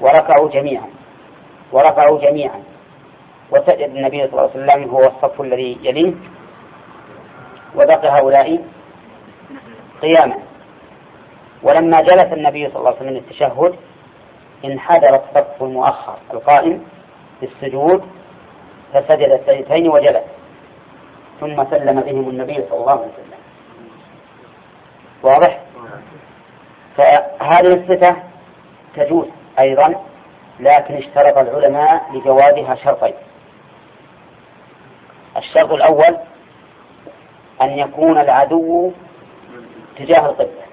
وركعوا 0.00 0.48
جميعا 0.50 0.86
ورفعوا 1.72 2.20
جميعا 2.20 2.62
وسجد 3.50 3.90
النبي 3.96 4.18
صلى 4.28 4.32
الله 4.32 4.50
عليه 4.54 4.64
وسلم 4.64 4.90
هو 4.90 4.98
الصف 4.98 5.40
الذي 5.40 5.78
يليه. 5.82 6.14
وبقي 7.76 8.08
هؤلاء 8.08 8.64
قياما. 10.02 10.38
ولما 11.62 11.96
جلس 12.00 12.32
النبي 12.32 12.68
صلى 12.68 12.76
الله 12.76 12.88
عليه 12.88 12.98
وسلم 12.98 13.10
للتشهد 13.10 13.76
انحدر 14.64 15.10
الصف 15.10 15.62
المؤخر 15.62 16.16
القائم 16.32 16.84
بالسجود 17.40 18.02
فسجد 18.92 19.30
السجدتين 19.30 19.88
وجلس. 19.88 20.24
ثم 21.40 21.64
سلم 21.70 22.00
بهم 22.00 22.30
النبي 22.30 22.54
صلى 22.54 22.80
الله 22.80 22.90
عليه 22.92 23.00
وسلم. 23.00 23.40
واضح؟ 25.22 25.60
فهذه 26.96 27.74
الصفة 27.74 28.16
تجوز 28.96 29.26
أيضا 29.58 29.94
لكن 30.60 30.94
اشترط 30.94 31.38
العلماء 31.38 32.12
لجوازها 32.12 32.74
شرطين. 32.74 33.14
الشرط 35.36 35.72
الأول 35.72 36.16
أن 37.62 37.78
يكون 37.78 38.18
العدو 38.18 38.92
تجاه 39.98 40.26
القبلة. 40.26 40.66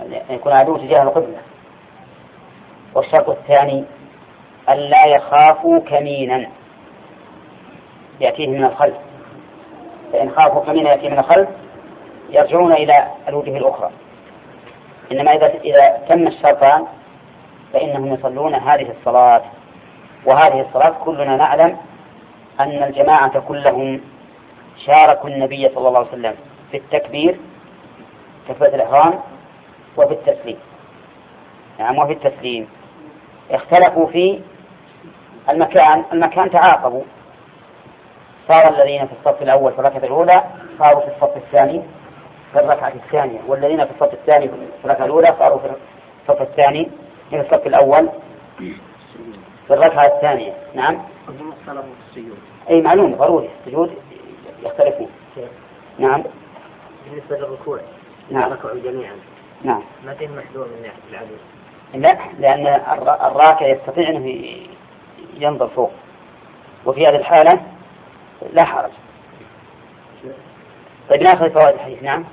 أن 0.00 0.34
يكون 0.34 0.52
العدو 0.52 0.76
تجاه 0.76 1.02
القبلة. 1.02 1.38
والشرط 2.94 3.28
الثاني 3.28 3.84
أن 4.68 4.76
لا 4.76 5.06
يخافوا 5.16 5.78
كمينا 5.78 6.48
يأتيه 8.20 8.46
من 8.46 8.64
الخلف. 8.64 8.96
فإن 10.12 10.30
خافوا 10.30 10.64
كمينا 10.64 10.90
يأتيه 10.90 11.08
من 11.08 11.18
الخلف 11.18 11.48
يرجعون 12.30 12.72
إلى 12.72 13.08
الوجه 13.28 13.56
الأخرى. 13.56 13.90
إنما 15.12 15.32
إذا 15.32 15.46
إذا 15.46 16.06
تم 16.08 16.26
الشرطان 16.26 16.86
فإنهم 17.72 18.14
يصلون 18.14 18.54
هذه 18.54 18.90
الصلاة. 18.98 19.42
وهذه 20.26 20.60
الصلاة 20.60 20.94
كلنا 21.04 21.36
نعلم 21.36 21.76
أن 22.60 22.82
الجماعة 22.82 23.40
كلهم 23.40 24.00
شاركوا 24.86 25.28
النبي 25.30 25.68
صلى 25.68 25.88
الله 25.88 25.98
عليه 25.98 26.08
وسلم 26.08 26.34
في 26.70 26.76
التكبير 26.76 27.38
تكبيرة 28.48 28.74
الإحرام 28.74 29.20
وفي 29.96 30.12
التسليم. 30.12 30.58
نعم 31.78 31.98
وفي 31.98 32.12
التسليم. 32.12 32.68
اختلفوا 33.50 34.06
في 34.06 34.40
المكان 35.50 36.04
المكان 36.12 36.50
تعاقبوا. 36.50 37.02
صار 38.52 38.74
الذين 38.74 39.06
في 39.06 39.12
الصف 39.12 39.42
الأول 39.42 39.72
في 39.72 39.78
الركعة 39.78 40.04
الأولى 40.04 40.44
صاروا 40.78 41.00
في 41.00 41.08
الصف 41.08 41.36
الثاني 41.36 41.82
في 42.52 42.60
الركعة 42.60 42.92
الثانية 42.94 43.38
والذين 43.46 43.84
في 43.84 43.90
الصف 43.90 44.12
الثاني 44.12 44.48
في 44.48 44.84
الركعة 44.84 45.04
الأولى 45.04 45.26
صاروا 45.38 45.58
في 45.58 45.66
الصف 46.22 46.42
الثاني 46.42 46.90
في 47.30 47.40
الصف 47.40 47.66
الأول 47.66 48.08
في 49.66 49.74
الركعة 49.74 50.06
الثانية. 50.16 50.52
نعم. 50.74 51.02
أي 52.70 52.82
معلوم 52.82 53.14
ضروري. 53.14 53.50
السجود 53.60 53.90
يختلفون 54.62 55.10
نعم. 55.98 56.24
بالنسبة 57.04 57.36
للركوع. 57.36 57.80
نعم. 58.30 58.52
ركعوا 58.52 58.78
جميعا. 58.84 59.16
نعم. 59.64 59.82
ما 60.04 60.14
فيه 60.14 60.28
محذور 60.28 60.66
من 60.66 60.82
ناحية 60.82 61.02
العدو 61.10 61.34
لا 61.94 62.18
لأن 62.38 62.66
الراكع 63.26 63.66
يستطيع 63.66 64.08
أنه 64.08 64.56
ينظر 65.34 65.68
فوق. 65.68 65.90
وفي 66.86 67.00
هذه 67.00 67.16
الحالة 67.16 67.62
لا 68.52 68.64
حرج. 68.64 68.90
طيب 71.10 71.22
نأخذ 71.22 71.50
فوائد 71.50 71.74
الحديث. 71.74 72.02
نعم. 72.02 72.24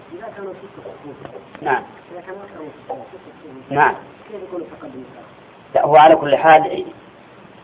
نعم. 1.61 1.83
نعم. 3.69 3.95
لا 5.75 5.85
هو 5.85 5.95
على 5.95 6.15
كل 6.15 6.35
حال 6.35 6.85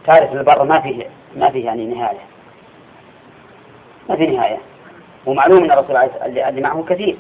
تعرف 0.06 0.34
البر 0.34 0.64
ما 0.64 0.80
فيه 0.82 1.10
ما 1.36 1.50
فيه 1.50 1.66
يعني 1.66 1.86
نهاية. 1.86 2.31
ما 4.10 4.16
في 4.16 4.28
نهاية. 4.28 4.58
ومعلوم 5.26 5.64
أن 5.64 5.72
الرسول 5.72 5.98
اللي 6.26 6.62
معه 6.62 6.84
كثير. 6.90 7.18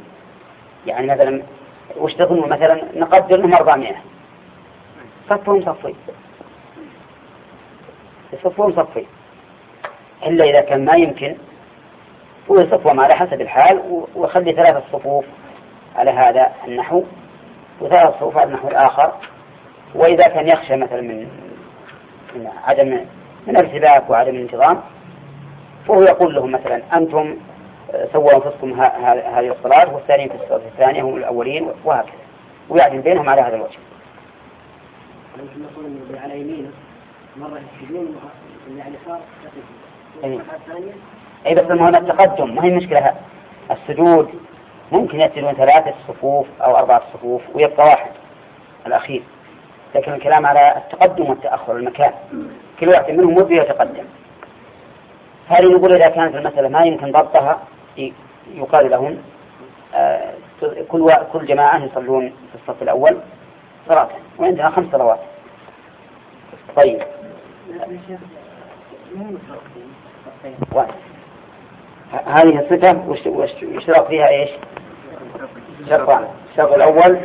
يعني 0.85 1.07
مثلا 1.07 1.43
وش 1.97 2.13
تظن؟ 2.13 2.49
مثلا 2.49 2.81
نقدر 2.95 3.39
أنهم 3.39 3.53
400 3.53 3.95
صفهم 5.29 5.65
صفين 5.65 5.95
صفهم 8.43 8.71
صفين 8.71 9.05
إلا 10.25 10.49
إذا 10.49 10.65
كان 10.65 10.85
ما 10.85 10.95
يمكن 10.95 11.35
هو 12.51 12.55
يصفهم 12.55 12.99
على 12.99 13.15
حسب 13.15 13.41
الحال 13.41 14.05
ويخلي 14.15 14.53
ثلاثة 14.53 14.83
صفوف 14.91 15.25
على 15.95 16.11
هذا 16.11 16.51
النحو 16.67 17.03
وثلاث 17.81 18.15
صفوف 18.15 18.37
على 18.37 18.47
النحو 18.47 18.67
الآخر. 18.67 19.13
وإذا 19.95 20.27
كان 20.27 20.47
يخشى 20.47 20.75
مثلا 20.75 21.01
من 21.01 21.27
من 22.35 22.47
عدم 22.63 22.87
من 23.47 23.55
الارتباك 23.55 24.09
وعدم 24.09 24.35
الانتظام 24.35 24.81
فهو 25.87 26.01
يقول 26.01 26.35
لهم 26.35 26.51
مثلا 26.51 26.81
أنتم 26.93 27.37
آه، 27.93 28.07
سووا 28.13 28.35
أنفسكم 28.35 28.81
هذه 28.81 29.55
الصلاة 29.59 29.93
والثانيين 29.93 30.29
في 30.29 30.35
الصلاة 30.35 30.61
الثانية 30.67 31.01
هم 31.01 31.15
الأولين 31.15 31.71
وهكذا. 31.85 32.13
ويعدل 32.69 33.01
بينهم 33.01 33.29
على 33.29 33.41
هذا 33.41 33.55
الوجه. 33.55 33.77
على 36.23 36.41
يمينه 36.41 36.69
مرة 37.37 37.59
يسجدون 37.81 38.15
اللي 38.67 38.81
على 38.81 38.95
اليسار 38.95 39.19
أي. 40.23 40.39
أي 41.45 41.53
بس 41.53 41.71
المهم 41.71 41.95
التقدم. 41.95 42.55
ما 42.55 42.61
هي 42.63 42.75
مشكلة 42.75 43.13
السجود 43.71 44.29
ممكن 44.91 45.21
يسجدون 45.21 45.53
ثلاثة 45.53 45.93
صفوف 46.07 46.47
أو 46.61 46.77
أربعة 46.77 47.01
صفوف 47.13 47.41
ويبقى 47.53 47.87
واحد 47.87 48.11
الأخير. 48.87 49.23
لكن 49.95 50.13
الكلام 50.13 50.45
على 50.45 50.77
التقدم 50.77 51.29
والتأخر 51.29 51.75
المكان. 51.75 52.13
كل 52.79 52.87
واحد 52.87 53.11
منهم 53.11 53.33
مد 53.33 53.51
يتقدم. 53.51 54.05
هذه 55.51 55.71
نقول 55.71 55.93
إذا 55.93 56.09
كانت 56.09 56.35
المسألة 56.35 56.69
ما 56.69 56.85
يمكن 56.85 57.11
ضبطها 57.11 57.59
يقال 58.53 58.91
لهم 58.91 59.17
آه، 59.95 60.33
كل 60.89 61.09
كل 61.33 61.45
جماعة 61.45 61.85
يصلون 61.85 62.29
في 62.29 62.55
الصف 62.55 62.81
الأول 62.81 63.17
صلاة 63.89 64.09
وعندنا 64.39 64.69
خمس 64.69 64.91
صلوات. 64.91 65.19
طيب. 66.83 67.01
هذه 72.11 72.59
الصفة 72.59 73.03
واشترط 73.07 74.07
فيها 74.07 74.29
إيش؟ 74.29 74.49
شرطان 75.89 76.27
الشرط 76.51 76.71
الأول 76.73 77.17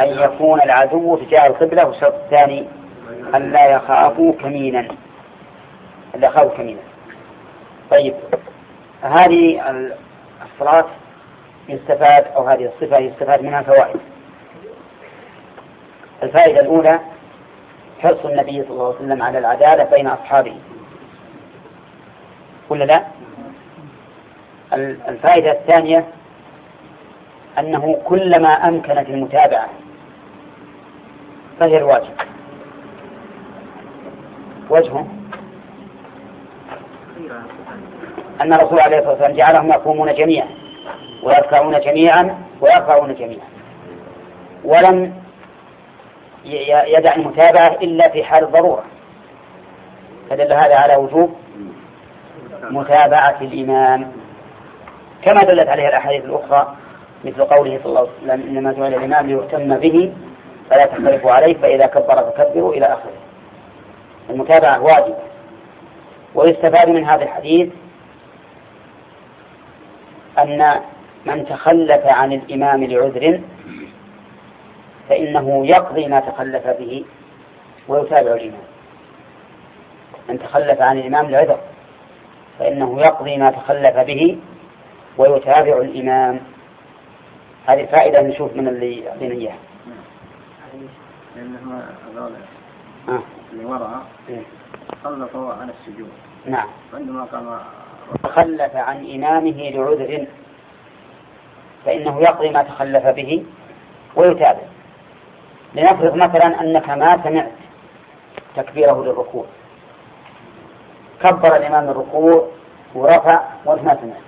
أن 0.00 0.08
يكون 0.08 0.62
العدو 0.62 1.16
تجاه 1.16 1.46
القبلة 1.50 1.86
والشرط 1.86 2.14
الثاني 2.14 2.66
أن 3.34 3.52
لا 3.52 3.66
يخافوا 3.66 4.32
كمينا. 4.32 4.80
أن 6.14 6.20
لا 6.20 6.28
يخافوا 6.28 6.56
كمينا. 6.56 6.93
طيب 7.94 8.14
هذه 9.02 9.60
الصلاة 10.44 10.86
يستفاد 11.68 12.24
أو 12.36 12.48
هذه 12.48 12.64
الصفة 12.74 13.02
يستفاد 13.02 13.42
منها 13.42 13.62
فوائد. 13.62 14.00
الفائدة 16.22 16.56
الأولى 16.62 17.00
حرص 18.02 18.24
النبي 18.24 18.62
صلى 18.62 18.70
الله 18.70 18.86
عليه 18.86 18.96
وسلم 18.96 19.22
على 19.22 19.38
العدالة 19.38 19.84
بين 19.84 20.06
أصحابه. 20.06 20.56
ولا 22.68 22.84
لا؟ 22.84 23.04
الفائدة 25.08 25.52
الثانية 25.52 26.04
أنه 27.58 28.00
كلما 28.04 28.48
أمكنت 28.68 29.08
المتابعة 29.08 29.68
فهي 31.60 31.76
الواجب. 31.76 32.14
وجهه 34.70 35.06
أن 38.40 38.52
الرسول 38.52 38.80
عليه 38.80 38.98
الصلاة 38.98 39.12
والسلام 39.12 39.36
جعلهم 39.36 39.68
يقومون 39.68 40.14
جميعا 40.14 40.48
ويركعون 41.22 41.80
جميعا 41.80 42.38
ويرفعون 42.60 43.14
جميعا. 43.14 43.48
ولم 44.64 45.12
يدع 46.86 47.14
المتابعة 47.16 47.76
إلا 47.82 48.12
في 48.12 48.24
حال 48.24 48.44
الضرورة. 48.44 48.84
فدل 50.30 50.52
هذا 50.52 50.76
على 50.82 51.02
وجوب 51.02 51.36
متابعة 52.70 53.40
الإمام. 53.40 54.12
كما 55.22 55.40
دلت 55.40 55.68
عليه 55.68 55.88
الأحاديث 55.88 56.24
الأخرى 56.24 56.74
مثل 57.24 57.44
قوله 57.44 57.80
صلى 57.82 57.86
الله 57.86 58.00
عليه 58.00 58.10
وسلم 58.22 58.48
إنما 58.48 58.72
جعل 58.72 58.94
الإمام 58.94 59.26
ليؤتم 59.26 59.76
به 59.76 60.12
فلا 60.70 60.84
تختلفوا 60.84 61.30
عليه 61.30 61.54
فإذا 61.54 61.86
كبر 61.86 62.30
فكبروا 62.30 62.74
إلى 62.74 62.86
آخره. 62.86 63.12
المتابعة 64.30 64.80
واجبة. 64.80 65.16
ويستفاد 66.34 66.88
من 66.88 67.04
هذا 67.04 67.22
الحديث 67.22 67.68
أن 70.38 70.80
من 71.26 71.46
تخلف 71.46 72.12
عن 72.12 72.32
الإمام 72.32 72.84
لعذر 72.84 73.40
فإنه 75.08 75.66
يقضي 75.66 76.06
ما 76.06 76.20
تخلف 76.20 76.66
به 76.66 77.04
ويتابع 77.88 78.32
الإمام. 78.32 78.64
من 80.28 80.38
تخلف 80.38 80.80
عن 80.80 80.98
الإمام 80.98 81.30
لعذر 81.30 81.58
فإنه 82.58 82.98
يقضي 82.98 83.36
ما 83.36 83.44
تخلف 83.44 83.96
به 83.96 84.38
ويتابع 85.18 85.76
الإمام. 85.76 86.40
هذه 87.66 87.86
فائدة 87.86 88.22
نشوف 88.22 88.56
من 88.56 88.68
اللي 88.68 89.00
يعطينا 89.00 89.34
إياها. 89.34 89.58
لأنه 91.36 91.82
هذول 92.12 92.32
آه. 93.08 93.22
اللي 93.52 93.64
وراء 93.64 94.02
إيه. 94.28 94.42
سلطوا 95.04 95.52
على 95.52 95.72
السجود. 95.72 96.12
نعم. 96.46 96.68
عندما 96.94 97.24
قام 97.24 97.58
تخلف 98.22 98.76
عن 98.76 98.96
إمامه 99.14 99.70
لعذر 99.70 100.26
فإنه 101.84 102.20
يقضي 102.20 102.50
ما 102.50 102.62
تخلف 102.62 103.06
به 103.06 103.44
ويتابع 104.16 104.62
لنفرض 105.74 106.14
مثلا 106.14 106.60
أنك 106.60 106.90
ما 106.90 107.06
سمعت 107.06 107.52
تكبيره 108.56 109.04
للركوع 109.04 109.44
كبر 111.24 111.56
الإمام 111.56 111.88
الركوع 111.90 112.48
ورفع 112.94 113.42
وأنت 113.64 113.82
ما 113.82 113.98
سمعت 114.00 114.24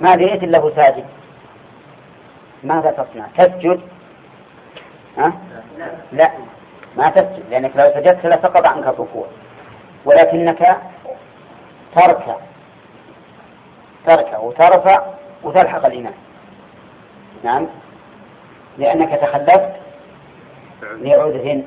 ما 0.00 0.14
دريت 0.14 0.42
إلا 0.42 0.72
ساجد 0.76 1.04
ماذا 2.64 2.90
تصنع؟ 2.90 3.26
تسجد؟ 3.38 3.80
ها؟ 5.18 5.32
لا 6.12 6.30
ما 6.96 7.10
تسجد 7.10 7.44
لأنك 7.50 7.76
لو 7.76 7.90
سجدت 7.94 8.26
لسقط 8.26 8.68
عنك 8.68 8.86
الركوع 8.86 9.26
ولكنك 10.04 10.78
تركع 11.96 12.36
تركع 14.06 14.38
وترفع 14.38 15.02
وتلحق 15.42 15.86
الإمام 15.86 16.14
نعم. 17.44 17.66
لأنك 18.78 19.20
تخلفت 19.20 19.72
لعذر. 20.82 21.62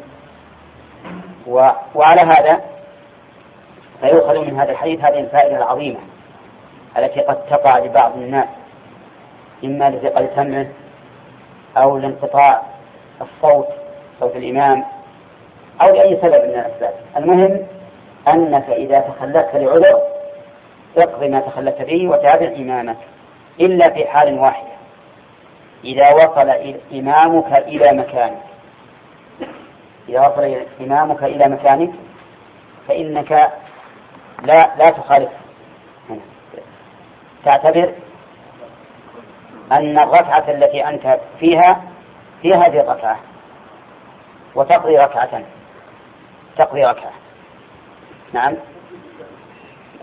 و... 1.48 1.70
وعلى 1.96 2.22
هذا 2.22 2.62
فيؤخذ 4.02 4.40
من 4.40 4.60
هذا 4.60 4.72
الحديث 4.72 5.00
هذه 5.00 5.20
الفائدة 5.20 5.58
العظيمة 5.58 6.00
التي 6.98 7.22
قد 7.22 7.46
تقع 7.46 7.80
لبعض 7.80 8.16
الناس 8.16 8.48
إما 9.64 9.90
لثقل 9.90 10.30
سمعه 10.36 10.68
أو 11.78 11.98
لانقطاع 11.98 12.62
الصوت 13.22 13.68
صوت 14.20 14.36
الإمام 14.36 14.84
أو 15.82 15.96
لأي 15.96 16.20
سبب 16.24 16.44
من 16.44 16.50
الأسباب. 16.50 16.94
المهم 17.18 17.68
أنك 18.28 18.70
إذا 18.70 19.00
تخلفت 19.00 19.56
لعذر 19.56 20.09
اقضي 21.00 21.30
ما 21.30 21.40
تخلفت 21.40 21.82
به 21.82 22.10
وتابع 22.10 22.56
إمامك 22.56 22.98
إلا 23.60 23.94
في 23.94 24.08
حال 24.08 24.40
واحدة. 24.40 24.70
إذا 25.84 26.14
وصل 26.14 26.50
إمامك 26.92 27.54
إلى 27.54 27.98
مكانك. 27.98 28.42
إذا 30.10 30.28
وصل 30.28 30.66
إمامك 30.82 31.24
إلى 31.24 31.50
مكانك 31.50 31.92
فإنك 32.88 33.32
لا 34.44 34.76
لا 34.78 34.90
تخالف. 34.90 35.30
تعتبر 37.46 37.94
أن 39.72 39.98
الركعة 39.98 40.52
التي 40.52 40.88
أنت 40.88 41.20
فيها 41.40 41.82
في 42.42 42.48
هذه 42.48 42.80
الركعة. 42.80 43.20
وتقضي 44.56 44.96
ركعة. 44.96 45.44
تقضي 46.58 46.84
ركعة. 46.84 47.12
نعم. 48.34 48.56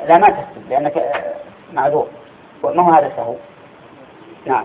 لا 0.05 0.19
ما 0.19 0.27
تكتب 0.27 0.71
لأنك 0.71 1.13
معذور. 1.73 2.09
ما 2.65 2.83
هو 2.83 2.91
هذا 2.91 3.07
السهو 3.07 3.35
نعم. 4.47 4.65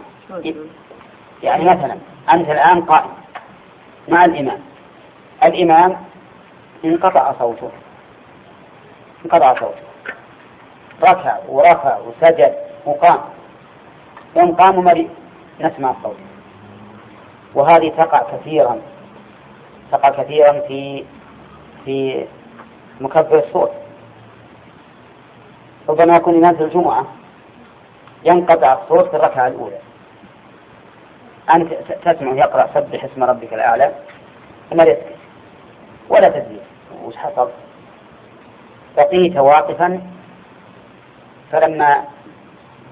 يعني 1.44 1.64
مثلا 1.64 1.98
أنت 2.34 2.50
الآن 2.50 2.82
قائم 2.82 3.12
مع 4.08 4.26
الإمام. 4.26 4.60
الإمام 5.48 5.98
انقطع 6.86 7.34
صوته. 7.40 7.70
انقطع 9.26 9.60
صوته. 9.60 9.82
ركع 11.10 11.38
ورفع 11.48 11.98
وسجد 11.98 12.56
وقام. 12.86 13.20
يوم 14.36 14.56
قام 14.56 14.76
مريء 14.76 15.10
نسمع 15.62 15.92
الصوت. 15.92 16.18
وهذه 17.56 17.90
تقع 17.98 18.24
كثيرا. 18.32 18.82
تقع 19.92 20.10
كثيرا 20.10 20.60
في 20.68 21.06
في 21.86 22.26
مكبر 23.02 23.40
الصوت. 23.40 23.72
ربما 25.90 26.16
يكون 26.16 26.36
إمام 26.36 26.56
في 26.56 26.64
الجمعة. 26.64 27.06
ينقطع 28.26 28.74
الصوت 28.74 29.10
في 29.10 29.16
الركعة 29.16 29.48
الأولى. 29.48 29.78
أنت 31.56 31.74
تسمع 32.06 32.34
يقرأ 32.34 32.70
سبح 32.74 33.04
اسم 33.04 33.24
ربك 33.24 33.54
الأعلى. 33.54 33.92
ثم 34.70 34.78
يسكت 34.78 35.16
ولا 36.10 36.28
تدري 36.28 36.60
وش 37.04 37.16
حصل؟ 37.16 37.50
بقيت 38.98 39.38
واقفا 39.38 40.02
فلما 41.52 42.04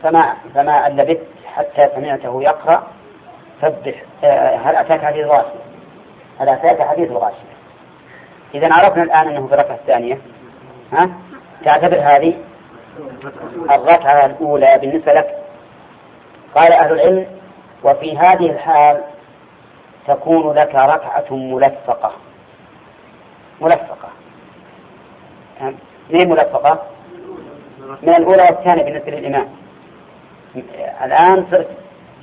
فما 0.03 0.35
فما 0.55 0.87
ألبثت 0.87 1.27
حتى 1.55 1.95
سمعته 1.95 2.43
يقرأ 2.43 2.87
سبح. 3.61 4.03
آه، 4.23 4.55
هل 4.55 4.75
أتاك 4.75 5.05
حديث 5.05 5.25
الغاشية؟ 5.25 5.59
هل 6.39 6.49
أتاك 6.49 6.81
حديث 6.81 7.11
الغاشية؟ 7.11 7.49
إذا 8.55 8.67
عرفنا 8.77 9.03
الآن 9.03 9.27
أنه 9.27 9.47
في 9.47 9.53
الركعة 9.53 9.75
الثانية. 9.75 10.17
ها؟ 10.93 11.09
تعتبر 11.65 11.99
هذه 11.99 12.33
الركعة 13.71 14.25
الأولى 14.25 14.67
بالنسبة 14.81 15.11
لك. 15.11 15.37
قال 16.55 16.73
أهل 16.73 16.91
العلم 16.91 17.27
وفي 17.83 18.17
هذه 18.17 18.51
الحال 18.51 19.03
تكون 20.07 20.53
لك 20.53 20.75
ركعة 20.75 21.33
ملفقة. 21.33 22.11
ملفقة. 23.61 24.09
من 26.09 26.29
ملفقة؟ 26.29 26.83
من 28.01 28.09
الأولى 28.09 28.43
والثانية 28.51 28.83
بالنسبة 28.83 29.11
للإمام. 29.11 29.47
الآن 31.03 31.45
صرت 31.51 31.67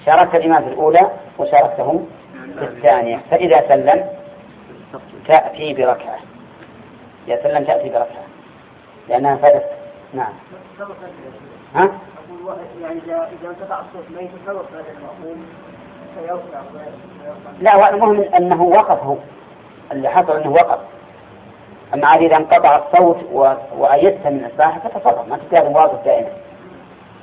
شاركت 0.06 0.38
الإمام 0.38 0.62
في 0.62 0.68
الأولى 0.68 1.10
وشاركته 1.38 2.06
في 2.58 2.64
الثانية. 2.64 3.20
فإذا 3.30 3.68
سلم 3.68 4.06
تأتي 5.28 5.74
بركعة. 5.74 6.18
إذا 7.28 7.42
سلم 7.42 7.64
تأتي 7.64 7.88
بركعة. 7.88 8.26
لأنها 9.08 9.36
فاتت 9.36 9.75
نعم. 10.14 10.32
ها؟ 11.74 11.90
يعني 12.82 13.00
إذا 13.06 13.28
إذا 13.40 13.48
انقطع 13.48 13.80
الصوت 13.80 14.04
ما 14.14 14.20
يتصرف 14.20 14.74
هذا 14.74 14.84
المأموم 14.98 15.46
لا 17.60 17.90
المهم 17.90 18.20
أنه 18.20 18.62
وقف 18.62 19.02
هو. 19.02 19.16
اللي 19.92 20.08
حصل 20.08 20.36
أنه 20.36 20.50
وقف. 20.50 20.78
أما 21.94 22.06
عاد 22.06 22.22
إذا 22.22 22.36
انقطع 22.36 22.76
الصوت 22.76 23.16
وأيدت 23.76 24.26
من 24.26 24.50
إصلاحه 24.52 24.80
فتصرف 24.80 25.28
ما 25.28 25.36
تستاهل 25.36 25.76
واقف 25.76 26.04
دائما. 26.04 26.28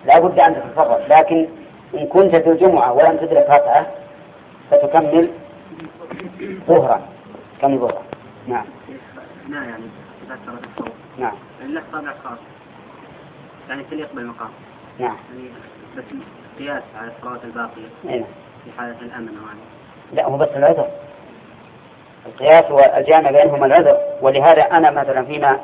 لا 0.05 0.19
بد 0.19 0.39
أن 0.39 0.55
تتصرف. 0.55 1.18
لكن 1.18 1.47
إن 1.93 2.07
كنت 2.07 2.35
في 2.35 2.49
الجمعة 2.49 2.93
ولم 2.93 3.18
تدرك 3.18 3.49
ركعة 3.49 3.88
فتكمل 4.72 5.30
ظهرا. 6.68 7.01
كم 7.61 7.80
ظهرا؟ 7.80 8.03
نعم. 8.47 8.65
لا 9.49 9.64
يعني 9.64 9.84
إذا 10.26 10.38
الصوت. 10.47 10.91
نعم. 11.18 11.35
له 11.64 11.81
طابع 11.91 12.14
خاص. 12.23 12.39
يعني 13.69 13.84
تليق 13.84 14.14
بالمقام 14.14 14.49
نعم. 14.99 15.18
يعني 15.35 15.49
بس 15.98 16.03
قياس 16.60 16.84
على 16.99 17.11
الصلوات 17.18 17.44
الباقية. 17.44 17.90
نعم 18.03 18.23
في 18.65 18.72
حالة 18.77 19.02
الأمن 19.02 19.30
وعنه. 19.44 19.61
لا 20.14 20.26
هو 20.26 20.38
بس 20.38 20.49
العذر. 20.56 20.88
القياس 22.26 22.72
والجامع 22.72 23.31
بينهما 23.31 23.65
العذر. 23.65 23.98
ولهذا 24.22 24.61
أنا 24.61 24.91
مثلا 24.91 25.26
فيما 25.26 25.60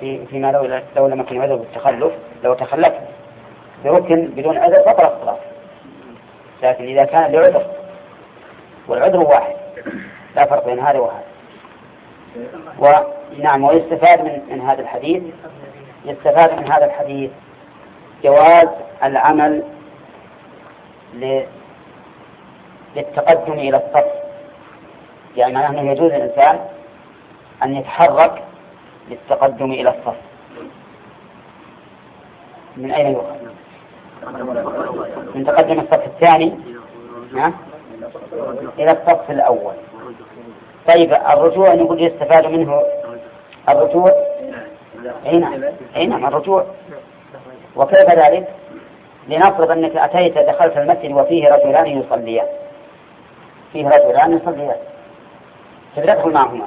في 0.00 0.26
فيما 0.26 0.52
لو 0.52 0.80
لو 0.96 1.06
لم 1.06 1.20
يكن 1.20 1.42
عذر 1.42 1.56
بالتخلف 1.56 2.12
لو 2.44 2.54
تخلفت 2.54 3.00
بركن 3.84 4.26
بدون 4.26 4.58
عذر 4.58 4.82
بطل 4.86 5.04
الصلاة. 5.04 5.38
لكن 6.62 6.84
إذا 6.84 7.04
كان 7.04 7.32
لعذر 7.32 7.66
والعذر 8.88 9.26
واحد. 9.26 9.54
لا 10.36 10.46
فرق 10.46 10.66
بين 10.66 10.80
هذا 10.80 10.98
وهذا. 10.98 11.24
ونعم 12.78 13.64
ويستفاد 13.64 14.24
من 14.24 14.42
من 14.50 14.60
هذا 14.60 14.80
الحديث. 14.80 15.22
يستفاد 16.04 16.60
من 16.60 16.72
هذا 16.72 16.84
الحديث 16.84 17.30
جواز 18.24 18.68
العمل 19.04 19.62
للتقدم 22.96 23.52
إلى 23.52 23.76
الصف. 23.76 24.06
يعني 25.36 25.52
معناه 25.52 25.70
أنه 25.70 25.90
يجوز 25.90 26.12
للإنسان 26.12 26.60
أن 27.62 27.76
يتحرك 27.76 28.42
للتقدم 29.08 29.72
إلى 29.72 29.90
الصف. 29.90 30.16
من 32.76 32.90
أين 32.90 33.12
يؤخذ؟ 33.12 33.36
من 35.34 35.44
تقدم 35.44 35.80
الصف 35.80 36.06
الثاني؟ 36.06 36.58
ها؟ 37.34 37.52
إلى 38.78 38.90
الصف 38.92 39.30
الأول. 39.30 39.74
طيب 40.88 41.12
الرجوع 41.12 41.74
نقول 41.74 42.02
يستفاد 42.02 42.46
منه 42.46 42.82
الرجوع؟ 43.72 44.19
أي 45.26 45.36
نعم 45.36 45.64
أي 45.96 46.06
نعم 46.06 46.26
الرجوع. 46.26 46.66
وكيف 47.76 48.14
ذلك؟ 48.14 48.48
لنفرض 49.28 49.70
أنك 49.70 49.96
أتيت 49.96 50.38
دخلت 50.38 50.76
المسجد 50.76 51.12
وفيه 51.12 51.44
رجلان 51.44 51.86
يصليان. 51.86 52.46
فيه 53.72 53.88
رجلان 53.88 54.36
يصليان. 54.36 54.76
تدخل 55.96 56.32
معهما. 56.32 56.66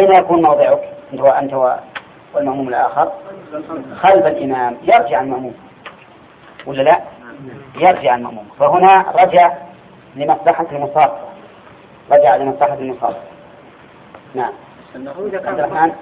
أين 0.00 0.12
يكون 0.18 0.42
موضعك؟ 0.42 0.88
أنت 1.12 1.20
وأنت 1.20 1.54
والمأموم 2.34 2.68
الآخر؟ 2.68 3.12
خلف 4.02 4.26
الإمام. 4.26 4.76
يرجع 4.82 5.20
المأموم. 5.20 5.54
ولا 6.66 6.82
لا؟ 6.82 7.00
يرجع 7.76 8.14
المأموم. 8.14 8.48
فهنا 8.58 9.04
رجع 9.12 9.52
لمصلحة 10.16 10.66
المصافة 10.72 11.18
رجع 12.12 12.36
لمصلحة 12.36 12.74
المصافة 12.74 13.20
نعم. 14.34 14.52
عبد 15.46 15.60
الرحمن؟ 15.60 15.92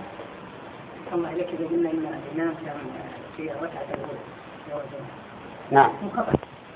الله 1.12 1.28
عليك 1.28 1.48
إذا 1.48 1.66
قلنا 1.68 1.90
إن 1.90 2.20
الإمام 2.34 2.54
كان 2.66 2.76
في 3.36 3.42
الركعة 3.42 3.86
الأولى 3.94 4.86
نعم. 5.70 5.90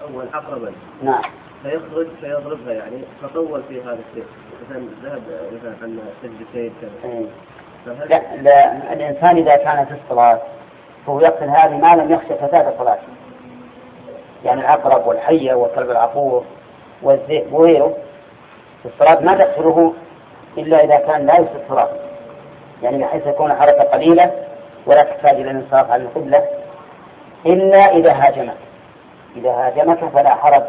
أول 0.03 0.25
أقربا 0.35 0.73
نعم. 1.03 1.23
فيخرج 1.63 2.07
فيضربها 2.21 2.73
يعني 2.73 2.99
فطول 3.23 3.63
في 3.69 3.83
هذا 3.83 3.99
الشيء. 4.11 4.27
مثلا 4.63 4.87
ذهب 5.03 5.23
مثلا 5.53 5.77
عن 5.83 5.99
سجدتين 6.23 6.73
كذا. 6.81 7.11
إيه. 7.11 7.27
لا, 7.87 8.37
لا 8.37 8.93
الإنسان 8.93 9.37
إذا 9.37 9.57
كان 9.57 9.85
في 9.85 9.95
الصلاة 10.05 10.41
فهو 11.07 11.21
يقصد 11.21 11.43
هذه 11.43 11.79
ما 11.79 12.03
لم 12.03 12.11
يخشى 12.11 12.35
فساد 12.35 12.75
صلاته 12.79 13.09
يعني 14.45 14.61
العقرب 14.61 15.07
والحية 15.07 15.55
والكلب 15.55 15.91
العقور 15.91 16.45
والذئب 17.03 17.53
وغيره 17.53 17.97
في 18.83 18.89
الصلاة 18.89 19.25
ما 19.25 19.39
تقتله 19.39 19.95
إلا 20.59 20.77
إذا 20.77 20.97
كان 20.97 21.27
لا 21.27 21.35
يفسد 21.35 21.61
الصلاة 21.63 22.10
يعني 22.83 22.99
بحيث 22.99 23.25
تكون 23.25 23.51
الحركة 23.51 23.89
قليلة 23.93 24.33
ولا 24.87 25.03
تحتاج 25.03 25.35
إلى 25.35 25.51
الانصراف 25.51 25.91
عن 25.91 26.01
القبلة 26.01 26.49
إلا 27.47 27.79
إذا 27.79 28.13
هاجمك 28.13 28.57
إذا 29.37 29.51
هاجمك 29.51 30.05
فلا 30.05 30.35
حرج 30.35 30.63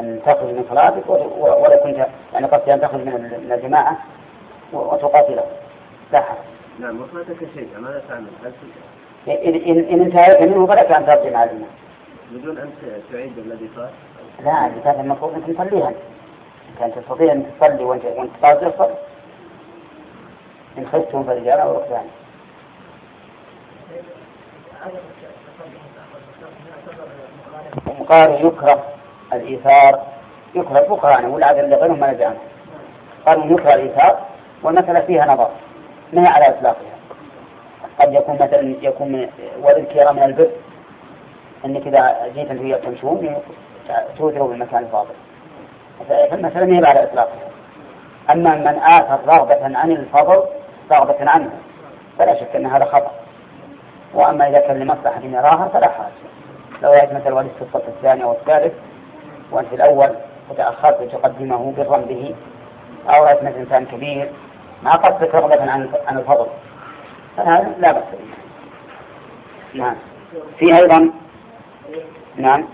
أن 0.00 0.20
تخرج 0.26 0.48
من 0.48 0.64
صلاتك 0.70 1.10
ولا 1.38 1.76
كنت 1.76 2.06
يعني 2.34 2.46
قصدي 2.46 2.74
أن 2.74 2.80
تخرج 2.80 3.00
من 3.00 3.52
الجماعة 3.52 3.96
وتقاتله 4.72 5.44
لا 6.12 6.20
حرج. 6.20 6.38
نعم 6.80 7.00
وفاتك 7.00 7.38
شيء 7.54 7.68
ماذا 7.78 8.02
تعمل؟ 8.08 8.26
هل 8.44 8.52
إن, 9.28 9.54
إن, 9.54 9.78
إن 9.78 10.00
انتهيت 10.00 10.42
منه 10.42 10.66
فلك 10.66 10.92
أن 10.92 11.06
ترجع 11.06 11.30
مع 11.30 11.44
الإمام. 11.44 11.70
بدون 12.32 12.58
أن 12.58 12.70
تعيد 13.12 13.38
الذي 13.38 13.68
فات؟ 13.76 13.90
لا 14.44 14.66
اللي 14.66 14.80
فات 14.80 15.00
المفروض 15.00 15.34
أنك 15.34 15.56
تصليها. 15.56 15.92
كان 16.78 16.92
تستطيع 16.94 17.32
أن 17.32 17.46
تصلي 17.60 17.84
وأنت 17.84 18.04
وأنت 18.04 18.30
قادر 18.42 18.72
صل. 18.78 18.90
إن 20.78 20.86
خفتم 20.86 21.24
فرجالا 21.24 21.64
وركبانا. 21.64 22.10
وقالوا 28.00 28.38
يكره 28.38 28.84
الإيثار 29.32 30.02
يكره 30.54 30.78
الفقهاء 30.78 31.26
والعدل 31.26 31.64
اللي 31.64 31.76
غيرهم 31.76 32.00
ما 32.00 32.12
نجعنا 32.12 32.36
قالوا 33.26 33.44
يكره 33.44 33.74
الإيثار 33.74 34.18
والمسألة 34.62 35.00
فيها 35.00 35.26
نظر 35.26 35.50
ما 36.12 36.22
هي 36.22 36.26
على 36.26 36.48
إطلاقها؟ 36.48 36.96
قد 38.00 38.14
يكون 38.14 38.34
مثلا 38.34 38.74
يكون 38.82 39.12
من 39.12 39.28
والذكر 39.62 40.12
من 40.12 40.22
البر 40.22 40.50
أنك 41.64 41.86
إذا 41.86 42.28
جيت 42.34 42.50
أنت 42.50 42.60
وياك 42.60 42.80
تمشون 42.82 43.36
توثروا 44.18 44.48
بالمكان 44.48 44.82
الفاضل. 44.82 45.14
فالمسألة 46.08 46.66
ما 46.66 46.78
هي 46.78 46.86
على 46.86 47.02
إطلاقها. 47.02 47.48
أما 48.30 48.54
من 48.54 48.78
آثر 48.78 49.20
رغبة 49.26 49.78
عن 49.78 49.90
الفضل 49.90 50.42
رغبة 50.90 51.16
عنه. 51.20 51.50
فلا 52.18 52.40
شك 52.40 52.56
أن 52.56 52.66
هذا 52.66 52.84
خطأ. 52.84 53.10
وأما 54.14 54.48
إذا 54.48 54.58
كان 54.58 54.78
لمصلحة 54.78 55.20
يراها 55.20 55.68
فلا 55.68 55.90
حرج 55.90 56.12
لو 56.82 56.90
رأيت 56.90 57.26
ولدت 57.26 57.50
في 57.58 57.62
الصف 57.62 57.88
الثاني 57.88 58.24
أو 58.24 58.32
الثالث 58.32 58.72
وأنت 59.50 59.72
الأول 59.72 60.10
وتأخرت 60.50 61.00
وتقدمه 61.00 61.72
برا 61.76 61.98
به 61.98 62.34
أو 63.08 63.24
رأيت 63.24 63.56
إنسان 63.56 63.86
كبير 63.86 64.30
ما 64.82 64.90
قصدك 64.90 65.34
رغبة 65.34 65.70
عن 65.70 65.90
عن 66.06 66.18
الفضل. 66.18 66.46
فهذا 67.36 67.74
لا 67.78 67.92
بأس 67.92 68.04
به. 68.12 68.36
نعم. 69.74 69.96
في 70.58 70.64
أيضا 70.76 71.10
نعم. 72.36 72.64